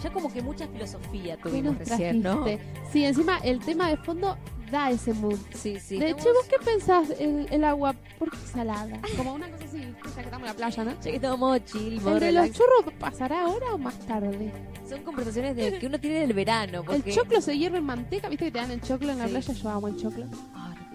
ya 0.01 0.11
como 0.11 0.31
que 0.31 0.41
mucha 0.41 0.67
filosofía 0.67 1.37
¿Qué 1.37 1.43
tuvimos 1.43 1.77
recién, 1.77 2.21
¿no? 2.21 2.43
Sí, 2.91 3.05
encima 3.05 3.37
el 3.39 3.59
tema 3.59 3.89
de 3.89 3.97
fondo 3.97 4.37
da 4.71 4.89
ese 4.89 5.13
mood. 5.13 5.37
Sí, 5.53 5.79
sí. 5.79 5.97
de 5.97 6.11
hecho, 6.11 6.33
¿vos 6.33 6.45
qué 6.49 6.57
pensás 6.63 7.09
el, 7.19 7.47
el 7.51 7.63
agua? 7.63 7.93
¿Por 8.17 8.31
qué 8.31 8.37
salada? 8.37 8.99
Como 9.17 9.33
una 9.33 9.49
cosa 9.49 9.65
así, 9.65 9.79
ya 9.81 10.13
que 10.15 10.21
estamos 10.21 10.39
en 10.41 10.45
la 10.45 10.53
playa, 10.53 10.83
¿no? 10.85 10.91
Ya 10.91 10.99
que 11.01 11.15
estamos 11.15 11.39
modo 11.39 11.57
chill, 11.59 12.01
modo 12.01 12.13
¿El 12.15 12.19
de 12.21 12.31
los 12.31 12.51
churros 12.51 12.93
pasará 12.99 13.43
ahora 13.45 13.73
o 13.73 13.77
más 13.77 13.97
tarde? 13.99 14.51
Son 14.87 15.01
conversaciones 15.03 15.55
de 15.55 15.77
que 15.77 15.87
uno 15.87 15.99
tiene 15.99 16.19
del 16.21 16.33
verano. 16.33 16.83
Porque... 16.83 17.09
El 17.09 17.15
choclo 17.15 17.41
se 17.41 17.57
hierve 17.57 17.79
en 17.79 17.85
manteca, 17.85 18.29
viste 18.29 18.45
que 18.45 18.51
te 18.51 18.59
dan 18.59 18.71
el 18.71 18.81
choclo 18.81 19.11
en 19.11 19.19
la 19.19 19.25
Sí. 19.25 19.31
playa, 19.31 19.53
yo 19.53 19.69
amo 19.69 19.87
el 19.87 19.97
choclo. 19.97 20.25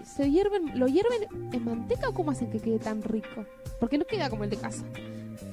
Se 0.04 0.30
hierven, 0.30 0.78
lo 0.78 0.86
hierven 0.86 1.26
en 1.52 1.64
manteca 1.64 2.08
o 2.08 2.14
cómo 2.14 2.30
hacen 2.30 2.50
que 2.50 2.58
quede 2.60 2.78
tan 2.78 3.02
rico? 3.02 3.44
Porque 3.80 3.98
no 3.98 4.06
queda 4.06 4.30
como 4.30 4.44
el 4.44 4.50
de 4.50 4.56
casa. 4.56 4.84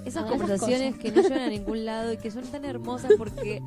Esas 0.06 0.24
Ah, 0.26 0.28
conversaciones 0.28 0.96
esas 0.96 1.00
que 1.02 1.12
no 1.12 1.22
llevan 1.22 1.40
a 1.40 1.50
ningún 1.50 1.86
lado 1.86 2.14
y 2.14 2.18
que 2.18 2.32
son 2.32 2.44
tan 2.44 2.66
hermosas 2.66 3.12
porque 3.18 3.62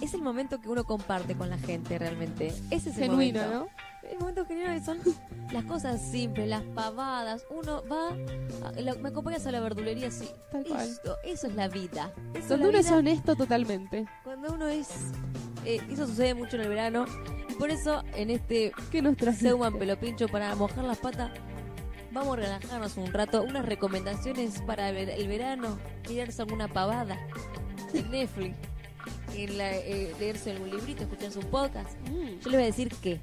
es 0.00 0.14
el 0.14 0.22
momento 0.22 0.60
que 0.60 0.68
uno 0.68 0.84
comparte 0.84 1.34
con 1.34 1.50
la 1.50 1.58
gente 1.58 1.98
realmente. 1.98 2.48
Ese 2.70 2.90
es 2.90 2.96
el 2.98 3.04
Genuino, 3.04 3.40
momento. 3.42 3.64
¿no? 3.64 3.92
El 4.08 4.18
momento 4.18 4.44
genuino 4.44 4.72
que 4.74 4.84
son 4.84 4.98
las 5.52 5.64
cosas 5.64 6.02
simples, 6.02 6.48
las 6.48 6.62
pavadas. 6.62 7.44
Uno 7.50 7.82
va, 7.90 8.08
a- 8.68 8.72
la- 8.80 8.94
me 8.96 9.08
acompañas 9.10 9.46
a 9.46 9.52
la 9.52 9.60
verdulería, 9.60 10.10
sí. 10.10 10.28
Tal 10.50 10.64
cual. 10.64 10.86
Esto, 10.88 11.16
eso 11.24 11.46
es 11.46 11.54
la 11.54 11.68
vida. 11.68 12.12
Eso 12.34 12.38
es 12.40 12.48
Donde 12.48 12.64
la 12.64 12.68
uno 12.70 12.78
es 12.78 12.90
honesto 12.90 13.36
totalmente. 13.36 14.06
cuando 14.24 14.52
uno 14.52 14.66
es... 14.68 14.88
eh, 15.64 15.80
eso 15.90 16.06
sucede 16.06 16.34
mucho 16.34 16.56
en 16.56 16.62
el 16.62 16.68
verano. 16.68 17.06
Y 17.48 17.54
por 17.54 17.70
eso 17.70 18.02
en 18.16 18.30
este 18.30 18.72
Que 18.90 19.00
nos 19.02 19.16
trajiste? 19.16 19.46
Seuman 19.48 19.78
Pelopincho 19.78 20.26
para 20.28 20.54
mojar 20.56 20.84
las 20.84 20.98
patas. 20.98 21.30
Vamos 22.12 22.34
a 22.34 22.40
relajarnos 22.40 22.96
un 22.96 23.12
rato. 23.12 23.42
Unas 23.42 23.64
recomendaciones 23.66 24.60
para 24.62 24.90
el 24.90 25.28
verano. 25.28 25.78
Mirarse 26.08 26.42
alguna 26.42 26.68
pavada 26.68 27.18
en 27.94 28.10
Netflix. 28.10 28.56
En 29.34 29.56
la- 29.58 29.74
eh, 29.76 30.14
leerse 30.20 30.50
algún 30.52 30.70
librito, 30.70 31.02
escucharse 31.04 31.38
un 31.38 31.46
podcast. 31.46 31.90
Mm, 32.08 32.38
Yo 32.40 32.50
les 32.50 32.52
voy 32.52 32.62
a 32.62 32.66
decir 32.66 32.94
qué. 33.02 33.20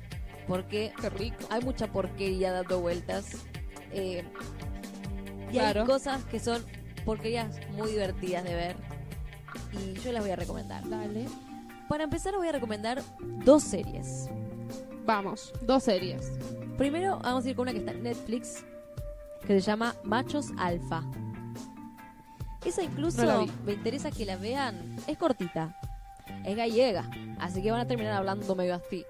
Porque 0.48 0.92
qué 1.00 1.10
rico. 1.12 1.38
hay 1.52 1.62
mucha 1.62 1.88
porquería 1.92 2.52
dando 2.52 2.80
vueltas. 2.82 3.36
eh, 3.92 4.24
y 5.50 5.54
Claro. 5.54 5.82
hay 5.82 5.88
cosas 5.88 6.24
que 6.26 6.40
son 6.40 6.64
porquerías 7.06 7.60
muy 7.72 7.90
divertidas 7.92 8.44
de 8.44 8.54
ver. 8.54 8.76
Y 9.74 9.94
yo 10.00 10.12
las 10.12 10.22
voy 10.22 10.30
a 10.32 10.36
recomendar. 10.36 10.88
Dale. 10.88 11.26
Para 11.88 12.04
empezar, 12.04 12.36
voy 12.36 12.48
a 12.48 12.52
recomendar 12.52 13.02
dos 13.44 13.64
series. 13.64 14.30
Vamos, 15.06 15.52
dos 15.64 15.84
series. 15.84 16.32
Primero 16.78 17.18
vamos 17.24 17.46
a 17.46 17.50
ir 17.50 17.56
con 17.56 17.64
una 17.64 17.72
que 17.72 17.80
está 17.80 17.92
en 17.92 18.04
Netflix, 18.04 18.64
que 19.46 19.60
se 19.60 19.62
llama 19.62 19.96
Machos 20.04 20.48
Alfa. 20.58 21.04
Esa 22.66 22.84
incluso 22.84 23.24
No 23.24 23.48
me 23.66 23.74
interesa 23.74 24.12
que 24.12 24.26
la 24.26 24.36
vean. 24.36 24.98
Es 25.08 25.18
cortita, 25.18 25.80
es 26.44 26.56
gallega, 26.58 27.10
así 27.40 27.62
que 27.62 27.72
van 27.72 27.80
a 27.82 27.88
terminar 27.88 28.14
hablando 28.14 28.54
medio 28.56 28.76
así. 28.76 29.06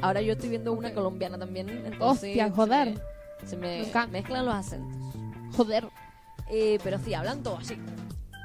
Ahora 0.00 0.20
yo 0.22 0.34
estoy 0.34 0.50
viendo 0.50 0.72
una 0.72 0.92
colombiana 0.92 1.38
también, 1.38 1.68
entonces 1.68 2.00
Hostia, 2.00 2.46
se 2.48 2.52
joder. 2.52 2.94
me- 2.94 3.16
Se 3.46 3.56
me, 3.56 3.86
mezclan 4.10 4.44
los 4.46 4.54
acentos. 4.54 5.14
Joder. 5.56 5.88
Eh, 6.48 6.78
pero 6.82 6.98
sí, 6.98 7.12
hablan 7.12 7.42
todo 7.42 7.58
así. 7.58 7.76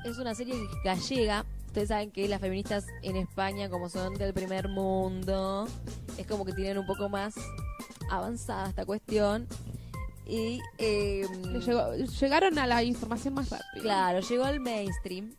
Es 0.06 0.18
una 0.18 0.34
serie 0.36 0.56
gallega. 0.84 1.46
Ustedes 1.68 1.88
saben 1.90 2.12
que 2.12 2.28
las 2.28 2.42
feministas 2.42 2.86
en 3.02 3.16
España, 3.16 3.70
como 3.70 3.88
son 3.90 4.16
del 4.16 4.34
primer 4.34 4.68
mundo, 4.68 5.68
es 6.18 6.28
como 6.28 6.44
que 6.46 6.52
tienen 6.54 6.78
un 6.78 6.86
poco 6.86 7.08
más 7.08 7.36
avanzada 8.10 8.68
esta 8.70 8.86
cuestión. 8.86 9.48
Y 10.34 10.62
eh, 10.78 11.28
llegó- 11.66 11.94
llegaron 11.96 12.58
a 12.58 12.66
la 12.66 12.84
información 12.84 13.34
más 13.34 13.50
rápido. 13.50 13.84
claro, 13.84 14.20
llegó 14.22 14.46
al 14.46 14.60
mainstream. 14.62 15.36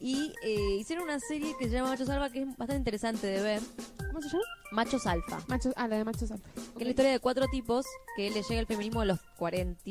Y 0.00 0.32
eh, 0.42 0.76
hicieron 0.80 1.04
una 1.04 1.18
serie 1.20 1.54
que 1.58 1.66
se 1.66 1.72
llama 1.72 1.90
Machos 1.90 2.08
Alfa, 2.08 2.30
que 2.30 2.40
es 2.42 2.46
bastante 2.56 2.76
interesante 2.76 3.26
de 3.26 3.42
ver. 3.42 3.60
¿Cómo 4.06 4.22
se 4.22 4.28
llama? 4.28 4.42
Machos 4.72 5.06
Alfa. 5.06 5.40
Machos, 5.48 5.74
ah, 5.76 5.88
la 5.88 5.96
de 5.98 6.04
machos 6.04 6.30
alfa. 6.30 6.48
Que 6.54 6.78
es 6.78 6.84
la 6.84 6.90
historia 6.90 7.10
de 7.12 7.18
cuatro 7.20 7.46
tipos 7.48 7.84
que 8.16 8.30
le 8.30 8.42
llega 8.42 8.60
el 8.60 8.66
feminismo 8.66 9.00
a 9.00 9.04
los 9.04 9.20
40 9.38 9.90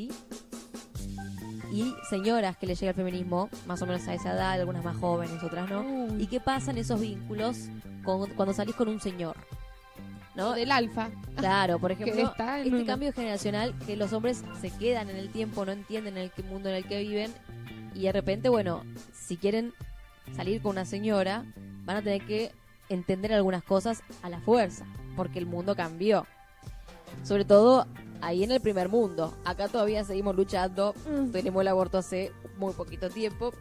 y 1.70 1.94
señoras 2.08 2.56
que 2.56 2.66
le 2.66 2.74
llega 2.74 2.90
el 2.90 2.96
feminismo 2.96 3.50
más 3.66 3.82
o 3.82 3.86
menos 3.86 4.06
a 4.08 4.14
esa 4.14 4.32
edad, 4.32 4.52
algunas 4.52 4.82
más 4.84 4.96
jóvenes, 4.96 5.42
otras 5.42 5.68
no. 5.70 5.82
Uy. 5.82 6.22
¿Y 6.22 6.26
qué 6.26 6.40
pasan 6.40 6.78
esos 6.78 7.00
vínculos 7.00 7.56
con- 8.02 8.30
cuando 8.30 8.54
salís 8.54 8.74
con 8.74 8.88
un 8.88 9.00
señor? 9.00 9.36
¿No? 10.38 10.52
Del 10.54 10.70
alfa. 10.70 11.10
Claro, 11.36 11.78
por 11.80 11.90
ejemplo, 11.92 12.28
está 12.28 12.60
este 12.60 12.84
cambio 12.86 13.12
generacional 13.12 13.74
que 13.84 13.96
los 13.96 14.12
hombres 14.12 14.42
se 14.60 14.70
quedan 14.70 15.10
en 15.10 15.16
el 15.16 15.30
tiempo, 15.30 15.66
no 15.66 15.72
entienden 15.72 16.16
el 16.16 16.30
mundo 16.48 16.68
en 16.68 16.76
el 16.76 16.86
que 16.86 17.00
viven 17.00 17.32
y 17.92 18.02
de 18.02 18.12
repente, 18.12 18.48
bueno, 18.48 18.84
si 19.12 19.36
quieren 19.36 19.74
salir 20.36 20.62
con 20.62 20.70
una 20.70 20.84
señora, 20.84 21.44
van 21.84 21.96
a 21.96 22.02
tener 22.02 22.24
que 22.24 22.52
entender 22.88 23.32
algunas 23.32 23.64
cosas 23.64 24.02
a 24.22 24.28
la 24.30 24.40
fuerza, 24.40 24.86
porque 25.16 25.40
el 25.40 25.46
mundo 25.46 25.74
cambió. 25.74 26.24
Sobre 27.24 27.44
todo 27.44 27.86
ahí 28.20 28.44
en 28.44 28.52
el 28.52 28.60
primer 28.60 28.88
mundo. 28.88 29.36
Acá 29.44 29.66
todavía 29.66 30.04
seguimos 30.04 30.36
luchando, 30.36 30.94
Mm. 31.10 31.32
tenemos 31.32 31.60
el 31.62 31.68
aborto 31.68 31.98
hace 31.98 32.30
muy 32.58 32.72
poquito 32.74 33.10
tiempo, 33.10 33.52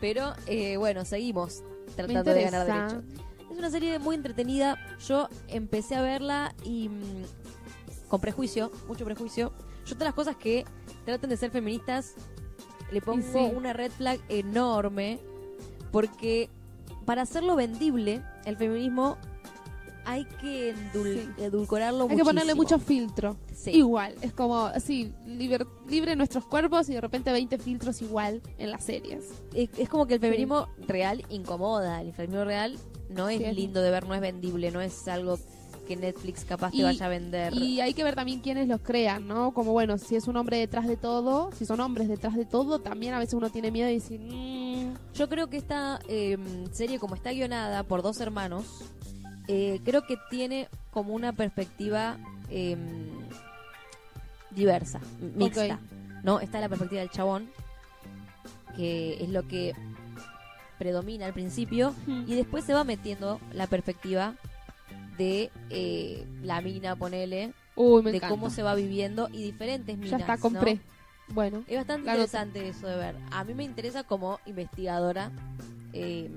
pero 0.00 0.32
eh, 0.46 0.78
bueno, 0.78 1.04
seguimos 1.04 1.62
tratando 1.94 2.32
de 2.32 2.42
ganar 2.44 2.66
derechos. 2.66 3.25
Es 3.56 3.60
una 3.60 3.70
serie 3.70 3.98
muy 3.98 4.14
entretenida. 4.14 4.76
Yo 5.08 5.30
empecé 5.48 5.94
a 5.94 6.02
verla 6.02 6.54
y 6.62 6.90
mm, 6.90 7.24
con 8.06 8.20
prejuicio, 8.20 8.70
mucho 8.86 9.06
prejuicio. 9.06 9.50
Yo 9.86 9.94
todas 9.94 10.08
las 10.08 10.14
cosas 10.14 10.36
que 10.36 10.66
traten 11.06 11.30
de 11.30 11.38
ser 11.38 11.50
feministas 11.50 12.16
le 12.92 13.00
pongo 13.00 13.22
sí. 13.32 13.54
una 13.56 13.72
red 13.72 13.90
flag 13.92 14.20
enorme 14.28 15.18
porque 15.90 16.50
para 17.06 17.22
hacerlo 17.22 17.56
vendible 17.56 18.22
el 18.44 18.58
feminismo 18.58 19.16
hay 20.04 20.26
que 20.26 20.74
Sí. 20.92 21.26
edulcorarlo 21.38 22.08
Hay 22.10 22.16
que 22.16 22.24
ponerle 22.24 22.54
mucho 22.54 22.78
filtro. 22.78 23.38
Sí. 23.54 23.70
Igual, 23.70 24.16
es 24.20 24.34
como 24.34 24.66
así, 24.66 25.14
libre 25.24 26.14
nuestros 26.14 26.44
cuerpos 26.44 26.90
y 26.90 26.92
de 26.92 27.00
repente 27.00 27.32
20 27.32 27.56
filtros 27.56 28.02
igual 28.02 28.42
en 28.58 28.70
las 28.70 28.84
series. 28.84 29.24
es, 29.54 29.70
es 29.78 29.88
como 29.88 30.06
que 30.06 30.12
el 30.12 30.20
feminismo 30.20 30.68
real 30.86 31.24
incomoda. 31.30 32.02
El 32.02 32.12
feminismo 32.12 32.44
real 32.44 32.76
no 33.08 33.28
es 33.28 33.40
lindo 33.54 33.80
de 33.82 33.90
ver, 33.90 34.06
no 34.06 34.14
es 34.14 34.20
vendible, 34.20 34.70
no 34.70 34.80
es 34.80 35.06
algo 35.08 35.38
que 35.86 35.94
Netflix 35.96 36.44
capaz 36.44 36.72
te 36.72 36.78
Y- 36.78 36.82
vaya 36.82 37.06
a 37.06 37.08
vender. 37.08 37.54
Y 37.54 37.80
hay 37.80 37.94
que 37.94 38.02
ver 38.02 38.16
también 38.16 38.40
quiénes 38.40 38.66
los 38.66 38.80
crean, 38.80 39.28
¿no? 39.28 39.54
Como 39.54 39.72
bueno, 39.72 39.98
si 39.98 40.16
es 40.16 40.26
un 40.26 40.36
hombre 40.36 40.58
detrás 40.58 40.86
de 40.88 40.96
todo, 40.96 41.50
si 41.52 41.64
son 41.64 41.78
hombres 41.80 42.08
detrás 42.08 42.34
de 42.34 42.44
todo, 42.44 42.80
también 42.80 43.14
a 43.14 43.18
veces 43.20 43.34
uno 43.34 43.50
tiene 43.50 43.70
miedo 43.70 43.86
de 43.86 43.94
decir, 43.94 44.20
"Mm, 44.20 44.94
Yo 45.14 45.28
creo 45.28 45.48
que 45.48 45.56
esta 45.56 46.00
eh, 46.08 46.36
serie, 46.72 46.98
como 46.98 47.14
está 47.14 47.30
guionada 47.32 47.84
por 47.84 48.02
dos 48.02 48.20
hermanos, 48.20 48.66
eh, 49.48 49.80
creo 49.84 50.04
que 50.06 50.16
tiene 50.28 50.68
como 50.90 51.14
una 51.14 51.32
perspectiva 51.32 52.18
eh, 52.50 52.76
diversa, 54.50 55.00
mixta. 55.36 55.78
¿no? 56.22 56.40
Está 56.40 56.60
la 56.60 56.68
perspectiva 56.68 57.00
del 57.00 57.10
chabón, 57.10 57.48
que 58.76 59.22
es 59.22 59.28
lo 59.28 59.46
que 59.46 59.74
predomina 60.78 61.26
al 61.26 61.32
principio, 61.32 61.94
y 62.26 62.34
después 62.34 62.64
se 62.64 62.74
va 62.74 62.84
metiendo 62.84 63.40
la 63.52 63.66
perspectiva 63.66 64.34
de 65.18 65.50
eh, 65.70 66.26
la 66.42 66.60
mina, 66.60 66.94
ponele, 66.96 67.52
uy, 67.74 68.02
me 68.02 68.10
de 68.10 68.18
encanta. 68.18 68.34
cómo 68.34 68.50
se 68.50 68.62
va 68.62 68.74
viviendo 68.74 69.28
y 69.32 69.42
diferentes 69.42 69.96
minas. 69.96 70.10
ya 70.10 70.16
está, 70.18 70.36
¿no? 70.36 70.40
compré. 70.42 70.80
Bueno, 71.28 71.64
Es 71.66 71.76
bastante 71.76 72.08
interesante 72.08 72.68
eso 72.68 72.86
de 72.86 72.96
ver. 72.96 73.16
A 73.32 73.42
mí 73.44 73.52
me 73.54 73.64
interesa 73.64 74.04
como 74.04 74.38
investigadora 74.46 75.32
eh, 75.92 76.30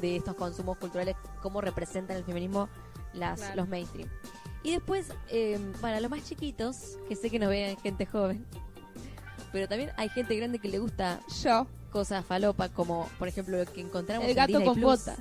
de 0.00 0.16
estos 0.16 0.34
consumos 0.34 0.76
culturales, 0.78 1.14
cómo 1.42 1.60
representan 1.60 2.16
el 2.16 2.24
feminismo 2.24 2.68
las, 3.12 3.38
Claro. 3.40 3.56
los 3.56 3.68
mainstream. 3.68 4.08
Y 4.64 4.72
después, 4.72 5.12
eh, 5.28 5.60
para 5.80 6.00
los 6.00 6.10
más 6.10 6.24
chiquitos, 6.24 6.96
que 7.08 7.14
sé 7.14 7.30
que 7.30 7.38
nos 7.38 7.50
ven 7.50 7.76
gente 7.76 8.06
joven, 8.06 8.44
pero 9.52 9.68
también 9.68 9.90
hay 9.96 10.08
gente 10.08 10.34
grande 10.36 10.58
que 10.58 10.68
le 10.68 10.78
gusta 10.78 11.20
yo, 11.44 11.66
cosas 11.94 12.24
falopa, 12.26 12.68
como 12.70 13.08
por 13.20 13.28
ejemplo 13.28 13.56
lo 13.56 13.64
que 13.72 13.80
encontramos 13.80 14.26
el 14.28 14.34
gato 14.34 14.62
con 14.64 14.74
Plus. 14.74 14.84
botas. 15.06 15.16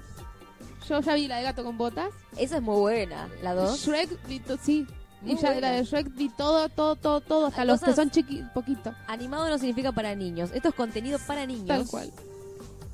Yo 0.89 0.99
ya 1.01 1.13
vi 1.13 1.27
la 1.27 1.37
de 1.37 1.43
gato 1.43 1.63
con 1.63 1.77
botas. 1.77 2.09
Esa 2.35 2.57
es 2.57 2.61
muy 2.63 2.79
buena, 2.79 3.29
la 3.43 3.53
dos. 3.53 3.79
Shrek, 3.85 4.27
vi 4.27 4.39
to- 4.39 4.57
sí. 4.61 4.87
Muy 5.21 5.33
y 5.33 5.37
ya 5.37 5.51
de 5.53 5.61
la 5.61 5.67
buena. 5.69 5.77
de 5.77 5.83
Shrek 5.85 6.15
vi 6.15 6.29
todo, 6.29 6.67
todo, 6.69 6.95
todo, 6.95 7.21
todo, 7.21 7.45
hasta 7.45 7.63
los 7.63 7.79
que 7.79 7.85
cosas- 7.85 7.95
son 7.95 8.09
chiqui, 8.09 8.43
poquito. 8.55 8.91
Animado 9.07 9.47
no 9.49 9.57
significa 9.59 9.91
para 9.91 10.15
niños. 10.15 10.49
Esto 10.53 10.69
es 10.69 10.75
contenido 10.75 11.19
para 11.27 11.45
niños. 11.45 11.67
Tal 11.67 11.87
cual. 11.87 12.11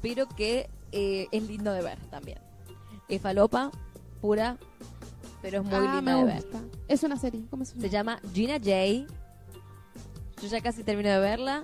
pero 0.01 0.27
que 0.29 0.69
eh, 0.91 1.27
es 1.31 1.43
lindo 1.43 1.71
de 1.71 1.81
ver 1.81 1.97
también. 2.11 2.39
Es 3.07 3.21
falopa, 3.21 3.71
pura, 4.21 4.57
pero 5.41 5.59
es 5.61 5.63
muy 5.65 5.73
ah, 5.75 5.95
linda 5.95 6.01
me 6.01 6.13
de 6.15 6.23
ver. 6.25 6.35
gusta. 6.43 6.59
Es 6.89 7.01
una 7.03 7.17
serie, 7.17 7.41
¿cómo 7.49 7.63
se 7.65 7.79
Se 7.79 7.89
llama? 7.89 8.19
Gina 8.33 8.57
J. 8.59 9.07
Yo 10.41 10.47
ya 10.47 10.61
casi 10.61 10.83
termino 10.83 11.09
de 11.09 11.19
verla. 11.19 11.63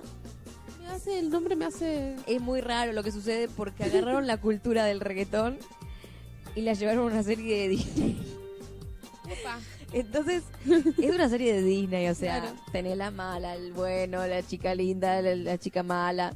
Hace, 0.96 1.18
el 1.18 1.30
nombre 1.30 1.56
me 1.56 1.66
hace... 1.66 2.16
Es 2.26 2.40
muy 2.40 2.60
raro 2.62 2.92
lo 2.92 3.02
que 3.02 3.12
sucede 3.12 3.48
porque 3.48 3.84
agarraron 3.84 4.26
la 4.26 4.38
cultura 4.38 4.84
del 4.86 5.00
reggaetón 5.00 5.58
y 6.54 6.62
la 6.62 6.72
llevaron 6.72 7.04
a 7.04 7.12
una 7.12 7.22
serie 7.22 7.62
de 7.62 7.68
Disney. 7.68 8.18
Opa. 9.24 9.58
Entonces, 9.92 10.42
es 10.66 11.14
una 11.14 11.28
serie 11.28 11.52
de 11.54 11.62
Disney, 11.62 12.08
o 12.08 12.14
sea, 12.14 12.40
Claro. 12.40 12.56
tenés 12.72 12.96
la 12.96 13.10
mala, 13.10 13.54
el 13.54 13.72
bueno, 13.72 14.26
la 14.26 14.42
chica 14.42 14.74
linda, 14.74 15.20
la, 15.22 15.36
la 15.36 15.58
chica 15.58 15.82
mala, 15.82 16.34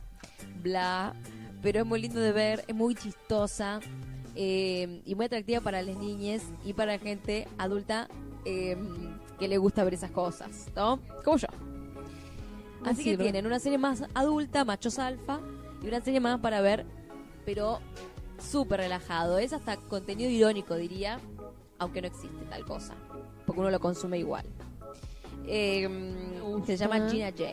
bla. 0.62 1.14
Pero 1.62 1.80
es 1.80 1.86
muy 1.86 2.00
lindo 2.02 2.20
de 2.20 2.32
ver, 2.32 2.64
es 2.68 2.74
muy 2.74 2.94
chistosa 2.94 3.80
eh, 4.34 5.02
y 5.06 5.14
muy 5.14 5.24
atractiva 5.26 5.60
para 5.60 5.82
las 5.82 5.96
niñas 5.96 6.42
y 6.64 6.74
para 6.74 6.98
gente 6.98 7.48
adulta 7.58 8.08
eh, 8.44 8.76
que 9.38 9.48
le 9.48 9.58
gusta 9.58 9.84
ver 9.84 9.94
esas 9.94 10.10
cosas, 10.10 10.68
¿no? 10.76 11.00
Como 11.24 11.38
yo. 11.38 11.48
Así 12.84 13.04
que 13.04 13.16
tienen 13.18 13.46
una 13.46 13.58
serie 13.58 13.78
más 13.78 14.04
adulta, 14.14 14.64
machos 14.64 14.98
alfa, 14.98 15.40
y 15.82 15.88
una 15.88 16.00
serie 16.00 16.20
más 16.20 16.40
para 16.40 16.60
ver, 16.60 16.86
pero 17.44 17.80
súper 18.38 18.80
relajado. 18.80 19.38
Es 19.38 19.52
hasta 19.52 19.76
contenido 19.76 20.30
irónico, 20.30 20.76
diría, 20.76 21.18
aunque 21.78 22.00
no 22.00 22.06
existe 22.08 22.44
tal 22.48 22.64
cosa, 22.64 22.94
porque 23.46 23.60
uno 23.60 23.70
lo 23.70 23.80
consume 23.80 24.18
igual. 24.18 24.44
Eh, 25.46 25.88
gusta. 26.42 26.66
se 26.66 26.76
llama 26.76 27.08
Gina 27.10 27.30
J. 27.30 27.44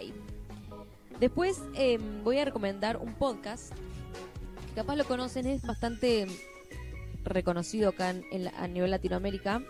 Después 1.19 1.61
eh, 1.73 1.97
voy 2.23 2.37
a 2.37 2.45
recomendar 2.45 2.97
un 2.97 3.13
podcast 3.15 3.73
que 4.69 4.73
capaz 4.75 4.95
lo 4.95 5.05
conocen, 5.05 5.47
es 5.47 5.63
bastante 5.63 6.27
reconocido 7.23 7.89
acá 7.89 8.11
en, 8.11 8.23
en 8.31 8.43
la- 8.45 8.51
a 8.51 8.67
nivel 8.67 8.91
Latinoamérica. 8.91 9.61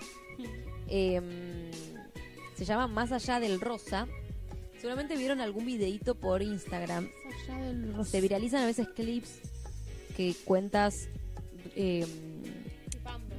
Eh, 0.88 1.72
se 2.56 2.66
llama 2.66 2.88
Más 2.88 3.12
allá 3.12 3.40
del 3.40 3.60
rosa. 3.62 4.08
Seguramente 4.88 5.18
vieron 5.18 5.42
algún 5.42 5.66
videíto 5.66 6.16
por 6.16 6.42
Instagram. 6.42 7.10
Se 8.06 8.22
viralizan 8.22 8.64
a 8.64 8.66
veces 8.68 8.88
clips 8.96 9.42
que 10.16 10.34
cuentas 10.46 11.10
eh, 11.76 12.06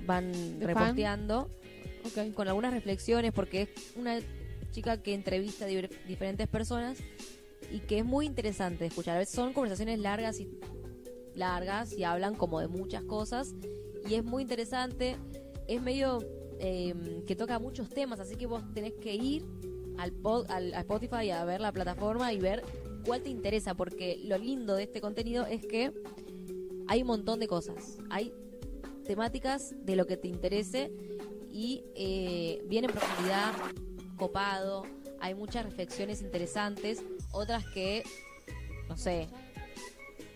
van 0.04 0.30
¿De 0.30 0.66
fan? 0.66 0.76
reposteando 0.76 1.48
Ok. 2.04 2.34
con 2.34 2.48
algunas 2.48 2.74
reflexiones 2.74 3.32
porque 3.32 3.62
es 3.62 3.68
una 3.96 4.18
chica 4.72 5.02
que 5.02 5.14
entrevista 5.14 5.64
a 5.64 5.68
diferentes 5.68 6.48
personas 6.48 6.98
y 7.72 7.78
que 7.78 8.00
es 8.00 8.04
muy 8.04 8.26
interesante 8.26 8.84
escuchar. 8.84 9.16
A 9.16 9.20
veces 9.20 9.34
son 9.34 9.54
conversaciones 9.54 9.98
largas 10.00 10.40
y 10.40 10.50
largas 11.34 11.94
y 11.94 12.04
hablan 12.04 12.34
como 12.34 12.60
de 12.60 12.68
muchas 12.68 13.04
cosas 13.04 13.54
y 14.06 14.16
es 14.16 14.22
muy 14.22 14.42
interesante. 14.42 15.16
Es 15.66 15.80
medio 15.80 16.18
eh, 16.60 17.22
que 17.26 17.34
toca 17.34 17.58
muchos 17.58 17.88
temas, 17.88 18.20
así 18.20 18.36
que 18.36 18.44
vos 18.44 18.62
tenés 18.74 18.92
que 19.00 19.14
ir 19.14 19.46
al, 19.98 20.12
pod- 20.12 20.46
al 20.48 20.72
a 20.74 20.80
Spotify 20.80 21.30
a 21.30 21.44
ver 21.44 21.60
la 21.60 21.72
plataforma 21.72 22.32
y 22.32 22.38
ver 22.40 22.62
cuál 23.04 23.22
te 23.22 23.30
interesa, 23.30 23.74
porque 23.74 24.20
lo 24.24 24.38
lindo 24.38 24.74
de 24.74 24.84
este 24.84 25.00
contenido 25.00 25.46
es 25.46 25.64
que 25.66 25.92
hay 26.88 27.02
un 27.02 27.08
montón 27.08 27.40
de 27.40 27.48
cosas. 27.48 27.98
Hay 28.10 28.32
temáticas 29.04 29.74
de 29.84 29.96
lo 29.96 30.06
que 30.06 30.16
te 30.16 30.28
interese 30.28 30.90
y 31.50 31.82
eh, 31.94 32.62
viene 32.66 32.86
en 32.88 32.92
profundidad, 32.92 33.52
copado. 34.16 34.84
Hay 35.20 35.34
muchas 35.34 35.64
reflexiones 35.64 36.22
interesantes, 36.22 37.02
otras 37.32 37.64
que, 37.74 38.04
no 38.88 38.96
sé, 38.96 39.28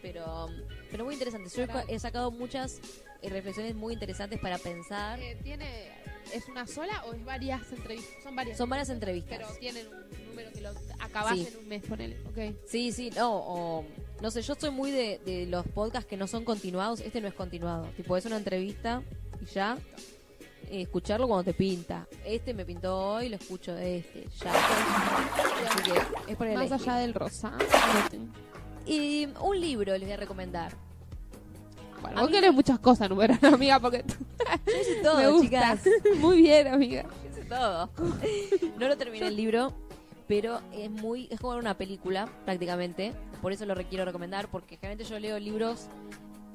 pero, 0.01 0.49
pero 0.91 1.05
muy 1.05 1.15
interesantes. 1.15 1.55
Yo 1.55 1.63
he 1.65 1.67
ca- 1.69 1.85
he 1.89 1.99
sacado 1.99 2.31
muchas 2.33 2.81
eh, 3.23 3.29
reflexiones 3.29 3.75
muy 3.77 3.93
interesantes 3.95 4.41
para 4.41 4.59
pensar. 4.59 5.21
Eh, 5.21 5.39
¿Tiene, 5.43 5.91
¿Es 6.33 6.49
una 6.49 6.67
sola 6.67 7.05
o 7.07 7.13
es 7.13 7.25
varias 7.25 7.71
entrevistas? 7.73 8.23
Son 8.23 8.35
varias. 8.37 8.59
Son 8.59 8.69
varias 8.69 8.89
entrevistas. 8.91 9.39
Pero 9.39 9.49
tienen 9.59 9.87
un 9.89 10.27
número 10.29 10.51
que 10.53 10.61
lo 10.61 10.71
acabas 10.99 11.35
Sí. 11.39 11.49
en 11.53 11.59
un 11.59 11.69
mes, 11.69 11.83
ponele. 11.83 12.17
Ok. 12.29 12.57
Sí, 12.67 12.93
sí, 12.93 13.11
no, 13.17 13.31
o, 13.37 13.85
no 14.21 14.31
sé, 14.31 14.43
yo 14.43 14.55
soy 14.55 14.71
muy 14.71 14.91
de, 14.91 15.21
de 15.25 15.47
los 15.47 15.67
podcasts 15.69 16.09
que 16.09 16.17
no 16.17 16.27
son 16.27 16.45
continuados. 16.45 17.01
Este 17.01 17.21
no 17.21 17.29
es 17.29 17.35
continuado. 17.35 17.87
Tipo, 17.97 18.17
es 18.17 18.25
una 18.27 18.37
entrevista 18.37 19.03
y 19.41 19.47
ya. 19.47 19.77
eh, 20.71 20.83
escucharlo 20.83 21.27
cuando 21.29 21.45
te 21.45 21.53
pinta. 21.55 22.07
Este 22.25 22.55
me 22.55 22.65
pintó 22.65 22.97
hoy, 23.15 23.29
lo 23.29 23.37
escucho 23.37 23.75
de 23.75 23.99
este. 23.99 24.27
Ya. 24.43 24.53
Así 25.69 25.83
que 25.83 26.33
es 26.33 26.37
por 26.37 26.47
el 26.47 26.55
Más 26.57 26.73
allá 26.73 26.97
del 26.97 27.13
rosa. 27.15 27.53
Y 28.87 29.29
un 29.41 29.61
libro 29.61 29.93
les 29.93 30.03
voy 30.03 30.13
a 30.13 30.17
recomendar. 30.17 30.73
Bueno, 32.03 32.21
vos 32.21 32.31
querés 32.31 32.53
muchas 32.53 32.79
cosas, 32.79 33.09
Nubera, 33.09 33.39
amiga, 33.43 33.79
porque 33.81 34.05
Yo 34.67 34.73
hice 34.81 35.03
todo, 35.03 35.17
me 35.17 35.29
gusta. 35.29 35.47
chicas. 35.79 35.81
Muy 36.19 36.43
bien, 36.43 36.67
amiga. 36.69 37.05
Hice 37.31 37.45
todo. 37.45 37.89
No 38.79 38.89
lo 38.89 38.97
terminé 38.97 39.29
el 39.29 39.37
libro, 39.37 39.73
pero 40.29 40.61
es 40.73 40.91
muy 40.91 41.29
es 41.31 41.41
como 41.41 41.57
una 41.57 41.75
película 41.79 42.29
prácticamente. 42.45 43.13
Por 43.41 43.53
eso 43.53 43.67
lo 43.67 43.75
quiero 43.89 44.05
recomendar, 44.05 44.49
porque 44.49 44.77
generalmente 44.77 45.05
yo 45.05 45.19
leo 45.19 45.39
libros 45.39 45.87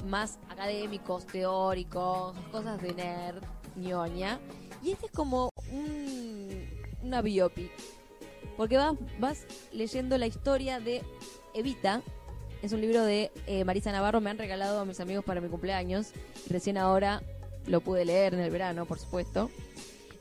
más 0.05 0.37
académicos, 0.49 1.25
teóricos, 1.25 2.35
cosas 2.51 2.81
de 2.81 2.93
nerd, 2.93 3.43
ñoña. 3.75 4.39
Y 4.83 4.91
este 4.91 5.07
es 5.07 5.11
como 5.11 5.49
un, 5.71 6.67
una 7.03 7.21
biopic. 7.21 7.71
Porque 8.55 8.77
vas, 8.77 8.93
vas 9.19 9.45
leyendo 9.71 10.17
la 10.17 10.27
historia 10.27 10.79
de 10.79 11.03
Evita. 11.53 12.01
Es 12.61 12.73
un 12.73 12.81
libro 12.81 13.03
de 13.03 13.31
eh, 13.45 13.63
Marisa 13.63 13.91
Navarro. 13.91 14.21
Me 14.21 14.29
han 14.29 14.37
regalado 14.37 14.79
a 14.79 14.85
mis 14.85 14.99
amigos 14.99 15.23
para 15.23 15.41
mi 15.41 15.49
cumpleaños. 15.49 16.07
Recién 16.49 16.77
ahora 16.77 17.21
lo 17.67 17.81
pude 17.81 18.05
leer 18.05 18.33
en 18.33 18.39
el 18.39 18.51
verano, 18.51 18.85
por 18.85 18.99
supuesto. 18.99 19.51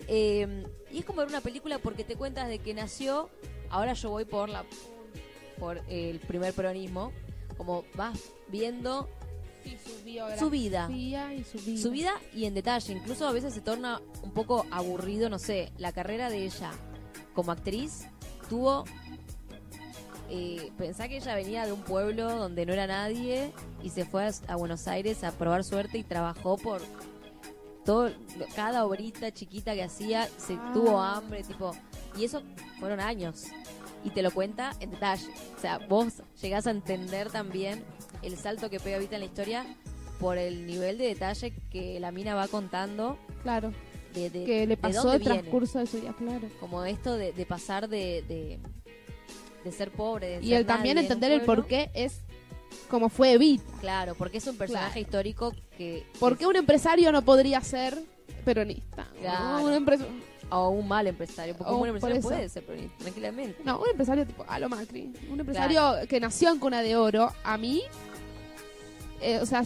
Eh, 0.08 0.64
y 0.92 0.98
es 0.98 1.04
como 1.04 1.20
ver 1.20 1.28
una 1.28 1.40
película 1.40 1.78
porque 1.78 2.04
te 2.04 2.16
cuentas 2.16 2.48
de 2.48 2.58
que 2.58 2.74
nació. 2.74 3.30
Ahora 3.70 3.94
yo 3.94 4.10
voy 4.10 4.24
por 4.24 4.48
la 4.48 4.64
por 5.58 5.80
el 5.88 6.20
primer 6.20 6.52
peronismo. 6.52 7.12
Como 7.56 7.84
vas 7.94 8.20
viendo 8.48 9.08
su 10.38 10.50
vida. 10.50 10.88
y 10.90 11.42
su 11.44 11.58
vida. 11.58 11.82
Su 11.82 11.90
vida 11.90 12.12
y 12.34 12.44
en 12.44 12.54
detalle. 12.54 12.92
Incluso 12.92 13.26
a 13.26 13.32
veces 13.32 13.54
se 13.54 13.62
torna 13.62 14.02
un 14.22 14.32
poco 14.32 14.66
aburrido, 14.70 15.30
no 15.30 15.38
sé, 15.38 15.72
la 15.78 15.92
carrera 15.92 16.30
de 16.30 16.44
ella 16.44 16.72
como 17.34 17.52
actriz 17.52 18.06
tuvo... 18.48 18.84
Eh, 20.28 20.72
pensá 20.76 21.08
que 21.08 21.18
ella 21.18 21.34
venía 21.36 21.64
de 21.66 21.72
un 21.72 21.82
pueblo 21.82 22.28
donde 22.36 22.66
no 22.66 22.72
era 22.72 22.86
nadie 22.88 23.52
y 23.82 23.90
se 23.90 24.04
fue 24.04 24.24
a, 24.26 24.30
a 24.48 24.56
Buenos 24.56 24.88
Aires 24.88 25.22
a 25.22 25.30
probar 25.32 25.62
suerte 25.62 25.98
y 25.98 26.02
trabajó 26.02 26.56
por 26.58 26.80
todo 27.84 28.10
cada 28.56 28.84
obrita 28.84 29.30
chiquita 29.32 29.74
que 29.74 29.84
hacía 29.84 30.26
se 30.36 30.54
Ah. 30.54 30.70
tuvo 30.74 31.00
hambre 31.00 31.44
tipo 31.44 31.70
y 32.18 32.24
eso 32.24 32.42
fueron 32.80 32.98
años 32.98 33.44
y 34.04 34.10
te 34.10 34.22
lo 34.22 34.32
cuenta 34.32 34.72
en 34.80 34.90
detalle 34.90 35.28
o 35.56 35.60
sea 35.60 35.78
vos 35.78 36.14
llegás 36.42 36.66
a 36.66 36.72
entender 36.72 37.30
también 37.30 37.84
el 38.22 38.36
salto 38.36 38.68
que 38.70 38.80
pega 38.80 38.98
Vita 38.98 39.14
en 39.14 39.20
la 39.20 39.26
historia 39.26 39.64
por 40.18 40.36
el 40.38 40.66
nivel 40.66 40.98
de 40.98 41.06
detalle 41.06 41.52
que 41.70 42.00
la 42.00 42.10
mina 42.10 42.34
va 42.34 42.48
contando 42.48 43.16
Claro. 43.44 43.72
de, 44.12 44.30
de- 44.30 44.44
Que 44.44 44.66
le 44.66 44.76
pasó 44.76 45.12
el 45.12 45.20
viene. 45.20 45.34
transcurso 45.36 45.78
de 45.78 45.86
su 45.86 46.00
vida, 46.00 46.12
claro. 46.18 46.48
como 46.58 46.84
esto 46.84 47.14
de, 47.14 47.32
de 47.32 47.46
pasar 47.46 47.88
de, 47.88 48.58
de, 49.66 49.72
ser 49.72 49.90
pobre 49.90 50.38
de 50.38 50.44
Y 50.44 50.48
ser 50.50 50.58
el 50.60 50.66
también 50.66 50.94
nadie 50.96 51.06
un 51.08 51.12
entender 51.12 51.32
el 51.40 51.42
por 51.46 51.66
qué 51.66 51.90
es 51.94 52.20
como 52.90 53.08
fue 53.08 53.32
Evita. 53.32 53.64
claro 53.80 54.14
porque 54.14 54.38
es 54.38 54.46
un 54.46 54.56
personaje 54.56 54.86
Claro. 54.92 55.00
histórico 55.00 55.54
que 55.76 56.04
¿Por 56.18 56.36
qué 56.38 56.46
un 56.46 56.56
empresario 56.56 57.12
no 57.12 57.22
podría 57.22 57.60
ser 57.60 57.98
peronista? 58.44 59.06
Claro. 59.20 59.64
Un 59.64 59.72
empres- 59.72 60.06
o 60.50 60.68
un 60.68 60.86
mal 60.86 61.06
empresario 61.08 61.56
porque 61.56 61.72
O 61.72 61.76
un 61.78 61.88
empresario 61.88 62.20
puede 62.20 62.48
ser 62.48 62.64
peronista, 62.64 62.96
tranquilamente 62.98 63.62
No, 63.64 63.80
un 63.80 63.88
empresario 63.88 64.24
tipo 64.26 64.44
a 64.48 64.58
lo 64.60 64.68
Macri. 64.68 65.12
Un 65.30 65.40
empresario 65.40 65.94
que 66.08 66.20
nació 66.20 66.50
en 66.52 66.58
cuna 66.60 66.82
de 66.82 66.96
oro. 66.96 67.32
A 67.42 67.56
mí, 67.58 67.82
eh, 69.20 69.38
o 69.40 69.46
sea, 69.46 69.64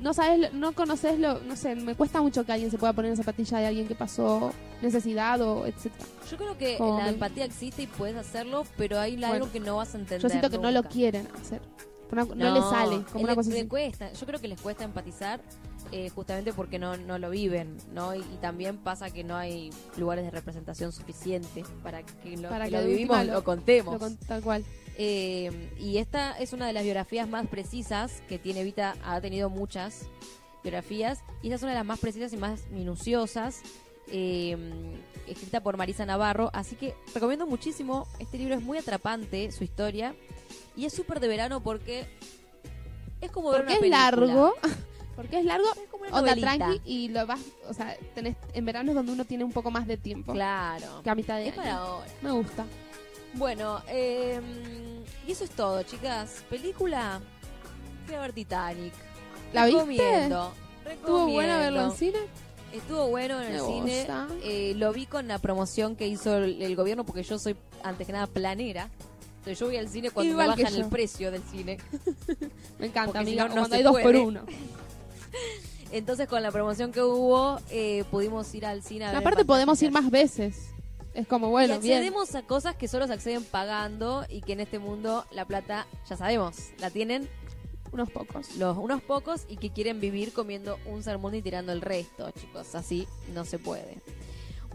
no 0.00 0.12
sabes, 0.14 0.52
no 0.52 0.72
conoces 0.72 1.18
lo, 1.18 1.40
no 1.40 1.56
sé, 1.56 1.74
me 1.76 1.94
cuesta 1.94 2.20
mucho 2.20 2.44
que 2.44 2.52
alguien 2.52 2.70
se 2.70 2.78
pueda 2.78 2.92
poner 2.92 3.10
en 3.12 3.16
zapatilla 3.16 3.58
de 3.58 3.66
alguien 3.66 3.88
que 3.88 3.94
pasó 3.94 4.52
necesidad 4.82 5.40
o 5.40 5.66
etcétera. 5.66 6.04
Yo 6.30 6.36
creo 6.36 6.58
que 6.58 6.76
Como 6.76 6.98
la 6.98 7.08
empatía 7.08 7.44
existe 7.44 7.82
y 7.82 7.86
puedes 7.86 8.16
hacerlo, 8.16 8.64
pero 8.76 8.98
hay 9.00 9.16
Bueno, 9.16 9.34
algo 9.34 9.52
que 9.52 9.60
no 9.60 9.76
vas 9.76 9.94
a 9.94 9.98
entender. 9.98 10.20
Yo 10.20 10.28
siento 10.28 10.50
que 10.50 10.58
no 10.58 10.70
lo 10.70 10.82
quieren 10.84 11.28
hacer. 11.40 11.60
Una- 12.12 12.24
no, 12.24 12.54
le 12.54 12.60
sale, 12.60 13.02
como 13.10 13.24
una 13.24 13.32
le- 13.32 13.36
cosa 13.36 13.50
le 13.50 13.58
así. 13.60 13.68
cuesta. 13.68 14.12
Yo 14.12 14.26
creo 14.26 14.40
que 14.40 14.46
les 14.48 14.60
cuesta 14.60 14.84
empatizar 14.84 15.40
eh, 15.92 16.08
justamente 16.10 16.52
porque 16.52 16.78
no, 16.78 16.96
no 16.96 17.18
lo 17.18 17.30
viven, 17.30 17.76
¿no? 17.92 18.14
Y, 18.14 18.18
y 18.20 18.38
también 18.40 18.76
pasa 18.78 19.10
que 19.10 19.24
no 19.24 19.36
hay 19.36 19.70
lugares 19.96 20.24
de 20.24 20.30
representación 20.30 20.92
suficiente 20.92 21.64
para 21.82 22.02
que 22.04 22.36
lo, 22.36 22.48
Para 22.48 22.64
que 22.66 22.70
que 22.72 22.80
lo 22.80 22.86
vivimos 22.86 23.24
lo, 23.26 23.32
lo- 23.34 23.44
contemos. 23.44 23.94
Lo 23.94 24.00
con- 24.00 24.16
tal 24.16 24.42
cual. 24.42 24.64
Eh, 24.98 25.70
y 25.78 25.98
esta 25.98 26.38
es 26.38 26.52
una 26.52 26.66
de 26.66 26.72
las 26.72 26.82
biografías 26.84 27.28
más 27.28 27.46
precisas 27.48 28.22
que 28.28 28.38
tiene 28.38 28.64
Vita. 28.64 28.96
Ha 29.04 29.20
tenido 29.20 29.50
muchas 29.50 30.06
biografías. 30.62 31.20
Y 31.42 31.46
esta 31.48 31.56
es 31.56 31.62
una 31.62 31.72
de 31.72 31.78
las 31.78 31.86
más 31.86 31.98
precisas 32.00 32.32
y 32.32 32.36
más 32.36 32.68
minuciosas. 32.70 33.60
eh, 34.08 34.56
escrita 35.26 35.60
por 35.62 35.76
Marisa 35.76 36.06
Navarro. 36.06 36.50
Así 36.52 36.76
que 36.76 36.94
recomiendo 37.14 37.46
muchísimo. 37.46 38.06
Este 38.20 38.38
libro 38.38 38.54
es 38.54 38.62
muy 38.62 38.78
atrapante, 38.78 39.50
su 39.52 39.64
historia. 39.64 40.14
Y 40.76 40.84
es 40.86 40.92
súper 40.94 41.18
de 41.20 41.28
verano 41.28 41.62
porque 41.62 42.06
es 43.20 43.30
como 43.32 43.50
ver 43.50 43.62
Porque 43.66 43.72
una 43.72 43.74
es 43.74 43.80
película. 43.80 44.10
largo. 44.10 44.54
Porque 45.16 45.38
es 45.38 45.44
largo, 45.46 45.66
Es 45.74 45.88
como 45.90 46.04
una 46.04 46.12
onda 46.18 46.36
novelita. 46.36 46.56
tranqui 46.56 46.80
y 46.84 47.08
lo 47.08 47.26
vas, 47.26 47.40
o 47.68 47.72
sea, 47.74 47.96
tenés, 48.14 48.36
en 48.52 48.64
verano 48.66 48.90
es 48.90 48.94
donde 48.94 49.12
uno 49.12 49.24
tiene 49.24 49.44
un 49.44 49.52
poco 49.52 49.70
más 49.70 49.86
de 49.86 49.96
tiempo 49.96 50.32
Claro. 50.34 51.00
que 51.02 51.10
a 51.10 51.14
mitad 51.14 51.36
de 51.38 51.48
Es 51.48 51.52
año. 51.54 51.62
para 51.62 51.76
ahora. 51.78 52.06
Me 52.22 52.30
gusta. 52.32 52.66
Bueno, 53.34 53.82
eh, 53.88 54.40
y 55.26 55.32
eso 55.32 55.44
es 55.44 55.50
todo, 55.50 55.82
chicas. 55.82 56.44
Película. 56.50 57.20
Fui 58.06 58.14
a 58.14 58.20
ver 58.20 58.32
Titanic. 58.32 58.92
¿La 59.52 59.64
viste? 59.66 59.80
Recomiendo. 59.80 60.52
¿Estuvo 60.88 61.26
buena 61.28 61.58
verlo 61.58 61.80
en 61.82 61.90
recomiendo. 61.90 62.18
cine? 62.18 62.30
Estuvo 62.72 63.08
bueno 63.08 63.40
en 63.42 63.48
Me 63.52 63.54
el 63.56 63.60
cine. 63.64 63.96
gusta. 63.98 64.28
Eh, 64.42 64.74
lo 64.76 64.92
vi 64.92 65.06
con 65.06 65.26
la 65.28 65.38
promoción 65.38 65.96
que 65.96 66.06
hizo 66.06 66.36
el, 66.36 66.60
el 66.62 66.76
gobierno 66.76 67.04
porque 67.04 67.22
yo 67.22 67.38
soy, 67.38 67.56
antes 67.82 68.06
que 68.06 68.12
nada, 68.12 68.26
planera. 68.26 68.90
Entonces 69.38 69.58
yo 69.58 69.66
voy 69.66 69.76
al 69.76 69.88
cine 69.88 70.10
cuando 70.10 70.36
me 70.36 70.46
bajan 70.46 70.74
el 70.74 70.86
precio 70.88 71.30
del 71.30 71.42
cine. 71.44 71.78
Me 72.78 72.86
encanta, 72.86 73.20
Porque 73.20 73.30
si 73.32 73.38
amiga. 73.38 73.48
no, 73.48 73.54
no 73.54 73.60
cuando 73.62 73.76
hay 73.76 73.82
dos 73.82 74.00
por 74.00 74.16
uno. 74.16 74.40
Entonces 75.92 76.26
con 76.28 76.42
la 76.42 76.50
promoción 76.50 76.92
que 76.92 77.02
hubo 77.02 77.58
eh, 77.70 78.04
pudimos 78.10 78.52
ir 78.54 78.66
al 78.66 78.82
cine 78.82 79.04
a 79.06 79.08
ver 79.10 79.18
Aparte 79.18 79.44
podemos 79.44 79.80
ir 79.82 79.90
más 79.92 80.10
veces. 80.10 80.70
Es 81.14 81.26
como, 81.26 81.46
y 81.46 81.50
bueno, 81.50 81.78
bien. 81.80 81.96
accedemos 81.98 82.34
a 82.34 82.42
cosas 82.42 82.76
que 82.76 82.88
solo 82.88 83.06
se 83.06 83.14
acceden 83.14 83.42
pagando 83.44 84.26
y 84.28 84.42
que 84.42 84.52
en 84.52 84.60
este 84.60 84.78
mundo 84.78 85.24
la 85.30 85.46
plata, 85.46 85.86
ya 86.08 86.16
sabemos, 86.16 86.56
la 86.78 86.90
tienen 86.90 87.26
Unos 87.92 88.10
pocos. 88.10 88.54
los 88.56 88.76
unos 88.76 89.00
pocos 89.00 89.46
y 89.48 89.56
que 89.56 89.70
quieren 89.70 89.98
vivir 90.00 90.34
comiendo 90.34 90.78
un 90.84 91.02
salmón 91.02 91.34
y 91.34 91.40
tirando 91.40 91.72
el 91.72 91.80
resto, 91.80 92.30
chicos. 92.32 92.74
Así 92.74 93.06
no 93.32 93.44
se 93.46 93.58
puede. 93.58 94.02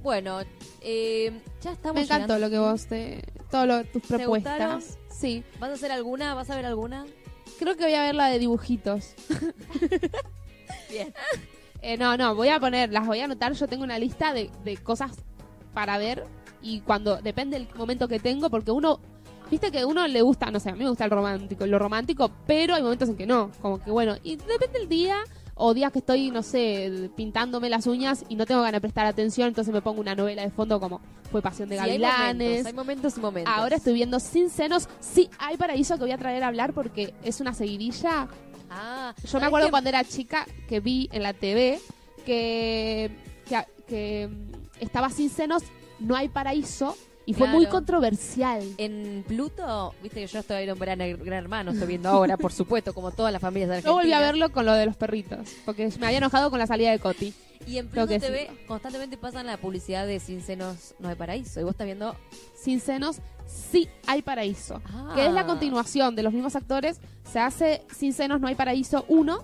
Bueno, 0.02 0.40
eh, 0.82 1.32
ya 1.62 1.74
estamos 1.74 1.96
Me 1.96 2.02
encantó 2.06 2.34
llegando. 2.34 2.40
lo 2.40 2.50
que 2.50 2.58
vos 2.58 2.88
te. 2.88 3.24
Todas 3.52 3.86
tus 3.92 4.02
propuestas. 4.02 4.98
Sí. 5.12 5.44
¿Vas 5.60 5.70
a 5.70 5.74
hacer 5.74 5.92
alguna? 5.92 6.34
¿Vas 6.34 6.50
a 6.50 6.56
ver 6.56 6.66
alguna? 6.66 7.06
Creo 7.60 7.78
que 7.78 7.84
voy 7.84 7.94
a 7.94 8.02
ver 8.02 8.16
la 8.16 8.30
de 8.30 8.40
dibujitos. 8.40 9.14
Bien. 10.90 11.14
Eh, 11.82 11.98
no, 11.98 12.16
no, 12.16 12.36
voy 12.36 12.50
a 12.50 12.60
poner, 12.60 12.92
las 12.92 13.08
voy 13.08 13.20
a 13.22 13.26
anotar. 13.26 13.54
Yo 13.54 13.68
tengo 13.68 13.84
una 13.84 13.98
lista 13.98 14.34
de, 14.34 14.50
de 14.64 14.78
cosas 14.78 15.12
para 15.74 15.98
ver 15.98 16.26
y 16.62 16.82
cuando 16.82 17.18
depende 17.22 17.58
del 17.58 17.68
momento 17.76 18.08
que 18.08 18.20
tengo, 18.20 18.50
porque 18.50 18.72
uno, 18.72 19.00
viste 19.50 19.72
que 19.72 19.84
uno 19.86 20.08
le 20.08 20.22
gusta, 20.22 20.52
no 20.52 20.60
sé, 20.60 20.70
a 20.70 20.74
mí 20.74 20.80
me 20.84 20.90
gusta 20.90 21.06
el 21.06 21.12
romántico, 21.12 21.66
lo 21.66 21.80
romántico, 21.80 22.30
pero 22.46 22.76
hay 22.76 22.84
momentos 22.84 23.10
en 23.10 23.16
que 23.18 23.26
no, 23.26 23.52
como 23.62 23.82
que 23.82 23.90
bueno, 23.90 24.16
y 24.22 24.36
depende 24.36 24.80
del 24.80 24.90
día 24.90 25.16
o 25.56 25.74
días 25.74 25.92
que 25.92 26.00
estoy, 26.00 26.30
no 26.32 26.44
sé, 26.44 27.10
pintándome 27.16 27.70
las 27.70 27.88
uñas 27.88 28.26
y 28.30 28.36
no 28.36 28.46
tengo 28.46 28.62
ganas 28.62 28.74
de 28.74 28.82
prestar 28.82 29.06
atención, 29.06 29.48
entonces 29.48 29.74
me 29.74 29.82
pongo 29.82 30.02
una 30.02 30.14
novela 30.16 30.44
de 30.44 30.52
fondo 30.52 30.80
como 30.80 31.02
fue 31.32 31.42
Pasión 31.42 31.70
de 31.70 31.76
Sí, 31.78 31.82
hay 31.82 31.90
Gavilanes. 32.00 32.36
momentos, 32.48 32.66
hay 32.68 32.74
momentos 32.74 33.18
y 33.18 33.20
momentos. 33.22 33.54
Ahora 33.56 33.76
estoy 33.78 33.94
viendo 33.94 34.20
Sin 34.20 34.50
Senos, 34.50 34.88
sí 35.00 35.30
hay 35.40 35.58
paraíso 35.58 35.96
que 35.96 36.02
voy 36.04 36.12
a 36.12 36.18
traer 36.18 36.44
a 36.44 36.48
hablar 36.48 36.74
porque 36.74 37.14
es 37.24 37.42
una 37.42 37.54
seguidilla 37.54 38.28
Ah, 38.74 39.14
yo 39.18 39.22
me 39.24 39.30
¿sabes 39.30 39.48
acuerdo 39.48 39.70
cuando 39.70 39.90
era 39.90 40.04
chica 40.06 40.48
que 40.70 40.80
vi 40.80 41.10
en 41.12 41.24
la 41.24 41.34
TV 41.34 41.80
que, 42.26 43.12
que, 43.46 43.66
que, 43.86 44.30
estaba 44.80 45.10
sin 45.10 45.30
senos, 45.30 45.64
no 46.00 46.16
hay 46.16 46.30
paraíso, 46.30 46.96
y 47.26 47.34
fue 47.34 47.48
muy 47.48 47.66
controversial. 47.68 48.64
En 48.78 49.24
Pluto, 49.28 49.94
viste 50.02 50.22
que 50.22 50.28
yo 50.28 50.40
estoy 50.40 50.64
en 50.64 50.72
un 50.72 50.80
verano 50.80 51.04
gran 51.24 51.44
hermano, 51.44 51.72
estoy 51.72 51.88
viendo 51.88 52.10
ahora, 52.10 52.38
por 52.38 52.52
supuesto, 52.52 52.94
como 52.94 53.12
todas 53.12 53.32
las 53.32 53.42
familias 53.42 53.70
de 53.70 53.76
Argentina. 53.76 53.92
Yo 53.92 53.96
volví 53.96 54.14
a 54.14 54.20
verlo 54.20 54.52
con 54.52 54.66
lo 54.66 54.74
de 54.74 54.86
los 54.86 54.96
perritos, 54.96 55.50
porque 55.66 55.92
me 56.00 56.08
había 56.08 56.18
enojado 56.18 56.50
con 56.50 56.60
la 56.60 56.68
salida 56.68 56.92
de 56.92 57.00
Coti. 57.00 57.34
Y 57.68 57.78
en 57.78 57.88
Pluto 57.88 58.08
TV 58.08 58.32
decirlo. 58.32 58.68
constantemente 58.68 59.18
pasan 59.18 59.46
la 59.46 59.58
publicidad 59.58 60.08
de 60.08 60.20
Sin 60.20 60.42
Senos 60.42 60.96
No 61.00 61.10
hay 61.10 61.16
Paraíso. 61.16 61.60
Y 61.60 61.64
vos 61.64 61.72
estás 61.72 61.86
viendo. 61.86 62.16
Sin 62.56 62.80
senos, 62.80 63.18
sí 63.46 63.88
hay 64.08 64.22
paraíso. 64.22 64.82
Ah. 64.86 65.14
Que 65.16 65.28
es 65.28 65.34
la 65.34 65.46
continuación 65.46 66.16
de 66.16 66.24
los 66.24 66.34
mismos 66.34 66.56
actores. 66.56 67.00
Se 67.32 67.40
hace 67.40 67.84
Sin 67.96 68.14
senos, 68.14 68.42
no 68.42 68.48
hay 68.48 68.56
paraíso 68.56 69.06
1. 69.08 69.44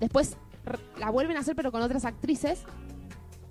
Después 0.00 0.36
la 0.98 1.10
vuelven 1.10 1.36
a 1.36 1.40
hacer, 1.40 1.56
pero 1.56 1.72
con 1.72 1.82
otras 1.82 2.04
actrices. 2.04 2.62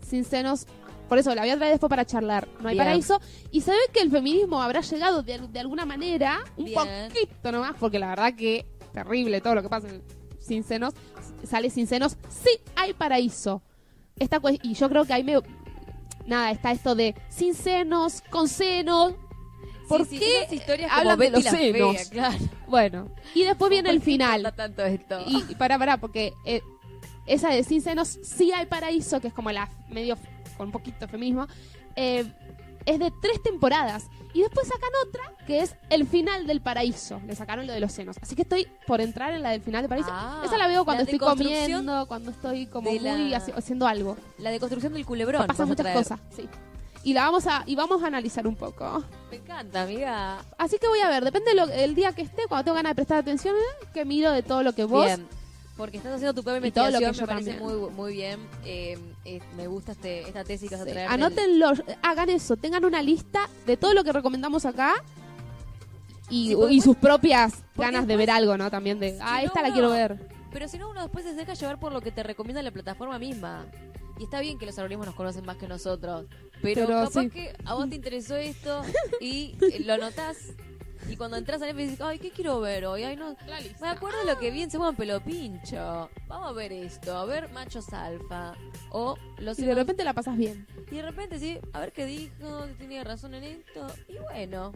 Sin 0.02 0.24
senos. 0.26 0.66
Por 1.08 1.18
eso 1.18 1.34
la 1.36 1.42
voy 1.42 1.52
a 1.52 1.56
traer 1.58 1.72
después 1.74 1.90
para 1.90 2.06
charlar. 2.06 2.48
No 2.62 2.70
hay 2.70 2.76
Bien. 2.76 2.86
paraíso. 2.86 3.20
Y 3.52 3.62
se 3.62 3.72
ve 3.72 3.78
que 3.94 4.02
el 4.02 4.12
feminismo 4.12 4.62
habrá 4.62 4.82
llegado 4.82 5.24
de, 5.24 5.40
de 5.40 5.60
alguna 5.60 5.86
manera, 5.86 6.40
un 6.58 6.66
Bien. 6.66 6.78
poquito 7.10 7.52
nomás, 7.52 7.76
porque 7.80 8.00
la 8.00 8.10
verdad 8.10 8.34
que 8.36 8.66
terrible 8.94 9.40
todo 9.42 9.56
lo 9.56 9.62
que 9.62 9.70
pasa 9.70 9.88
en 9.90 10.02
Sin 10.40 10.64
senos. 10.64 10.94
Sale 11.44 11.70
Sin 11.70 11.88
senos, 11.88 12.18
sí 12.30 12.50
hay 12.76 12.94
paraíso. 12.94 13.62
Esta 14.18 14.42
y 14.64 14.74
yo 14.74 14.90
creo 14.90 15.06
que 15.06 15.14
ahí 15.14 15.24
me. 15.24 15.40
Nada, 16.26 16.52
está 16.52 16.72
esto 16.72 16.94
de 16.96 17.16
sin 17.30 17.54
senos, 17.54 18.22
con 18.30 18.48
senos. 18.50 19.14
¿Por 19.88 20.06
Sí, 20.06 20.20
qué 20.20 20.86
hablan 20.90 21.18
de 21.18 21.30
los 21.30 21.44
senos? 21.46 21.96
Fea, 21.96 22.10
claro. 22.10 22.38
Bueno, 22.68 23.10
y 23.34 23.44
después 23.44 23.70
viene 23.70 23.90
el 23.92 23.98
¿Por 24.00 24.06
qué 24.06 24.12
final. 24.12 24.54
tanto 24.54 24.84
esto? 24.84 25.20
Y, 25.26 25.46
y 25.50 25.56
para, 25.56 25.80
para, 25.80 25.98
porque 25.98 26.34
eh, 26.44 26.62
esa 27.26 27.50
de 27.50 27.64
Sin 27.64 27.82
Senos, 27.82 28.20
sí 28.24 28.52
hay 28.52 28.66
paraíso, 28.66 29.22
que 29.22 29.30
es 29.30 29.34
como 29.34 29.50
la 29.52 29.70
medio 29.88 30.18
con 30.58 30.68
un 30.68 30.72
poquito 30.72 31.00
de 31.02 31.08
feminismo, 31.08 31.48
eh, 31.96 32.26
es 32.86 33.00
de 33.00 33.12
tres 33.22 33.42
temporadas. 33.44 34.08
Y 34.34 34.42
después 34.42 34.68
sacan 34.68 34.90
otra, 35.08 35.46
que 35.48 35.62
es 35.62 35.76
el 35.90 36.06
final 36.08 36.46
del 36.46 36.62
paraíso. 36.62 37.20
Le 37.26 37.36
sacaron 37.36 37.66
lo 37.66 37.74
de 37.74 37.80
los 37.80 37.92
senos. 37.92 38.18
Así 38.22 38.36
que 38.36 38.44
estoy 38.44 38.68
por 38.86 39.02
entrar 39.02 39.34
en 39.34 39.42
la 39.42 39.50
del 39.50 39.62
final 39.62 39.82
del 39.82 39.90
paraíso. 39.90 40.10
Ah, 40.12 40.42
esa 40.46 40.58
la 40.58 40.68
veo 40.68 40.86
cuando 40.86 41.04
la 41.04 41.10
estoy 41.12 41.20
comiendo, 41.20 42.08
cuando 42.08 42.32
estoy 42.32 42.68
como 42.68 42.90
de 42.92 43.00
muy 43.00 43.30
la- 43.30 43.38
haciendo 43.38 43.88
algo. 43.88 44.16
La 44.38 44.52
deconstrucción 44.52 44.94
del 44.94 45.06
culebrón. 45.06 45.48
Pasan 45.48 45.68
vas 45.70 45.80
a 45.80 45.84
muchas 45.84 45.96
cosas, 45.96 46.20
sí. 46.36 46.48
Y 47.04 47.14
la 47.14 47.24
vamos 47.24 47.48
a 47.48 47.64
y 47.66 47.76
vamos 47.76 48.04
a 48.04 48.08
analizar 48.08 48.46
un 48.48 48.56
poco. 48.56 49.04
Me 49.32 49.38
encanta, 49.38 49.84
amiga. 49.84 50.40
Así 50.58 50.78
que 50.78 50.88
voy 50.88 51.00
a 51.00 51.10
ver, 51.10 51.24
depende 51.24 51.56
del 51.56 51.96
día 51.96 52.12
que 52.12 52.22
esté, 52.22 52.44
cuando 52.48 52.66
tengo 52.66 52.76
ganas 52.76 52.92
de 52.92 52.96
prestar 52.96 53.18
atención, 53.20 53.56
¿eh? 53.56 53.88
que 53.94 54.04
miro 54.06 54.32
de 54.32 54.44
todo 54.44 54.62
lo 54.62 54.74
que 54.74 54.84
vos 54.84 55.06
Bien. 55.06 55.28
Porque 55.78 55.98
estás 55.98 56.14
haciendo 56.14 56.34
tu 56.34 56.44
propia 56.44 56.68
Y 56.68 56.72
todo 56.72 56.90
lo 56.90 56.98
investigación, 56.98 57.14
que 57.14 57.22
me 57.22 57.28
parece 57.28 57.60
también. 57.60 57.82
muy, 57.82 57.92
muy 57.92 58.14
bien. 58.14 58.40
Eh, 58.66 58.98
eh, 59.26 59.40
me 59.56 59.68
gusta 59.68 59.92
este, 59.92 60.22
esta 60.22 60.44
tesis 60.44 60.70
que 60.70 60.76
vas 60.76 60.82
a 60.82 60.90
traer. 60.90 61.08
Anótenlo, 61.10 61.72
hagan 62.02 62.30
eso, 62.32 62.58
tengan 62.58 62.84
una 62.84 63.02
lista 63.04 63.48
de 63.66 63.78
todo 63.78 63.94
lo 63.94 64.04
que 64.04 64.12
recomendamos 64.12 64.66
acá 64.66 64.96
y, 66.30 66.50
Sí, 66.50 66.56
porque 66.56 66.74
y 66.74 66.82
sus 66.82 66.98
propias 66.98 67.64
ganas 67.76 68.08
de 68.08 68.18
ver 68.18 68.32
algo, 68.32 68.58
¿no? 68.58 68.70
También 68.72 69.00
de, 69.00 69.18
ah, 69.22 69.40
no, 69.40 69.48
esta 69.48 69.62
la 69.62 69.72
quiero 69.72 69.92
ver. 69.92 70.28
Pero 70.52 70.68
si 70.68 70.78
no, 70.78 70.90
uno 70.90 71.02
después 71.02 71.24
se 71.24 71.34
deja 71.34 71.54
llevar 71.54 71.80
por 71.80 71.92
lo 71.92 72.02
que 72.02 72.12
te 72.12 72.24
recomienda 72.24 72.62
la 72.64 72.72
plataforma 72.72 73.20
misma. 73.20 73.66
Y 74.20 74.24
está 74.24 74.42
bien 74.42 74.58
que 74.58 74.66
los 74.66 74.78
algoritmos 74.80 75.06
nos 75.06 75.16
conocen 75.16 75.46
más 75.46 75.58
que 75.58 75.68
nosotros. 75.68 76.26
Pero, 76.64 76.88
Pero 76.88 77.04
capaz 77.04 77.22
sí. 77.22 77.30
que 77.30 77.56
a 77.66 77.76
vos 77.76 77.88
te 77.88 77.96
interesó 77.96 78.36
esto 78.36 78.82
y 79.22 79.56
lo 79.86 79.98
notás. 79.98 80.38
Y 81.10 81.16
cuando 81.18 81.38
entras 81.38 81.62
a 81.62 81.66
Netflix 81.66 81.90
dices, 81.92 82.06
ay, 82.06 82.20
¿qué 82.20 82.32
quiero 82.32 82.60
ver 82.60 82.86
hoy? 82.86 83.04
Ay, 83.04 83.16
no. 83.16 83.36
Me 83.82 83.88
acuerdo 83.88 84.24
lo 84.26 84.38
que 84.40 84.52
vi 84.52 84.62
en 84.64 84.72
Segundo 84.72 84.94
Pelo 84.94 85.22
Pincho. 85.22 86.10
Vamos 86.28 86.50
a 86.50 86.52
ver 86.54 86.72
esto, 86.72 87.18
a 87.18 87.26
ver 87.26 87.50
Machos 87.50 87.92
Alfa. 87.94 88.54
O 88.92 89.18
los 89.40 89.58
Y 89.60 89.66
de 89.66 89.76
repente 89.76 90.04
la 90.04 90.14
pasas 90.14 90.38
bien. 90.38 90.68
y 90.92 90.96
de 90.96 91.02
repente 91.02 91.40
sí, 91.40 91.60
a 91.74 91.80
ver 91.80 91.92
qué 91.94 92.06
dijo, 92.06 92.68
si 92.68 92.74
tenía 92.74 93.04
razón 93.04 93.34
en 93.36 93.44
esto. 93.44 93.88
Y 94.08 94.18
bueno, 94.18 94.74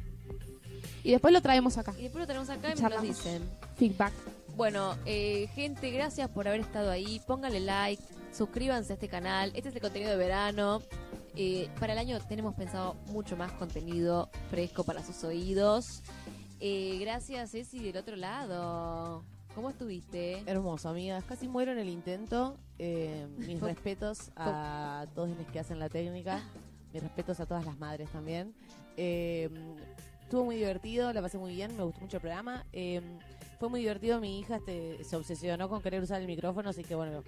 Y 1.03 1.11
después 1.11 1.33
lo 1.33 1.41
traemos 1.41 1.77
acá. 1.77 1.93
y 1.97 2.03
después 2.03 2.21
lo 2.21 2.27
tenemos 2.27 2.49
acá 2.49 2.67
y 2.67 2.69
me 2.69 2.75
lo 2.75 2.81
Charlamos. 2.81 3.07
dicen. 3.07 3.49
Feedback. 3.75 4.13
Bueno, 4.55 4.95
eh, 5.05 5.47
gente, 5.55 5.89
gracias 5.91 6.29
por 6.29 6.47
haber 6.47 6.59
estado 6.61 6.91
ahí. 6.91 7.21
Pónganle 7.25 7.61
like, 7.61 8.03
suscríbanse 8.33 8.93
a 8.93 8.95
este 8.95 9.07
canal. 9.07 9.51
Este 9.55 9.69
es 9.69 9.75
el 9.75 9.81
contenido 9.81 10.11
de 10.11 10.17
verano. 10.17 10.81
Eh, 11.35 11.69
para 11.79 11.93
el 11.93 11.99
año 11.99 12.19
tenemos 12.27 12.55
pensado 12.55 12.95
mucho 13.07 13.37
más 13.37 13.51
contenido 13.53 14.29
fresco 14.49 14.83
para 14.83 15.03
sus 15.03 15.23
oídos. 15.23 16.03
Eh, 16.59 16.97
gracias, 16.99 17.51
Ceci, 17.51 17.79
del 17.79 17.97
otro 17.97 18.15
lado. 18.15 19.23
¿Cómo 19.55 19.69
estuviste? 19.69 20.43
Hermoso, 20.45 20.89
amigas. 20.89 21.23
Casi 21.25 21.47
muero 21.47 21.71
en 21.71 21.79
el 21.79 21.89
intento. 21.89 22.57
Eh, 22.79 23.27
mis 23.37 23.59
respetos 23.61 24.31
a 24.35 25.05
todos 25.13 25.29
los 25.29 25.47
que 25.47 25.59
hacen 25.59 25.79
la 25.79 25.89
técnica. 25.89 26.41
Mis 26.93 27.01
respetos 27.03 27.39
a 27.39 27.45
todas 27.45 27.65
las 27.65 27.77
madres 27.77 28.09
también. 28.09 28.53
Eh, 28.97 29.49
estuvo 30.31 30.45
muy 30.45 30.55
divertido, 30.55 31.11
la 31.11 31.21
pasé 31.21 31.37
muy 31.37 31.53
bien, 31.53 31.75
me 31.75 31.83
gustó 31.83 31.99
mucho 31.99 32.17
el 32.17 32.21
programa. 32.21 32.65
Eh, 32.71 33.01
fue 33.59 33.67
muy 33.69 33.81
divertido, 33.81 34.21
mi 34.21 34.39
hija 34.39 34.57
este, 34.57 35.03
se 35.03 35.15
obsesionó 35.15 35.67
con 35.67 35.81
querer 35.81 36.01
usar 36.01 36.21
el 36.21 36.27
micrófono, 36.27 36.69
así 36.69 36.83
que 36.83 36.95
bueno, 36.95 37.23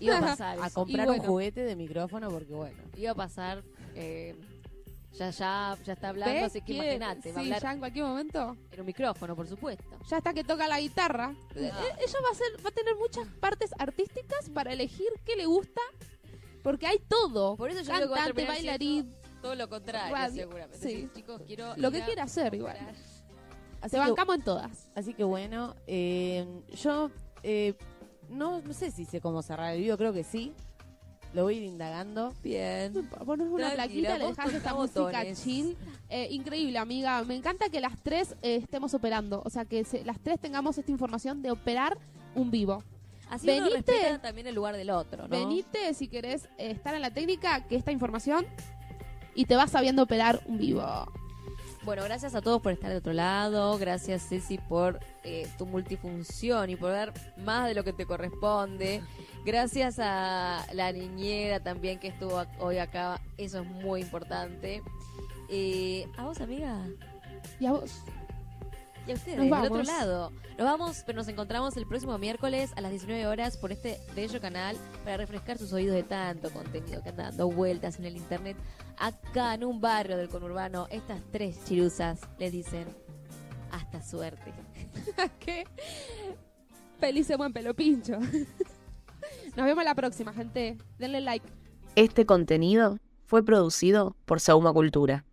Iba 0.00 0.18
a 0.18 0.20
pasar 0.36 0.58
a 0.60 0.66
eso. 0.66 0.74
comprar 0.74 1.04
Y 1.04 1.08
bueno. 1.08 1.22
un 1.22 1.28
juguete 1.28 1.64
de 1.64 1.76
micrófono 1.76 2.28
porque 2.30 2.52
bueno. 2.54 2.82
Iba 2.96 3.10
a 3.12 3.14
pasar. 3.14 3.62
eh, 3.94 4.34
ya, 5.12 5.30
ya, 5.30 5.78
ya 5.84 5.92
está 5.92 6.08
hablando, 6.08 6.34
¿Ves? 6.34 6.42
así 6.46 6.60
que 6.60 6.72
¿Quiere- 6.72 6.96
imagínate, 6.96 7.32
va 7.32 7.38
a 7.38 7.42
sí, 7.42 7.46
hablar 7.46 7.62
ya 7.62 7.72
en 7.72 7.78
cualquier 7.78 8.04
momento. 8.04 8.56
en 8.72 8.80
un 8.80 8.86
micrófono, 8.86 9.36
por 9.36 9.46
supuesto. 9.46 9.84
Ya 10.10 10.16
está 10.18 10.34
que 10.34 10.42
toca 10.42 10.66
la 10.66 10.80
guitarra. 10.80 11.32
Eh, 11.54 11.60
Ella 11.70 12.18
va 12.24 12.30
a, 12.32 12.34
ser, 12.34 12.64
va 12.64 12.68
a 12.70 12.72
tener 12.72 12.96
muchas 12.96 13.28
partes 13.38 13.70
artísticas 13.78 14.50
para 14.52 14.72
elegir 14.72 15.06
qué 15.24 15.36
le 15.36 15.46
gusta. 15.46 15.80
Porque 16.64 16.86
hay 16.88 16.98
todo. 16.98 17.54
Por 17.56 17.70
eso 17.70 17.82
yo 17.82 17.92
digo 17.92 18.00
que 18.00 18.06
va 18.08 18.14
a 18.14 18.18
Cantante, 18.24 18.34
terminar 18.34 18.56
bailarín, 18.56 19.14
Todo 19.40 19.54
lo 19.54 19.68
contrario, 19.68 20.12
Radio, 20.14 20.42
seguramente. 20.44 20.78
sí. 20.78 21.08
Chicos, 21.14 21.42
quiero 21.46 21.76
lo 21.76 21.88
ir 21.88 21.94
que 21.94 22.02
a 22.02 22.06
quiera 22.06 22.22
hacer 22.24 22.52
igual. 22.54 22.74
comprar. 22.76 22.96
Así 23.82 23.90
Se 23.90 23.96
que- 23.96 23.98
bancamos 24.08 24.34
en 24.36 24.42
todas. 24.42 24.88
Así 24.96 25.14
que 25.14 25.22
bueno, 25.24 25.76
eh, 25.86 26.44
yo 26.82 27.10
eh, 27.44 27.74
no, 28.28 28.60
no 28.60 28.72
sé 28.72 28.90
si 28.90 29.04
sé 29.04 29.20
cómo 29.20 29.42
cerrar 29.42 29.74
el 29.74 29.80
video, 29.80 29.96
creo 29.98 30.12
que 30.12 30.24
sí. 30.24 30.52
Lo 31.32 31.42
voy 31.42 31.54
a 31.54 31.56
ir 31.58 31.64
indagando. 31.64 32.32
Bien. 32.44 32.92
Pones 33.26 33.48
una 33.48 33.70
plaquita, 33.72 34.18
le 34.18 34.26
dejas 34.26 34.54
esta 34.54 34.72
música 34.72 35.00
botones. 35.02 35.42
chill. 35.42 35.76
Eh, 36.08 36.28
increíble, 36.30 36.78
amiga. 36.78 37.24
Me 37.24 37.34
encanta 37.34 37.68
que 37.70 37.80
las 37.80 38.00
tres 38.04 38.36
eh, 38.42 38.54
estemos 38.62 38.94
operando. 38.94 39.42
O 39.44 39.50
sea, 39.50 39.64
que 39.64 39.82
se- 39.84 40.04
las 40.04 40.20
tres 40.20 40.38
tengamos 40.38 40.78
esta 40.78 40.92
información 40.92 41.42
de 41.42 41.50
operar 41.50 41.98
un 42.36 42.52
vivo. 42.52 42.84
Así 43.28 43.48
uno 43.50 43.68
Venite. 43.68 43.92
respeta 43.92 44.22
también 44.22 44.46
el 44.46 44.54
lugar 44.54 44.76
del 44.76 44.90
otro, 44.90 45.24
¿no? 45.24 45.28
Venite 45.28 45.92
si 45.94 46.06
querés 46.06 46.44
eh, 46.56 46.70
estar 46.70 46.94
en 46.94 47.00
la 47.02 47.10
técnica, 47.12 47.66
que 47.66 47.74
esta 47.74 47.90
información 47.90 48.46
y 49.34 49.46
te 49.46 49.56
vas 49.56 49.72
sabiendo 49.72 50.04
operar 50.04 50.40
un 50.46 50.58
vivo. 50.58 50.82
Bueno, 51.84 52.02
gracias 52.04 52.34
a 52.34 52.40
todos 52.40 52.62
por 52.62 52.72
estar 52.72 52.90
de 52.90 52.96
otro 52.96 53.12
lado. 53.12 53.76
Gracias, 53.76 54.26
Ceci, 54.26 54.56
por 54.56 55.00
eh, 55.22 55.46
tu 55.58 55.66
multifunción 55.66 56.70
y 56.70 56.76
por 56.76 56.92
dar 56.92 57.12
más 57.44 57.68
de 57.68 57.74
lo 57.74 57.84
que 57.84 57.92
te 57.92 58.06
corresponde. 58.06 59.02
Gracias 59.44 59.98
a 59.98 60.64
la 60.72 60.92
niñera 60.92 61.60
también 61.60 61.98
que 61.98 62.08
estuvo 62.08 62.42
hoy 62.58 62.78
acá. 62.78 63.20
Eso 63.36 63.60
es 63.60 63.66
muy 63.66 64.00
importante. 64.00 64.82
Eh, 65.50 66.08
a 66.16 66.24
vos, 66.24 66.40
amiga. 66.40 66.86
Y 67.60 67.66
a 67.66 67.72
vos. 67.72 68.02
Y 69.06 69.10
a 69.10 69.14
ustedes, 69.14 69.38
del 69.38 69.52
otro 69.52 69.82
lado. 69.82 70.32
Nos 70.56 70.66
vamos, 70.66 71.02
pero 71.04 71.16
nos 71.16 71.28
encontramos 71.28 71.76
el 71.76 71.86
próximo 71.86 72.16
miércoles 72.16 72.72
a 72.76 72.80
las 72.80 72.90
19 72.90 73.26
horas 73.26 73.56
por 73.56 73.70
este 73.70 74.00
bello 74.16 74.40
canal 74.40 74.76
para 75.04 75.18
refrescar 75.18 75.58
sus 75.58 75.72
oídos 75.72 75.94
de 75.94 76.04
tanto 76.04 76.50
contenido 76.50 77.02
que 77.02 77.10
anda 77.10 77.24
dando 77.24 77.50
vueltas 77.50 77.98
en 77.98 78.06
el 78.06 78.16
internet. 78.16 78.56
Acá 78.96 79.54
en 79.54 79.64
un 79.64 79.80
barrio 79.80 80.16
del 80.16 80.28
conurbano, 80.28 80.86
estas 80.90 81.20
tres 81.32 81.62
chiruzas 81.64 82.20
les 82.38 82.52
dicen 82.52 82.86
hasta 83.72 84.02
suerte. 84.02 84.52
¿Qué? 85.40 85.64
Feliz 86.98 87.28
de 87.28 87.36
buen 87.36 87.52
pelo 87.52 87.74
pincho. 87.74 88.18
Nos 89.56 89.66
vemos 89.66 89.84
la 89.84 89.94
próxima, 89.94 90.32
gente. 90.32 90.78
Denle 90.98 91.20
like. 91.20 91.46
Este 91.96 92.24
contenido 92.24 92.98
fue 93.26 93.44
producido 93.44 94.16
por 94.24 94.40
Sauma 94.40 94.72
Cultura. 94.72 95.24